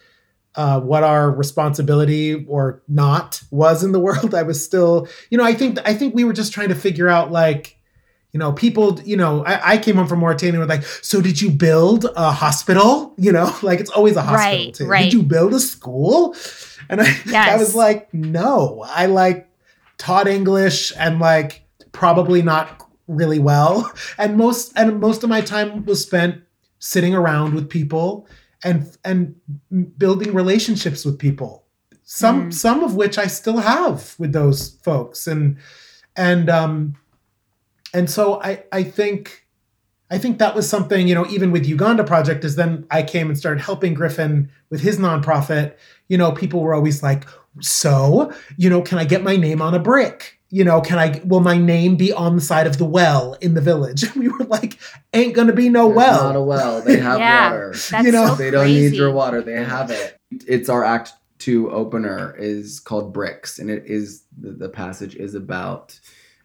uh, 0.58 0.82
what 0.82 1.04
our 1.04 1.30
responsibility 1.32 2.46
or 2.50 2.82
not 2.88 3.42
was 3.52 3.84
in 3.84 3.92
the 3.92 4.00
world. 4.08 4.34
I 4.34 4.44
was 4.44 4.64
still, 4.64 5.08
you 5.30 5.38
know, 5.38 5.46
I 5.46 5.54
think 5.54 5.80
I 5.86 5.94
think 5.94 6.16
we 6.16 6.24
were 6.24 6.34
just 6.34 6.52
trying 6.52 6.70
to 6.70 6.76
figure 6.76 7.08
out 7.08 7.32
like, 7.32 7.78
you 8.34 8.40
know, 8.40 8.52
people, 8.52 9.00
you 9.06 9.16
know, 9.16 9.46
I, 9.46 9.74
I 9.74 9.78
came 9.78 9.96
home 9.96 10.08
from 10.08 10.20
Mauritania 10.20 10.60
with 10.60 10.70
like, 10.70 10.84
so 10.84 11.22
did 11.22 11.40
you 11.40 11.52
build 11.52 12.08
a 12.16 12.32
hospital? 12.32 13.06
You 13.20 13.32
know, 13.32 13.54
like 13.64 13.80
it's 13.80 13.90
always 13.90 14.16
a 14.16 14.22
hospital. 14.22 14.66
Right, 14.66 14.74
too. 14.74 14.86
right. 14.86 15.04
Did 15.06 15.14
you 15.14 15.24
build 15.24 15.54
a 15.56 15.60
school? 15.60 16.36
And 16.88 17.02
I, 17.02 17.06
yes. 17.26 17.50
I 17.50 17.58
was 17.58 17.74
like, 17.74 18.14
no, 18.14 18.86
I 18.88 19.08
like 19.08 19.50
taught 19.98 20.28
English 20.28 20.94
and 20.98 21.20
like 21.20 21.64
probably 21.92 22.44
not 22.44 22.88
really 23.08 23.40
well. 23.40 23.92
And 24.20 24.38
most 24.38 24.72
and 24.76 25.00
most 25.00 25.24
of 25.24 25.30
my 25.30 25.42
time 25.42 25.84
was 25.86 26.04
spent 26.04 26.44
sitting 26.80 27.16
around 27.16 27.56
with 27.56 27.70
people 27.70 28.28
and 28.64 28.98
and 29.04 29.36
building 29.98 30.34
relationships 30.34 31.06
with 31.06 31.18
people 31.20 31.66
some 32.04 32.50
mm. 32.50 32.54
some 32.54 32.84
of 32.84 32.96
which 32.96 33.18
i 33.18 33.28
still 33.28 33.58
have 33.58 34.16
with 34.18 34.34
those 34.34 34.72
folks 34.82 35.28
and 35.28 35.58
and 36.16 36.50
um 36.50 36.96
and 37.94 38.10
so 38.10 38.42
i 38.42 38.64
i 38.72 38.84
think 38.84 39.48
I 40.10 40.18
think 40.18 40.40
that 40.40 40.56
was 40.56 40.70
something, 40.70 41.08
you 41.08 41.14
know, 41.14 41.28
even 41.28 41.52
with 41.52 41.66
Uganda 41.66 42.04
Project, 42.04 42.46
is 42.46 42.56
then 42.56 42.86
I 42.92 43.04
came 43.04 43.28
and 43.28 43.38
started 43.38 43.62
helping 43.62 43.94
Griffin 43.94 44.50
with 44.70 44.80
his 44.80 44.98
nonprofit. 44.98 45.76
You 46.08 46.18
know, 46.18 46.32
people 46.32 46.62
were 46.62 46.74
always 46.74 47.04
like, 47.04 47.26
so, 47.60 48.32
you 48.56 48.70
know, 48.70 48.82
can 48.82 49.00
I 49.00 49.04
get 49.04 49.24
my 49.24 49.36
name 49.36 49.62
on 49.62 49.74
a 49.74 49.80
brick? 49.80 50.37
You 50.50 50.64
know, 50.64 50.80
can 50.80 50.98
I, 50.98 51.22
will 51.26 51.42
my 51.42 51.58
name 51.58 51.98
be 51.98 52.14
on 52.14 52.36
the 52.36 52.42
side 52.42 52.68
of 52.68 52.78
the 52.78 52.86
well 52.86 53.34
in 53.42 53.54
the 53.54 53.62
village? 53.62 54.04
And 54.04 54.16
we 54.22 54.30
were 54.30 54.46
like, 54.46 54.80
ain't 55.14 55.34
gonna 55.34 55.54
be 55.54 55.70
no 55.70 55.86
There's 55.86 55.98
well. 55.98 56.24
Not 56.24 56.36
a 56.36 56.42
well. 56.42 56.82
They 56.82 56.98
have 57.00 57.20
Yeah, 57.20 57.52
water. 57.52 57.74
That's 57.90 58.06
You 58.06 58.12
know, 58.12 58.28
so 58.28 58.36
they 58.36 58.52
don't 58.52 58.68
need 58.68 58.94
your 58.94 59.12
water. 59.12 59.42
They 59.42 59.64
have 59.64 59.92
it. 59.92 60.20
It's 60.48 60.70
our 60.70 60.84
Act 60.84 61.12
Two 61.40 61.70
opener 61.72 62.36
is 62.38 62.80
called 62.80 63.14
Bricks, 63.14 63.60
and 63.60 63.70
it 63.70 63.84
is 63.86 64.24
the, 64.40 64.52
the 64.52 64.70
passage 64.70 65.16
is 65.16 65.36
about. 65.36 66.00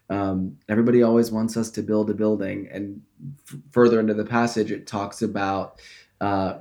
Um, 0.09 0.57
everybody 0.69 1.01
always 1.01 1.31
wants 1.31 1.57
us 1.57 1.71
to 1.71 1.81
build 1.81 2.09
a 2.09 2.13
building, 2.13 2.69
and 2.71 3.01
f- 3.49 3.57
further 3.71 3.99
into 3.99 4.13
the 4.13 4.25
passage, 4.25 4.71
it 4.71 4.85
talks 4.85 5.21
about. 5.21 5.81
Uh, 6.21 6.59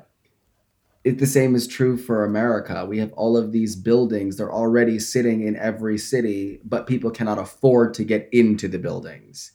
it, 1.05 1.19
the 1.19 1.27
same 1.27 1.55
is 1.55 1.67
true 1.67 1.97
for 1.97 2.25
America. 2.25 2.87
We 2.87 2.99
have 2.99 3.13
all 3.15 3.37
of 3.37 3.53
these 3.53 3.77
buildings; 3.77 4.37
they're 4.37 4.53
already 4.53 4.99
sitting 4.99 5.43
in 5.43 5.57
every 5.57 5.99
city, 5.99 6.61
but 6.65 6.87
people 6.87 7.11
cannot 7.11 7.39
afford 7.39 7.95
to 7.95 8.05
get 8.05 8.29
into 8.33 8.69
the 8.69 8.79
buildings. 8.79 9.53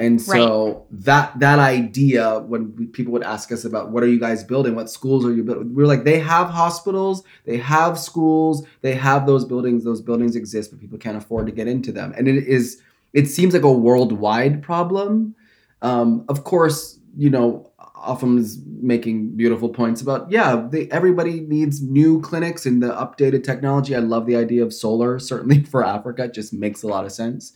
And 0.00 0.18
so 0.18 0.86
that 0.90 1.38
that 1.40 1.58
idea, 1.58 2.38
when 2.40 2.74
we, 2.74 2.86
people 2.86 3.12
would 3.12 3.22
ask 3.22 3.52
us 3.52 3.66
about 3.66 3.90
what 3.90 4.02
are 4.02 4.06
you 4.06 4.18
guys 4.18 4.42
building, 4.42 4.74
what 4.74 4.88
schools 4.88 5.26
are 5.26 5.34
you 5.34 5.44
building, 5.44 5.74
we 5.74 5.82
are 5.82 5.86
like, 5.86 6.04
they 6.04 6.18
have 6.18 6.48
hospitals, 6.48 7.22
they 7.44 7.58
have 7.58 7.98
schools, 7.98 8.64
they 8.80 8.94
have 8.94 9.26
those 9.26 9.44
buildings. 9.44 9.84
Those 9.84 10.00
buildings 10.00 10.36
exist, 10.36 10.70
but 10.70 10.80
people 10.80 10.96
can't 10.96 11.18
afford 11.18 11.44
to 11.46 11.52
get 11.52 11.68
into 11.68 11.92
them. 11.92 12.14
And 12.16 12.28
it 12.28 12.46
is, 12.46 12.80
it 13.12 13.26
seems 13.26 13.52
like 13.52 13.62
a 13.62 13.70
worldwide 13.70 14.62
problem. 14.62 15.34
Um, 15.82 16.24
of 16.30 16.44
course, 16.44 16.98
you 17.14 17.28
know, 17.28 17.69
Afam 18.00 18.38
is 18.38 18.62
making 18.66 19.36
beautiful 19.36 19.68
points 19.68 20.00
about 20.00 20.30
yeah, 20.30 20.66
they, 20.70 20.88
everybody 20.90 21.40
needs 21.40 21.82
new 21.82 22.20
clinics 22.20 22.66
and 22.66 22.82
the 22.82 22.88
updated 22.88 23.44
technology. 23.44 23.94
I 23.94 24.00
love 24.00 24.26
the 24.26 24.36
idea 24.36 24.62
of 24.62 24.72
solar, 24.72 25.18
certainly 25.30 25.62
for 25.64 25.84
Africa, 25.84 26.24
it 26.24 26.34
just 26.34 26.52
makes 26.52 26.82
a 26.82 26.88
lot 26.88 27.04
of 27.04 27.12
sense. 27.12 27.52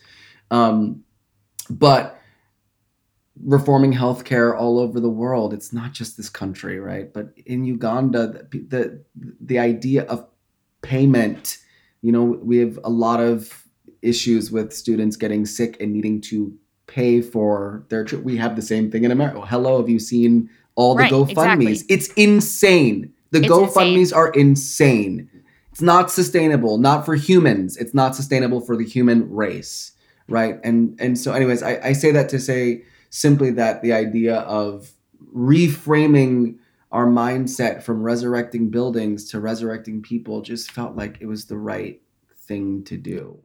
Um, 0.51 1.05
but 1.71 2.21
reforming 3.43 3.93
healthcare 3.93 4.57
all 4.57 4.79
over 4.79 5.01
the 5.01 5.11
world. 5.11 5.53
It's 5.53 5.73
not 5.73 5.93
just 5.93 6.17
this 6.17 6.29
country, 6.29 6.79
right? 6.79 7.13
But 7.13 7.33
in 7.47 7.65
Uganda, 7.65 8.47
the 8.51 8.59
the, 8.69 9.05
the 9.41 9.59
idea 9.59 10.05
of 10.05 10.29
payment, 10.83 11.59
you 12.03 12.13
know, 12.13 12.23
we 12.23 12.59
have 12.59 12.79
a 12.85 12.91
lot 12.91 13.21
of 13.21 13.65
issues 14.03 14.51
with 14.53 14.73
students 14.73 15.17
getting 15.17 15.47
sick 15.47 15.81
and 15.81 15.93
needing 15.93 16.21
to 16.21 16.57
pay 16.95 17.21
for 17.21 17.85
their 17.89 18.05
trip. 18.05 18.23
We 18.23 18.37
have 18.37 18.55
the 18.55 18.63
same 18.63 18.89
thing 18.89 19.03
in 19.03 19.11
America. 19.11 19.41
Hello, 19.41 19.79
have 19.79 19.89
you 19.89 19.99
seen 19.99 20.49
all 20.77 20.95
the 20.95 21.03
Right, 21.03 21.13
GoFundMe's? 21.13 21.83
exactly. 21.83 21.95
It's 21.95 22.07
insane. 22.15 23.13
The 23.33 23.41
It's 23.41 23.49
GoFundMe's 23.49 24.13
are 24.13 24.31
insane. 24.31 25.29
It's 25.73 25.83
not 25.83 26.09
sustainable, 26.13 26.79
not 26.79 27.05
for 27.05 27.17
humans. 27.17 27.77
It's 27.77 27.95
not 27.95 28.15
sustainable 28.15 28.61
for 28.61 28.77
the 28.77 28.85
human 28.85 29.29
race, 29.29 29.91
right? 30.29 30.61
And 30.63 30.97
and 31.01 31.19
so, 31.19 31.33
anyways, 31.33 31.65
I, 31.65 31.81
I 31.83 31.93
say 31.95 32.13
that 32.13 32.29
to 32.29 32.39
say 32.39 32.85
simply 33.11 33.51
that 33.51 33.83
the 33.83 33.93
idea 33.93 34.37
of 34.37 34.93
reframing 35.35 36.59
our 36.93 37.07
mindset 37.07 37.83
from 37.83 38.05
resurrecting 38.05 38.71
buildings 38.71 39.29
to 39.31 39.41
resurrecting 39.41 40.01
people 40.01 40.43
just 40.43 40.71
felt 40.71 40.95
like 40.95 41.19
it 41.21 41.27
was 41.27 41.47
the 41.47 41.59
right 41.59 42.01
thing 42.47 42.85
to 42.85 42.97
do. 42.97 43.37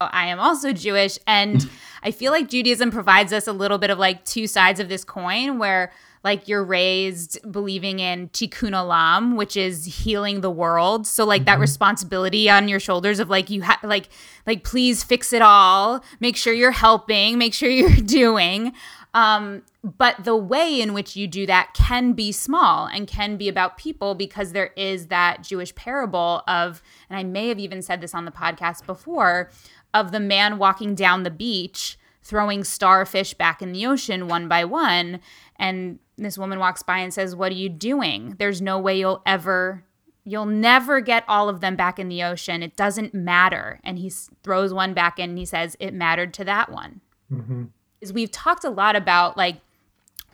I 0.00 0.28
am 0.28 0.38
also 0.38 0.72
Jewish, 0.72 1.18
and 1.26 1.68
I 2.04 2.12
feel 2.12 2.30
like 2.30 2.48
Judaism 2.48 2.92
provides 2.92 3.32
us 3.32 3.48
a 3.48 3.52
little 3.52 3.78
bit 3.78 3.90
of 3.90 3.98
like 3.98 4.24
two 4.24 4.46
sides 4.46 4.78
of 4.78 4.88
this 4.88 5.02
coin 5.02 5.58
where 5.58 5.90
like 6.22 6.46
you're 6.46 6.64
raised 6.64 7.38
believing 7.50 7.98
in 7.98 8.28
tikkun 8.28 8.72
olam, 8.72 9.36
which 9.36 9.56
is 9.56 10.04
healing 10.04 10.40
the 10.40 10.50
world. 10.50 11.06
So 11.06 11.24
like 11.24 11.46
that 11.46 11.58
responsibility 11.58 12.48
on 12.48 12.68
your 12.68 12.78
shoulders 12.78 13.18
of 13.18 13.28
like 13.28 13.50
you 13.50 13.62
have 13.62 13.78
like 13.82 14.08
like 14.46 14.62
please 14.62 15.02
fix 15.02 15.32
it 15.32 15.42
all, 15.42 16.04
make 16.20 16.36
sure 16.36 16.52
you're 16.52 16.70
helping, 16.70 17.36
make 17.36 17.52
sure 17.54 17.68
you're 17.68 17.90
doing. 17.96 18.72
Um, 19.14 19.62
but 19.82 20.24
the 20.24 20.36
way 20.36 20.80
in 20.80 20.92
which 20.92 21.16
you 21.16 21.26
do 21.26 21.46
that 21.46 21.72
can 21.72 22.12
be 22.12 22.30
small 22.30 22.86
and 22.86 23.06
can 23.06 23.36
be 23.36 23.48
about 23.48 23.78
people 23.78 24.14
because 24.14 24.52
there 24.52 24.70
is 24.76 25.06
that 25.06 25.42
Jewish 25.42 25.74
parable 25.74 26.42
of, 26.46 26.82
and 27.08 27.18
I 27.18 27.22
may 27.22 27.48
have 27.48 27.58
even 27.58 27.80
said 27.80 28.00
this 28.00 28.14
on 28.14 28.24
the 28.26 28.30
podcast 28.30 28.84
before, 28.86 29.50
of 29.94 30.12
the 30.12 30.20
man 30.20 30.58
walking 30.58 30.94
down 30.94 31.22
the 31.22 31.30
beach 31.30 31.98
throwing 32.22 32.62
starfish 32.62 33.32
back 33.32 33.62
in 33.62 33.72
the 33.72 33.86
ocean 33.86 34.28
one 34.28 34.48
by 34.48 34.64
one. 34.64 35.20
And 35.56 35.98
this 36.18 36.36
woman 36.36 36.58
walks 36.58 36.82
by 36.82 36.98
and 36.98 37.12
says, 37.12 37.34
What 37.34 37.52
are 37.52 37.56
you 37.56 37.70
doing? 37.70 38.34
There's 38.38 38.60
no 38.60 38.78
way 38.78 38.98
you'll 38.98 39.22
ever. 39.24 39.84
You'll 40.24 40.44
never 40.44 41.00
get 41.00 41.24
all 41.26 41.48
of 41.48 41.60
them 41.60 41.74
back 41.74 41.98
in 41.98 42.10
the 42.10 42.22
ocean. 42.22 42.62
It 42.62 42.76
doesn't 42.76 43.14
matter. 43.14 43.80
And 43.82 43.98
he 43.98 44.10
throws 44.42 44.74
one 44.74 44.92
back 44.92 45.18
in 45.18 45.30
and 45.30 45.38
he 45.38 45.46
says, 45.46 45.74
It 45.80 45.94
mattered 45.94 46.34
to 46.34 46.44
that 46.44 46.70
one 46.70 47.00
mm-hmm. 47.32 47.64
is 48.00 48.12
we've 48.12 48.30
talked 48.30 48.64
a 48.64 48.70
lot 48.70 48.96
about 48.96 49.36
like 49.36 49.60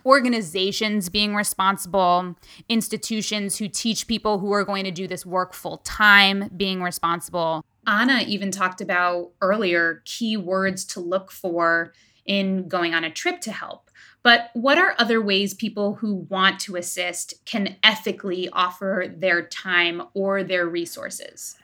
organizations 0.05 1.09
being 1.09 1.35
responsible, 1.35 2.37
institutions 2.69 3.59
who 3.59 3.69
teach 3.69 4.07
people 4.07 4.39
who 4.39 4.53
are 4.53 4.65
going 4.65 4.85
to 4.85 4.91
do 4.91 5.07
this 5.07 5.25
work 5.25 5.55
full 5.55 5.79
time 5.79 6.51
being 6.57 6.83
responsible. 6.83 7.65
Anna 7.87 8.25
even 8.27 8.51
talked 8.51 8.81
about 8.81 9.33
earlier 9.41 10.03
key 10.05 10.37
words 10.37 10.85
to 10.87 11.01
look 11.01 11.31
for 11.31 11.93
in 12.25 12.69
going 12.69 12.95
on 12.95 13.05
a 13.05 13.11
trip 13.11 13.41
to 13.43 13.53
help. 13.53 13.91
But 14.23 14.49
what 14.55 14.79
are 14.79 14.95
other 14.99 15.21
ways 15.21 15.53
people 15.53 15.97
who 15.97 16.27
want 16.31 16.59
to 16.61 16.77
assist 16.77 17.45
can 17.45 17.77
ethically 17.83 18.49
offer 18.49 19.05
their 19.15 19.47
time 19.47 20.03
or 20.15 20.43
their 20.43 20.67
resources? 20.67 21.57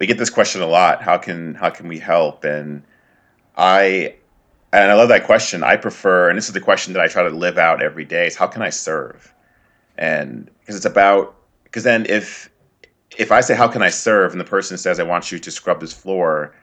we 0.00 0.06
get 0.06 0.18
this 0.18 0.30
question 0.30 0.60
a 0.62 0.66
lot 0.66 1.02
how 1.02 1.16
can 1.16 1.54
how 1.54 1.70
can 1.70 1.86
we 1.86 1.98
help 1.98 2.42
and 2.42 2.82
i 3.56 4.16
and 4.72 4.90
i 4.90 4.94
love 4.94 5.08
that 5.08 5.24
question. 5.24 5.62
I 5.62 5.76
prefer 5.76 6.28
and 6.28 6.36
this 6.36 6.46
is 6.46 6.54
the 6.54 6.60
question 6.60 6.92
that 6.92 7.02
i 7.02 7.08
try 7.08 7.22
to 7.22 7.30
live 7.30 7.58
out 7.58 7.82
every 7.82 8.04
day 8.04 8.26
is 8.26 8.36
how 8.36 8.46
can 8.46 8.62
i 8.62 8.70
serve? 8.70 9.34
And 9.98 10.50
because 10.60 10.76
it's 10.76 10.84
about 10.84 11.34
because 11.64 11.84
then 11.84 12.06
if 12.06 12.50
if 13.18 13.32
i 13.32 13.40
say 13.40 13.54
how 13.54 13.68
can 13.68 13.82
i 13.82 13.90
serve? 13.90 14.32
and 14.32 14.40
the 14.40 14.44
person 14.44 14.78
says 14.78 15.00
i 15.00 15.02
want 15.02 15.32
you 15.32 15.38
to 15.38 15.50
scrub 15.50 15.80
this 15.80 15.92
floor 15.92 16.54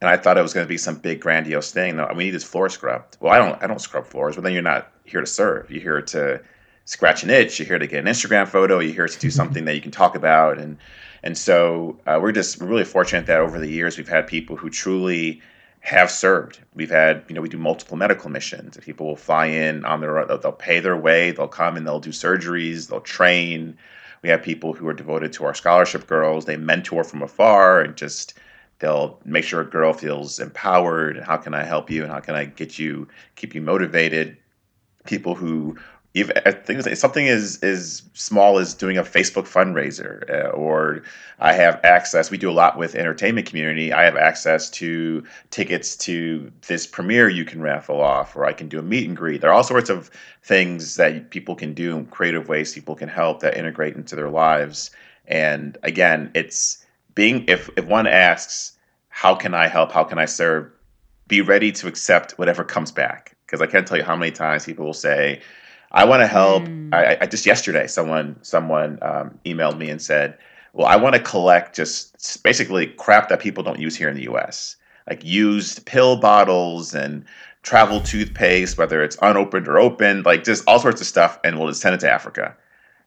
and 0.00 0.10
i 0.10 0.16
thought 0.16 0.38
it 0.38 0.42
was 0.42 0.52
going 0.52 0.66
to 0.66 0.68
be 0.68 0.78
some 0.78 0.96
big 0.96 1.20
grandiose 1.20 1.70
thing 1.70 1.96
no 1.96 2.08
we 2.16 2.24
need 2.24 2.30
this 2.30 2.44
floor 2.44 2.68
scrubbed. 2.68 3.16
Well 3.20 3.32
i 3.32 3.38
don't 3.38 3.62
i 3.62 3.66
don't 3.66 3.80
scrub 3.80 4.06
floors 4.06 4.34
but 4.34 4.44
then 4.44 4.52
you're 4.52 4.62
not 4.62 4.90
here 5.04 5.20
to 5.20 5.26
serve. 5.26 5.70
You're 5.70 5.82
here 5.82 6.02
to 6.02 6.40
scratch 6.86 7.22
an 7.22 7.30
itch 7.30 7.58
you're 7.58 7.68
here 7.68 7.78
to 7.78 7.86
get 7.86 8.04
an 8.04 8.12
instagram 8.12 8.46
photo 8.46 8.78
you're 8.78 8.92
here 8.92 9.08
to 9.08 9.18
do 9.18 9.30
something 9.30 9.64
that 9.64 9.74
you 9.74 9.80
can 9.80 9.90
talk 9.90 10.14
about 10.14 10.58
and 10.58 10.76
and 11.22 11.38
so 11.38 11.98
uh, 12.06 12.18
we're 12.20 12.32
just 12.32 12.60
really 12.60 12.84
fortunate 12.84 13.24
that 13.24 13.40
over 13.40 13.58
the 13.58 13.70
years 13.70 13.96
we've 13.96 14.08
had 14.08 14.26
people 14.26 14.56
who 14.56 14.68
truly 14.68 15.40
have 15.84 16.10
served. 16.10 16.60
We've 16.74 16.90
had, 16.90 17.24
you 17.28 17.34
know, 17.34 17.42
we 17.42 17.50
do 17.50 17.58
multiple 17.58 17.98
medical 17.98 18.30
missions. 18.30 18.78
People 18.78 19.06
will 19.06 19.16
fly 19.16 19.46
in 19.46 19.84
on 19.84 20.00
their 20.00 20.24
they'll, 20.24 20.50
pay 20.50 20.80
their 20.80 20.96
way, 20.96 21.30
they'll 21.30 21.46
come 21.46 21.76
and 21.76 21.86
they'll 21.86 22.00
do 22.00 22.10
surgeries, 22.10 22.88
they'll 22.88 23.02
train. 23.02 23.76
We 24.22 24.30
have 24.30 24.42
people 24.42 24.72
who 24.72 24.88
are 24.88 24.94
devoted 24.94 25.34
to 25.34 25.44
our 25.44 25.52
scholarship 25.52 26.06
girls. 26.06 26.46
They 26.46 26.56
mentor 26.56 27.04
from 27.04 27.20
afar 27.20 27.82
and 27.82 27.96
just 27.96 28.32
they'll 28.78 29.20
make 29.26 29.44
sure 29.44 29.60
a 29.60 29.66
girl 29.66 29.92
feels 29.92 30.40
empowered. 30.40 31.18
How 31.18 31.36
can 31.36 31.52
I 31.52 31.64
help 31.64 31.90
you? 31.90 32.02
And 32.02 32.10
how 32.10 32.20
can 32.20 32.34
I 32.34 32.46
get 32.46 32.78
you, 32.78 33.06
keep 33.36 33.54
you 33.54 33.60
motivated? 33.60 34.38
People 35.04 35.34
who 35.34 35.76
even 36.14 36.36
something 36.94 37.28
as 37.28 37.58
as 37.62 38.02
small 38.14 38.58
as 38.58 38.72
doing 38.72 38.96
a 38.96 39.02
Facebook 39.02 39.48
fundraiser, 39.48 40.30
uh, 40.30 40.50
or 40.50 41.02
I 41.40 41.52
have 41.54 41.80
access. 41.82 42.30
We 42.30 42.38
do 42.38 42.50
a 42.50 42.52
lot 42.52 42.78
with 42.78 42.94
entertainment 42.94 43.48
community. 43.48 43.92
I 43.92 44.04
have 44.04 44.16
access 44.16 44.70
to 44.70 45.24
tickets 45.50 45.96
to 45.96 46.52
this 46.68 46.86
premiere 46.86 47.28
you 47.28 47.44
can 47.44 47.60
raffle 47.60 48.00
off, 48.00 48.36
or 48.36 48.46
I 48.46 48.52
can 48.52 48.68
do 48.68 48.78
a 48.78 48.82
meet 48.82 49.08
and 49.08 49.16
greet. 49.16 49.40
There 49.40 49.50
are 49.50 49.54
all 49.54 49.64
sorts 49.64 49.90
of 49.90 50.08
things 50.44 50.94
that 50.94 51.30
people 51.30 51.56
can 51.56 51.74
do, 51.74 51.96
in 51.96 52.06
creative 52.06 52.48
ways 52.48 52.72
people 52.72 52.94
can 52.94 53.08
help 53.08 53.40
that 53.40 53.56
integrate 53.56 53.96
into 53.96 54.14
their 54.14 54.30
lives. 54.30 54.92
And 55.26 55.76
again, 55.82 56.30
it's 56.34 56.84
being 57.16 57.44
if 57.48 57.68
if 57.76 57.86
one 57.86 58.06
asks, 58.06 58.72
"How 59.08 59.34
can 59.34 59.52
I 59.52 59.66
help? 59.66 59.90
How 59.90 60.04
can 60.04 60.18
I 60.18 60.26
serve?" 60.26 60.70
Be 61.26 61.40
ready 61.40 61.72
to 61.72 61.88
accept 61.88 62.38
whatever 62.38 62.62
comes 62.62 62.92
back, 62.92 63.34
because 63.46 63.60
I 63.60 63.66
can't 63.66 63.86
tell 63.86 63.96
you 63.96 64.04
how 64.04 64.14
many 64.14 64.30
times 64.30 64.66
people 64.66 64.84
will 64.84 64.92
say. 64.92 65.40
I 65.94 66.04
want 66.04 66.22
to 66.22 66.26
help. 66.26 66.64
I, 66.92 67.16
I 67.20 67.26
just 67.26 67.46
yesterday, 67.46 67.86
someone 67.86 68.36
someone 68.42 68.98
um, 69.00 69.38
emailed 69.46 69.78
me 69.78 69.88
and 69.90 70.02
said, 70.02 70.36
"Well, 70.72 70.88
I 70.88 70.96
want 70.96 71.14
to 71.14 71.22
collect 71.22 71.76
just 71.76 72.42
basically 72.42 72.88
crap 72.88 73.28
that 73.28 73.38
people 73.38 73.62
don't 73.62 73.78
use 73.78 73.94
here 73.94 74.08
in 74.08 74.16
the 74.16 74.24
U.S., 74.24 74.74
like 75.08 75.24
used 75.24 75.86
pill 75.86 76.16
bottles 76.16 76.94
and 76.94 77.24
travel 77.62 78.00
toothpaste, 78.00 78.76
whether 78.76 79.04
it's 79.04 79.16
unopened 79.22 79.68
or 79.68 79.78
opened, 79.78 80.26
like 80.26 80.42
just 80.42 80.64
all 80.66 80.80
sorts 80.80 81.00
of 81.00 81.06
stuff, 81.06 81.38
and 81.44 81.58
we'll 81.58 81.68
just 81.68 81.80
send 81.80 81.94
it 81.94 82.00
to 82.00 82.10
Africa." 82.10 82.56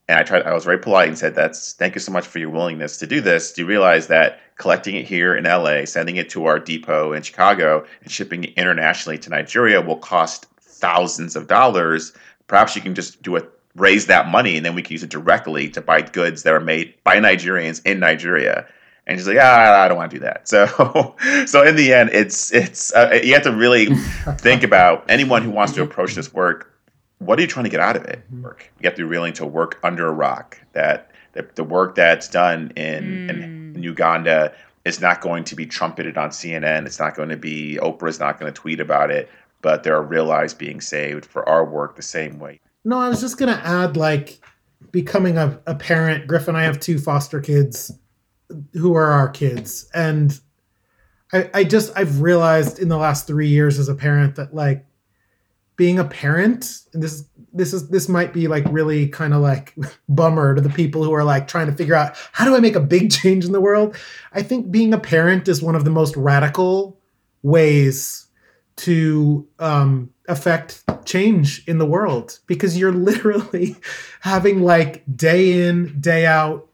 And 0.07 0.17
I 0.17 0.23
tried. 0.23 0.43
I 0.43 0.53
was 0.53 0.63
very 0.63 0.79
polite 0.79 1.09
and 1.09 1.17
said, 1.17 1.35
"That's 1.35 1.73
thank 1.73 1.93
you 1.93 1.99
so 1.99 2.13
much 2.13 2.25
for 2.25 2.39
your 2.39 2.51
willingness 2.51 2.97
to 2.99 3.07
do 3.07 3.19
this. 3.19 3.51
Do 3.51 3.63
you 3.63 3.67
realize 3.67 4.07
that 4.07 4.39
collecting 4.55 4.95
it 4.95 5.05
here 5.05 5.35
in 5.35 5.43
LA, 5.43 5.83
sending 5.83 6.15
it 6.15 6.29
to 6.29 6.45
our 6.45 6.57
depot 6.57 7.11
in 7.11 7.21
Chicago, 7.21 7.85
and 8.01 8.09
shipping 8.09 8.45
it 8.45 8.53
internationally 8.55 9.17
to 9.17 9.29
Nigeria 9.29 9.81
will 9.81 9.97
cost 9.97 10.45
thousands 10.61 11.35
of 11.35 11.47
dollars. 11.47 12.13
Perhaps 12.47 12.75
you 12.75 12.81
can 12.81 12.95
just 12.95 13.21
do 13.21 13.35
it, 13.35 13.49
raise 13.75 14.07
that 14.07 14.29
money, 14.29 14.57
and 14.57 14.65
then 14.65 14.75
we 14.75 14.81
can 14.81 14.93
use 14.93 15.03
it 15.03 15.09
directly 15.09 15.69
to 15.69 15.81
buy 15.81 16.01
goods 16.01 16.43
that 16.43 16.53
are 16.53 16.59
made 16.59 16.95
by 17.03 17.17
Nigerians 17.17 17.81
in 17.85 17.99
Nigeria. 17.99 18.67
And 19.05 19.17
she's 19.17 19.27
like, 19.27 19.37
ah, 19.39 19.81
I 19.81 19.87
don't 19.87 19.97
want 19.97 20.11
to 20.11 20.17
do 20.17 20.25
that. 20.25 20.47
So, 20.47 21.15
so 21.45 21.63
in 21.63 21.75
the 21.75 21.93
end, 21.93 22.09
it's 22.11 22.51
it's 22.53 22.93
uh, 22.93 23.19
you 23.23 23.33
have 23.33 23.43
to 23.43 23.53
really 23.53 23.85
think 24.37 24.63
about 24.63 25.05
anyone 25.09 25.43
who 25.43 25.51
wants 25.51 25.73
to 25.73 25.81
approach 25.81 26.15
this 26.15 26.33
work. 26.33 26.73
What 27.19 27.39
are 27.39 27.41
you 27.41 27.47
trying 27.47 27.63
to 27.63 27.69
get 27.69 27.79
out 27.79 27.95
of 27.95 28.03
it? 28.05 28.21
Work. 28.41 28.69
You 28.79 28.87
have 28.87 28.95
to 28.95 29.03
be 29.03 29.09
willing 29.09 29.33
to 29.33 29.45
work 29.45 29.79
under 29.83 30.07
a 30.07 30.11
rock. 30.11 30.59
That 30.73 31.11
the, 31.33 31.47
the 31.55 31.63
work 31.63 31.95
that's 31.95 32.27
done 32.27 32.71
in, 32.75 33.03
mm. 33.03 33.29
in, 33.29 33.75
in 33.75 33.83
Uganda 33.83 34.53
is 34.85 35.01
not 35.01 35.21
going 35.21 35.43
to 35.43 35.55
be 35.55 35.65
trumpeted 35.65 36.17
on 36.17 36.29
CNN. 36.29 36.85
It's 36.85 36.99
not 36.99 37.15
going 37.15 37.29
to 37.29 37.37
be 37.37 37.77
Oprah's 37.81 38.19
not 38.19 38.39
going 38.39 38.51
to 38.51 38.59
tweet 38.59 38.79
about 38.79 39.11
it. 39.11 39.29
But 39.67 39.83
there 39.83 39.97
are 39.97 40.01
real 40.01 40.23
lives 40.23 40.53
being 40.53 40.79
saved 40.79 41.25
for 41.25 41.47
our 41.49 41.65
work 41.65 41.97
the 41.97 42.01
same 42.01 42.39
way. 42.39 42.61
No, 42.85 42.97
I 42.99 43.09
was 43.09 43.19
just 43.19 43.37
going 43.37 43.53
to 43.53 43.67
add 43.67 43.97
like 43.97 44.39
becoming 44.91 45.37
a, 45.37 45.59
a 45.67 45.75
parent. 45.75 46.25
Griff 46.25 46.47
and 46.47 46.55
I 46.55 46.63
have 46.63 46.79
two 46.79 46.97
foster 46.97 47.41
kids 47.41 47.91
who 48.71 48.95
are 48.95 49.11
our 49.11 49.27
kids, 49.27 49.89
and 49.93 50.39
I, 51.33 51.49
I 51.53 51.63
just 51.65 51.91
I've 51.97 52.21
realized 52.21 52.79
in 52.79 52.87
the 52.87 52.95
last 52.95 53.27
three 53.27 53.49
years 53.49 53.77
as 53.77 53.89
a 53.89 53.93
parent 53.93 54.37
that 54.37 54.55
like 54.55 54.85
being 55.75 55.99
a 55.99 56.05
parent, 56.05 56.83
and 56.93 57.03
this 57.03 57.25
this 57.51 57.73
is 57.73 57.89
this 57.89 58.07
might 58.07 58.31
be 58.31 58.47
like 58.47 58.63
really 58.69 59.09
kind 59.09 59.33
of 59.33 59.41
like 59.41 59.75
bummer 60.07 60.55
to 60.55 60.61
the 60.61 60.69
people 60.69 61.03
who 61.03 61.13
are 61.13 61.25
like 61.25 61.49
trying 61.49 61.67
to 61.67 61.73
figure 61.73 61.93
out 61.93 62.15
how 62.31 62.45
do 62.45 62.55
I 62.55 62.61
make 62.61 62.77
a 62.77 62.79
big 62.79 63.11
change 63.21 63.43
in 63.43 63.51
the 63.51 63.59
world. 63.59 63.97
I 64.31 64.43
think 64.43 64.71
being 64.71 64.93
a 64.93 64.97
parent 64.97 65.49
is 65.49 65.61
one 65.61 65.75
of 65.75 65.83
the 65.83 65.91
most 65.91 66.15
radical 66.15 66.97
ways 67.43 68.26
to 68.77 69.47
um, 69.59 70.11
affect 70.27 70.83
change 71.05 71.63
in 71.67 71.77
the 71.77 71.85
world 71.85 72.39
because 72.47 72.77
you're 72.77 72.91
literally 73.11 73.75
having 74.21 74.61
like 74.61 75.03
day 75.15 75.67
in 75.67 75.99
day 75.99 76.25
out 76.25 76.67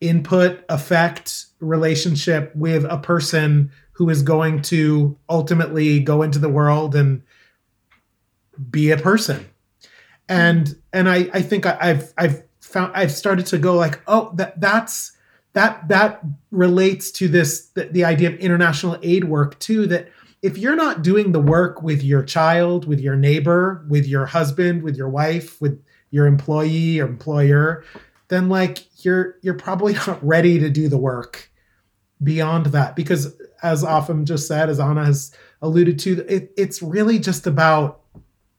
input 0.00 0.64
effect 0.68 1.46
relationship 1.60 2.54
with 2.54 2.84
a 2.84 2.96
person 2.98 3.70
who 3.92 4.08
is 4.08 4.22
going 4.22 4.62
to 4.62 5.16
ultimately 5.28 6.00
go 6.00 6.22
into 6.22 6.38
the 6.38 6.48
world 6.48 6.94
and 6.94 7.22
be 8.70 8.90
a 8.90 8.96
person. 8.96 9.46
And 10.28 10.74
and 10.92 11.08
i 11.08 11.28
i 11.32 11.42
think 11.42 11.66
I, 11.66 11.76
i've 11.80 12.12
i've 12.18 12.42
found 12.60 12.92
i've 12.94 13.12
started 13.12 13.46
to 13.46 13.58
go 13.58 13.74
like 13.74 14.00
oh 14.06 14.32
that 14.34 14.60
that's 14.60 15.12
that 15.52 15.88
that 15.88 16.20
relates 16.50 17.10
to 17.12 17.28
this 17.28 17.66
the, 17.68 17.84
the 17.84 18.04
idea 18.04 18.28
of 18.30 18.36
international 18.36 18.98
aid 19.02 19.24
work 19.24 19.58
too 19.58 19.86
that 19.88 20.08
if 20.42 20.56
you're 20.56 20.76
not 20.76 21.02
doing 21.02 21.32
the 21.32 21.40
work 21.40 21.82
with 21.82 22.02
your 22.02 22.22
child 22.22 22.86
with 22.86 23.00
your 23.00 23.16
neighbor 23.16 23.84
with 23.88 24.06
your 24.06 24.26
husband 24.26 24.82
with 24.82 24.96
your 24.96 25.08
wife 25.08 25.60
with 25.60 25.82
your 26.10 26.26
employee 26.26 27.00
or 27.00 27.06
employer 27.06 27.84
then 28.28 28.48
like 28.48 28.86
you're 29.04 29.36
you're 29.42 29.54
probably 29.54 29.92
not 30.06 30.24
ready 30.26 30.58
to 30.58 30.70
do 30.70 30.88
the 30.88 30.98
work 30.98 31.50
beyond 32.22 32.66
that 32.66 32.96
because 32.96 33.34
as 33.62 33.82
Afam 33.82 34.24
just 34.24 34.46
said 34.46 34.68
as 34.68 34.80
anna 34.80 35.04
has 35.04 35.34
alluded 35.62 35.98
to 36.00 36.24
it, 36.28 36.52
it's 36.56 36.82
really 36.82 37.18
just 37.18 37.46
about 37.46 38.00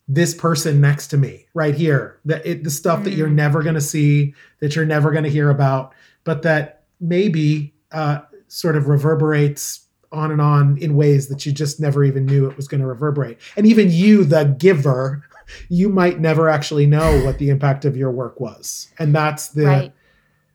this 0.08 0.34
person 0.34 0.82
next 0.82 1.08
to 1.08 1.18
me 1.18 1.46
right 1.54 1.76
here 1.76 2.20
that 2.26 2.46
it, 2.46 2.64
the 2.64 2.70
stuff 2.70 3.00
mm. 3.00 3.04
that 3.06 3.14
you're 3.14 3.30
mm. 3.30 3.34
never 3.36 3.64
going 3.64 3.76
to 3.76 3.82
see 3.82 4.34
that 4.60 4.76
you're 4.76 4.86
never 4.86 5.12
going 5.12 5.24
to 5.24 5.30
hear 5.30 5.50
about 5.50 5.94
but 6.24 6.42
that 6.42 6.84
maybe 7.00 7.74
uh, 7.92 8.20
sort 8.48 8.76
of 8.76 8.88
reverberates 8.88 9.88
on 10.12 10.32
and 10.32 10.42
on 10.42 10.78
in 10.78 10.96
ways 10.96 11.28
that 11.30 11.46
you 11.46 11.52
just 11.52 11.80
never 11.80 12.04
even 12.04 12.26
knew 12.26 12.50
it 12.50 12.58
was 12.58 12.68
going 12.68 12.82
to 12.82 12.88
reverberate 12.88 13.38
and 13.56 13.66
even 13.66 13.90
you 13.90 14.24
the 14.24 14.44
giver 14.58 15.24
you 15.70 15.90
might 15.90 16.20
never 16.20 16.50
actually 16.50 16.86
know 16.86 17.24
what 17.24 17.38
the 17.38 17.50
impact 17.50 17.86
of 17.86 17.96
your 17.96 18.12
work 18.12 18.40
was 18.40 18.92
and 19.00 19.16
that's 19.16 19.50
the 19.50 19.66
right. 19.66 19.94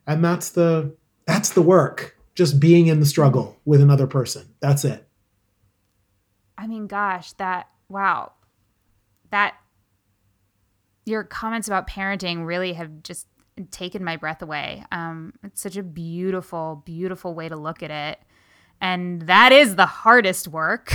and 0.07 0.25
that's 0.25 0.51
the 0.51 0.95
that's 1.27 1.51
the 1.51 1.63
work 1.63 2.17
just 2.35 2.61
being 2.61 2.87
in 2.87 3.01
the 3.01 3.07
struggle 3.07 3.57
with 3.65 3.81
another 3.81 4.07
person 4.07 4.47
that's 4.61 4.85
it 4.85 5.07
i 6.59 6.67
mean 6.67 6.87
gosh 6.87 7.33
that 7.35 7.69
wow 7.89 8.33
that 9.31 9.55
your 11.07 11.25
comments 11.25 11.69
about 11.69 11.89
parenting 11.89 12.45
really 12.45 12.73
have 12.75 13.03
just 13.03 13.27
taken 13.71 14.05
my 14.05 14.17
breath 14.17 14.43
away. 14.43 14.85
Um, 14.93 15.33
it's 15.43 15.61
such 15.61 15.77
a 15.77 15.83
beautiful, 15.83 16.83
beautiful 16.85 17.35
way 17.35 17.49
to 17.49 17.57
look 17.57 17.83
at 17.83 17.91
it. 17.91 18.21
And 18.81 19.23
that 19.23 19.53
is 19.53 19.77
the 19.77 19.87
hardest 19.87 20.49
work 20.49 20.93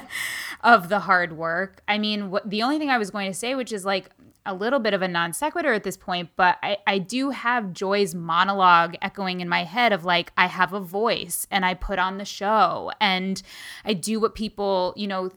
of 0.62 0.88
the 0.88 1.00
hard 1.00 1.36
work. 1.36 1.82
I 1.88 1.98
mean, 1.98 2.30
what, 2.30 2.48
the 2.48 2.62
only 2.62 2.78
thing 2.78 2.90
I 2.90 2.98
was 2.98 3.10
going 3.10 3.30
to 3.30 3.36
say, 3.36 3.54
which 3.54 3.72
is 3.72 3.84
like 3.84 4.10
a 4.46 4.54
little 4.54 4.78
bit 4.78 4.94
of 4.94 5.02
a 5.02 5.08
non 5.08 5.32
sequitur 5.32 5.72
at 5.72 5.84
this 5.84 5.96
point, 5.96 6.30
but 6.36 6.58
I, 6.62 6.78
I 6.86 6.98
do 6.98 7.30
have 7.30 7.72
Joy's 7.72 8.14
monologue 8.14 8.96
echoing 9.02 9.40
in 9.40 9.48
my 9.48 9.64
head 9.64 9.92
of 9.92 10.04
like, 10.04 10.32
I 10.36 10.46
have 10.46 10.72
a 10.72 10.80
voice 10.80 11.46
and 11.50 11.64
I 11.64 11.74
put 11.74 11.98
on 11.98 12.18
the 12.18 12.24
show 12.24 12.92
and 13.00 13.42
I 13.84 13.94
do 13.94 14.20
what 14.20 14.34
people, 14.34 14.94
you 14.96 15.06
know, 15.06 15.30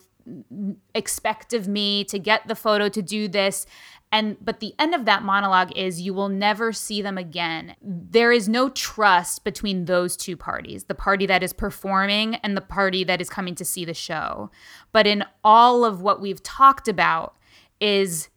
expect 0.93 1.53
of 1.53 1.67
me 1.67 2.03
to 2.05 2.19
get 2.19 2.47
the 2.47 2.55
photo 2.55 2.89
to 2.89 3.01
do 3.01 3.27
this 3.27 3.65
and 4.11 4.37
but 4.43 4.59
the 4.59 4.73
end 4.77 4.93
of 4.93 5.05
that 5.05 5.23
monologue 5.23 5.71
is 5.75 6.01
you 6.01 6.13
will 6.13 6.29
never 6.29 6.73
see 6.73 7.01
them 7.01 7.17
again. 7.17 7.75
There 7.81 8.31
is 8.31 8.49
no 8.49 8.69
trust 8.69 9.43
between 9.43 9.85
those 9.85 10.17
two 10.17 10.35
parties 10.35 10.85
the 10.85 10.95
party 10.95 11.25
that 11.25 11.43
is 11.43 11.53
performing 11.53 12.35
and 12.35 12.55
the 12.55 12.61
party 12.61 13.03
that 13.03 13.21
is 13.21 13.29
coming 13.29 13.55
to 13.55 13.65
see 13.65 13.85
the 13.85 13.93
show. 13.93 14.51
But 14.91 15.07
in 15.07 15.23
all 15.43 15.85
of 15.85 16.01
what 16.01 16.21
we've 16.21 16.43
talked 16.43 16.87
about 16.87 17.35
is 17.79 18.29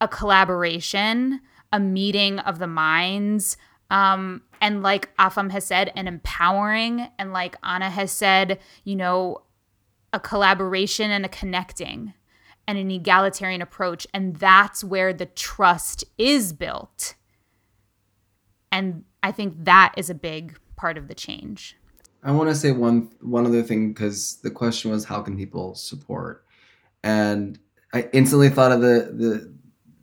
a 0.00 0.08
collaboration 0.08 1.40
a 1.72 1.80
meeting 1.80 2.38
of 2.40 2.58
the 2.58 2.66
minds 2.66 3.56
um, 3.90 4.42
and 4.60 4.82
like 4.82 5.14
Afam 5.16 5.50
has 5.50 5.66
said, 5.66 5.92
an 5.94 6.08
empowering, 6.08 7.08
and 7.18 7.32
like 7.32 7.56
Anna 7.62 7.90
has 7.90 8.10
said, 8.10 8.58
you 8.84 8.96
know, 8.96 9.42
a 10.14 10.20
collaboration 10.20 11.10
and 11.10 11.26
a 11.26 11.28
connecting 11.28 12.14
and 12.66 12.78
an 12.78 12.90
egalitarian 12.90 13.62
approach. 13.62 14.06
And 14.14 14.36
that's 14.36 14.84
where 14.84 15.12
the 15.12 15.26
trust 15.26 16.04
is 16.18 16.52
built. 16.52 17.14
And 18.70 19.04
I 19.22 19.32
think 19.32 19.64
that 19.64 19.94
is 19.96 20.10
a 20.10 20.14
big 20.14 20.58
part 20.76 20.96
of 20.96 21.08
the 21.08 21.14
change. 21.14 21.76
I 22.24 22.30
want 22.32 22.48
to 22.50 22.54
say 22.54 22.70
one 22.70 23.10
one 23.20 23.46
other 23.46 23.62
thing 23.62 23.92
because 23.92 24.36
the 24.42 24.50
question 24.50 24.90
was 24.90 25.04
how 25.04 25.22
can 25.22 25.36
people 25.36 25.74
support, 25.74 26.44
and 27.02 27.58
I 27.92 28.08
instantly 28.12 28.48
thought 28.48 28.72
of 28.72 28.80
the 28.80 29.12
the 29.12 29.52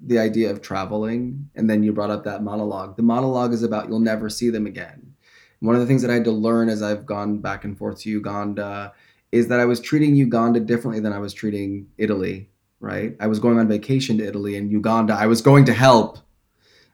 the 0.01 0.20
idea 0.20 0.51
of 0.51 0.62
traveling, 0.62 1.49
and 1.55 1.70
then 1.70 1.82
you 1.82 1.93
brought 1.93 2.10
up 2.10 2.26
that 2.26 2.43
monologue. 2.43 2.97
The 2.97 3.03
monologue 3.03 3.53
is 3.53 3.64
about 3.64 3.88
you'll 3.88 3.99
never 3.99 4.30
see 4.30 4.49
them 4.49 4.66
again. 4.66 5.14
One 5.62 5.76
of 5.76 5.82
the 5.82 5.88
things 5.88 6.01
that 6.01 6.12
I 6.12 6.16
had 6.16 6.26
to 6.26 6.32
learn 6.32 6.70
as 6.70 6.82
I've 6.82 7.05
gone 7.05 7.39
back 7.39 7.64
and 7.64 7.78
forth 7.78 8.01
to 8.01 8.10
Uganda 8.10 8.93
is 9.32 9.47
that 9.47 9.59
I 9.59 9.65
was 9.65 9.80
treating 9.80 10.15
Uganda 10.15 10.59
differently 10.59 10.99
than 10.99 11.13
I 11.13 11.19
was 11.19 11.34
treating 11.34 11.88
Italy, 11.97 12.49
right? 12.80 13.15
I 13.19 13.27
was 13.27 13.39
going 13.39 13.59
on 13.59 13.67
vacation 13.67 14.17
to 14.17 14.27
Italy 14.27 14.55
and 14.55 14.71
Uganda. 14.71 15.13
I 15.13 15.27
was 15.27 15.41
going 15.41 15.65
to 15.65 15.73
help. 15.73 16.19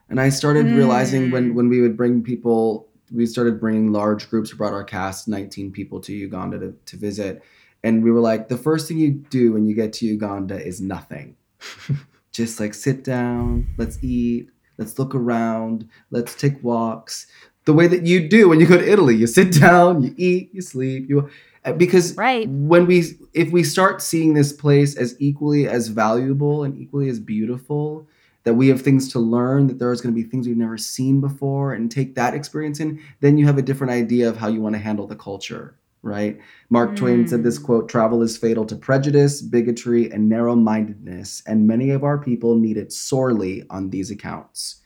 And 0.10 0.20
I 0.20 0.30
started 0.30 0.66
mm. 0.66 0.76
realizing 0.76 1.32
when 1.32 1.56
when 1.56 1.70
we 1.70 1.82
would 1.82 1.98
bring 1.98 2.22
people, 2.22 2.90
we 3.12 3.26
started 3.26 3.60
bringing 3.60 3.92
large 3.92 4.30
groups. 4.30 4.52
We 4.52 4.58
brought 4.58 4.74
our 4.74 4.84
cast, 4.84 5.28
19 5.28 5.72
people 5.72 6.00
to 6.02 6.14
Uganda 6.14 6.60
to, 6.60 6.74
to 6.86 6.98
visit. 6.98 7.42
And 7.84 8.04
we 8.04 8.12
were 8.12 8.20
like, 8.20 8.48
the 8.48 8.58
first 8.58 8.88
thing 8.88 8.98
you 8.98 9.12
do 9.12 9.54
when 9.54 9.66
you 9.66 9.76
get 9.76 9.94
to 9.94 10.06
Uganda 10.06 10.60
is 10.60 10.82
nothing. 10.82 11.36
Just 12.32 12.60
like 12.60 12.74
sit 12.74 13.04
down, 13.04 13.68
let's 13.78 14.04
eat, 14.04 14.50
let's 14.78 15.00
look 15.00 15.16
around, 15.16 15.88
let's 16.12 16.36
take 16.36 16.64
walks. 16.64 17.28
The 17.66 17.74
way 17.74 17.88
that 17.88 18.06
you 18.06 18.28
do 18.28 18.50
when 18.50 18.60
you 18.60 18.68
go 18.68 18.78
to 18.78 18.92
Italy, 18.92 19.16
you 19.16 19.28
sit 19.28 19.54
down, 19.60 20.02
you 20.02 20.14
eat, 20.18 20.50
you 20.54 20.62
sleep, 20.62 21.08
you 21.08 21.30
because 21.74 22.16
right. 22.16 22.48
when 22.50 22.86
we 22.86 23.18
if 23.34 23.52
we 23.52 23.64
start 23.64 24.02
seeing 24.02 24.34
this 24.34 24.54
place 24.54 24.96
as 24.96 25.16
equally 25.20 25.68
as 25.68 25.88
valuable 25.88 26.64
and 26.64 26.78
equally 26.78 27.10
as 27.10 27.20
beautiful 27.20 28.08
that 28.44 28.54
we 28.54 28.68
have 28.68 28.82
things 28.82 29.12
to 29.12 29.20
learn 29.20 29.66
that 29.68 29.80
there's 29.80 30.02
going 30.02 30.14
to 30.14 30.24
be 30.24 30.28
things 30.28 30.48
we've 30.48 30.56
never 30.56 30.78
seen 30.78 31.20
before 31.20 31.74
and 31.74 31.92
take 31.92 32.16
that 32.16 32.34
experience 32.34 32.80
in 32.80 33.02
then 33.20 33.38
you 33.38 33.46
have 33.46 33.58
a 33.58 33.64
different 33.64 33.92
idea 33.92 34.30
of 34.30 34.38
how 34.38 34.48
you 34.48 34.62
want 34.62 34.76
to 34.76 34.82
handle 34.82 35.08
the 35.08 35.16
culture 35.16 35.76
right 36.04 36.40
mark 36.70 36.92
mm. 36.92 36.98
twain 36.98 37.28
said 37.28 37.44
this 37.44 37.60
mm. 37.60 37.64
quote 37.64 37.90
travel 37.90 38.22
is 38.22 38.38
fatal 38.38 38.66
to 38.66 38.76
prejudice 38.76 39.42
bigotry 39.42 40.12
and 40.12 40.30
narrow-mindedness 40.30 41.42
and 41.48 41.68
many 41.68 41.90
of 41.90 42.04
our 42.04 42.18
people 42.18 42.56
need 42.56 42.78
it 42.78 42.92
sorely 42.94 43.64
on 43.72 43.90
these 43.90 44.12
accounts 44.12 44.82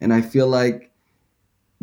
and 0.00 0.14
i 0.14 0.20
feel 0.20 0.46
like 0.46 0.92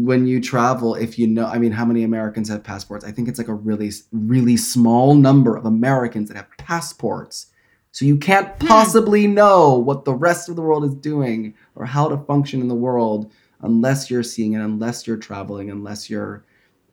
when 0.06 0.28
you 0.28 0.42
travel, 0.42 0.96
if 0.96 1.20
you 1.20 1.28
know, 1.28 1.46
I 1.46 1.58
mean, 1.58 1.72
how 1.72 1.86
many 1.86 2.04
Americans 2.04 2.50
have 2.50 2.64
passports? 2.64 3.06
I 3.06 3.12
think 3.12 3.28
it's 3.28 3.38
like 3.38 3.48
a 3.48 3.54
really, 3.54 3.92
really 4.12 4.58
small 4.58 5.16
number 5.16 5.56
of 5.56 5.66
Americans 5.66 6.30
that 6.30 6.38
have 6.38 6.50
passports. 6.58 7.48
So 7.92 8.06
you 8.06 8.18
can't 8.18 8.48
hmm. 8.60 8.68
possibly 8.68 9.28
know 9.28 9.78
what 9.78 10.06
the 10.06 10.14
rest 10.14 10.50
of 10.50 10.56
the 10.56 10.62
world 10.62 10.86
is 10.86 10.96
doing 10.96 11.56
or 11.76 11.86
how 11.86 12.08
to 12.08 12.18
function 12.18 12.62
in 12.62 12.68
the 12.68 12.76
world 12.76 13.32
unless 13.62 14.10
you're 14.10 14.24
seeing 14.24 14.54
it, 14.54 14.62
unless 14.62 15.06
you're 15.06 15.18
traveling, 15.18 15.70
unless 15.70 16.10
you're 16.10 16.44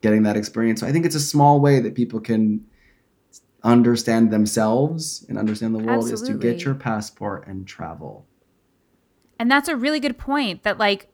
getting 0.01 0.23
that 0.25 0.37
experience. 0.37 0.81
So 0.81 0.87
I 0.87 0.93
think 0.93 1.07
it's 1.07 1.15
a 1.15 1.21
small 1.21 1.61
way 1.61 1.81
that 1.81 1.95
people 1.95 2.21
can 2.21 2.65
understand 3.63 4.31
themselves 4.31 5.25
and 5.29 5.39
understand 5.39 5.75
the 5.75 5.79
world 5.79 6.05
Absolutely. 6.05 6.29
is 6.29 6.29
to 6.29 6.39
get 6.39 6.65
your 6.65 6.75
passport 6.75 7.47
and 7.47 7.67
travel. 7.67 8.27
And 9.39 9.51
that's 9.51 9.69
a 9.69 9.77
really 9.77 10.01
good 10.01 10.19
point 10.19 10.63
that 10.65 10.79
like 10.79 11.09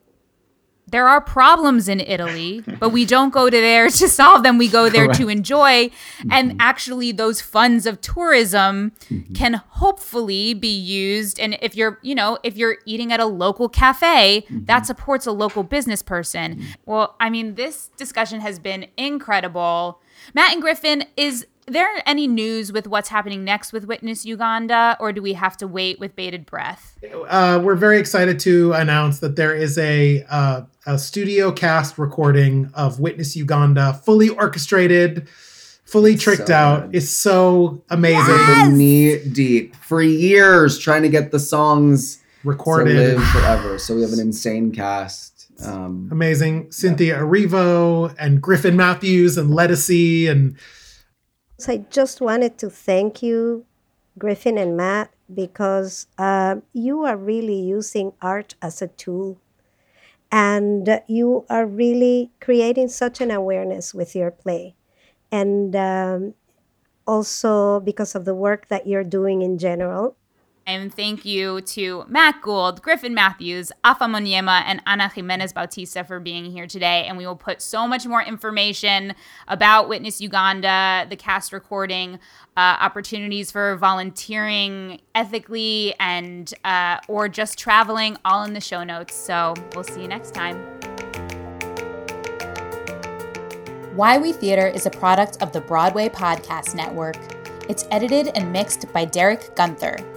there 0.86 1.08
are 1.08 1.20
problems 1.20 1.88
in 1.88 2.00
Italy, 2.00 2.62
but 2.78 2.90
we 2.90 3.04
don't 3.04 3.32
go 3.32 3.48
to 3.48 3.56
there 3.56 3.88
to 3.88 4.08
solve 4.08 4.42
them. 4.42 4.58
We 4.58 4.68
go 4.68 4.88
there 4.88 5.08
to 5.08 5.28
enjoy. 5.28 5.90
And 6.30 6.50
mm-hmm. 6.52 6.60
actually, 6.60 7.10
those 7.12 7.40
funds 7.40 7.86
of 7.86 8.00
tourism 8.00 8.92
mm-hmm. 9.08 9.32
can 9.32 9.54
hopefully 9.54 10.54
be 10.54 10.68
used. 10.68 11.40
And 11.40 11.58
if 11.62 11.74
you're, 11.74 11.98
you 12.02 12.14
know, 12.14 12.38
if 12.42 12.56
you're 12.56 12.76
eating 12.84 13.12
at 13.12 13.20
a 13.20 13.26
local 13.26 13.68
cafe, 13.68 14.44
mm-hmm. 14.46 14.66
that 14.66 14.86
supports 14.86 15.26
a 15.26 15.32
local 15.32 15.62
business 15.62 16.02
person. 16.02 16.64
Well, 16.84 17.16
I 17.18 17.30
mean, 17.30 17.54
this 17.54 17.88
discussion 17.96 18.40
has 18.40 18.58
been 18.58 18.86
incredible. 18.96 20.00
Matt 20.32 20.52
and 20.52 20.62
Griffin, 20.62 21.04
is 21.16 21.46
there 21.66 21.88
any 22.06 22.26
news 22.26 22.72
with 22.72 22.86
what's 22.86 23.08
happening 23.08 23.44
next 23.44 23.72
with 23.72 23.84
Witness 23.86 24.24
Uganda, 24.24 24.96
or 25.00 25.12
do 25.12 25.22
we 25.22 25.32
have 25.34 25.56
to 25.58 25.66
wait 25.66 25.98
with 26.00 26.14
bated 26.16 26.46
breath? 26.46 26.96
Uh, 27.28 27.60
we're 27.62 27.74
very 27.76 27.98
excited 27.98 28.38
to 28.40 28.72
announce 28.72 29.20
that 29.20 29.36
there 29.36 29.54
is 29.54 29.78
a, 29.78 30.24
uh, 30.28 30.62
a 30.86 30.98
studio 30.98 31.50
cast 31.52 31.96
recording 31.98 32.70
of 32.74 33.00
Witness 33.00 33.34
Uganda, 33.36 33.94
fully 34.04 34.28
orchestrated, 34.28 35.28
fully 35.84 36.16
tricked 36.16 36.48
So 36.48 36.54
out. 36.54 36.90
good. 36.90 36.96
It's 36.96 37.10
so 37.10 37.82
amazing. 37.90 38.36
Been 38.46 38.78
knee 38.78 39.18
deep 39.32 39.76
for 39.76 40.02
years 40.02 40.78
trying 40.78 41.02
to 41.02 41.08
get 41.08 41.30
the 41.30 41.38
songs 41.40 42.20
Recorded. 42.42 42.92
to 42.92 42.98
live 43.18 43.28
forever. 43.28 43.78
So 43.78 43.94
we 43.94 44.02
have 44.02 44.12
an 44.12 44.20
insane 44.20 44.70
cast. 44.72 45.30
Um, 45.64 46.08
Amazing. 46.10 46.72
Cynthia 46.72 47.16
Erivo 47.18 48.12
and 48.18 48.42
Griffin 48.42 48.76
Matthews 48.76 49.38
and 49.38 49.50
Lettucey 49.50 50.28
and 50.28 50.56
So 51.56 51.72
I 51.72 51.76
just 51.90 52.20
wanted 52.20 52.58
to 52.58 52.70
thank 52.70 53.22
you, 53.22 53.64
Griffin 54.18 54.58
and 54.58 54.76
Matt, 54.76 55.10
because 55.32 56.06
uh, 56.18 56.56
you 56.72 57.04
are 57.04 57.16
really 57.16 57.58
using 57.60 58.12
art 58.20 58.54
as 58.60 58.82
a 58.82 58.88
tool. 58.88 59.38
And 60.32 61.02
you 61.08 61.46
are 61.50 61.66
really 61.66 62.30
creating 62.40 62.88
such 62.88 63.20
an 63.20 63.30
awareness 63.30 63.94
with 63.94 64.16
your 64.16 64.30
play. 64.30 64.74
And 65.32 65.76
um, 65.76 66.34
also 67.06 67.80
because 67.80 68.14
of 68.14 68.24
the 68.24 68.34
work 68.34 68.68
that 68.68 68.86
you're 68.86 69.04
doing 69.04 69.42
in 69.42 69.58
general. 69.58 70.16
And 70.66 70.94
thank 70.94 71.26
you 71.26 71.60
to 71.60 72.04
Matt 72.08 72.40
Gould, 72.40 72.80
Griffin 72.80 73.12
Matthews, 73.12 73.70
Afam 73.84 74.16
Onyema, 74.16 74.62
and 74.66 74.80
Ana 74.86 75.08
Jimenez 75.08 75.52
Bautista 75.52 76.04
for 76.04 76.20
being 76.20 76.46
here 76.46 76.66
today. 76.66 77.04
And 77.04 77.18
we 77.18 77.26
will 77.26 77.36
put 77.36 77.60
so 77.60 77.86
much 77.86 78.06
more 78.06 78.22
information 78.22 79.14
about 79.46 79.88
Witness 79.88 80.22
Uganda, 80.22 81.06
the 81.08 81.16
cast 81.16 81.52
recording, 81.52 82.18
uh, 82.56 82.76
opportunities 82.80 83.50
for 83.50 83.76
volunteering 83.76 85.02
ethically 85.14 85.94
and 86.00 86.54
uh, 86.64 86.98
or 87.08 87.28
just 87.28 87.58
traveling, 87.58 88.16
all 88.24 88.42
in 88.44 88.54
the 88.54 88.60
show 88.60 88.84
notes. 88.84 89.14
So 89.14 89.52
we'll 89.74 89.84
see 89.84 90.00
you 90.02 90.08
next 90.08 90.32
time. 90.32 90.56
Why 93.94 94.18
We 94.18 94.32
Theater 94.32 94.66
is 94.66 94.86
a 94.86 94.90
product 94.90 95.42
of 95.42 95.52
the 95.52 95.60
Broadway 95.60 96.08
Podcast 96.08 96.74
Network. 96.74 97.16
It's 97.68 97.86
edited 97.90 98.28
and 98.34 98.52
mixed 98.52 98.92
by 98.92 99.04
Derek 99.04 99.54
Gunther. 99.54 100.13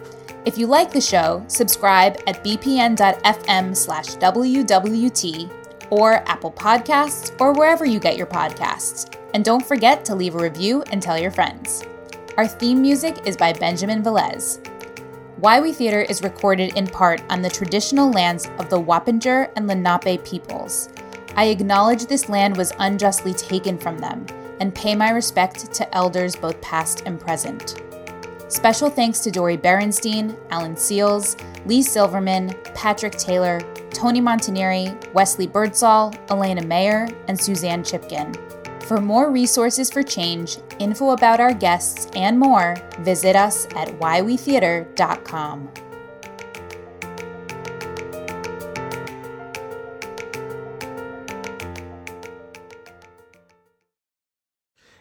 If 0.48 0.58
you 0.58 0.66
like 0.66 0.94
the 0.94 1.02
show, 1.02 1.44
subscribe 1.50 2.22
at 2.26 2.42
bpn.fm 2.42 3.76
slash 3.76 4.06
WWT 4.16 5.52
or 5.90 6.14
Apple 6.26 6.54
Podcasts 6.54 7.36
or 7.42 7.52
wherever 7.52 7.84
you 7.84 8.00
get 8.00 8.16
your 8.16 8.28
podcasts. 8.28 9.14
And 9.34 9.44
don't 9.44 9.68
forget 9.68 10.06
to 10.06 10.16
leave 10.16 10.36
a 10.36 10.42
review 10.42 10.84
and 10.84 11.04
tell 11.04 11.20
your 11.20 11.32
friends. 11.32 11.84
Our 12.38 12.48
theme 12.48 12.82
music 12.82 13.28
is 13.28 13.36
by 13.36 13.52
Benjamin 13.52 14.02
Velez. 14.02 14.66
Why 15.36 15.60
We 15.60 15.74
Theater 15.74 16.04
is 16.04 16.24
recorded 16.24 16.78
in 16.78 16.88
part 16.88 17.22
on 17.30 17.42
the 17.42 17.50
traditional 17.50 18.10
lands 18.10 18.50
of 18.58 18.70
the 18.70 18.82
Wappinger 18.82 19.52
and 19.58 19.68
Lenape 19.68 20.24
peoples. 20.24 20.88
I 21.36 21.48
acknowledge 21.48 22.06
this 22.06 22.30
land 22.30 22.56
was 22.56 22.72
unjustly 22.80 23.34
taken 23.34 23.78
from 23.78 23.98
them 23.98 24.26
and 24.62 24.74
pay 24.74 24.96
my 24.96 25.10
respect 25.10 25.74
to 25.74 25.94
elders 25.94 26.38
both 26.38 26.62
past 26.62 27.04
and 27.06 27.20
present. 27.20 27.82
Special 28.50 28.90
thanks 28.90 29.20
to 29.20 29.32
Dori 29.32 29.58
Berinstein, 29.58 30.38
Alan 30.52 30.76
Seales, 30.76 31.36
Lee 31.66 31.82
Silverman, 31.82 32.56
Patrick 32.74 33.14
Taylor, 33.14 33.60
Tony 33.90 34.22
Montaneri, 34.22 35.14
Wesley 35.14 35.48
Birdsall, 35.48 36.14
Elena 36.30 36.66
Mayer, 36.66 37.08
and 37.28 37.40
Suzanne 37.40 37.84
Chipkin. 37.84 38.36
For 38.84 39.02
more 39.02 39.32
resources 39.32 39.90
for 39.90 40.02
change, 40.02 40.60
info 40.80 41.10
about 41.10 41.42
our 41.42 41.54
guests, 41.54 42.08
and 42.16 42.40
more, 42.40 42.76
visit 43.00 43.36
us 43.36 43.66
at 43.76 43.90
whywetheater.com. 44.00 45.87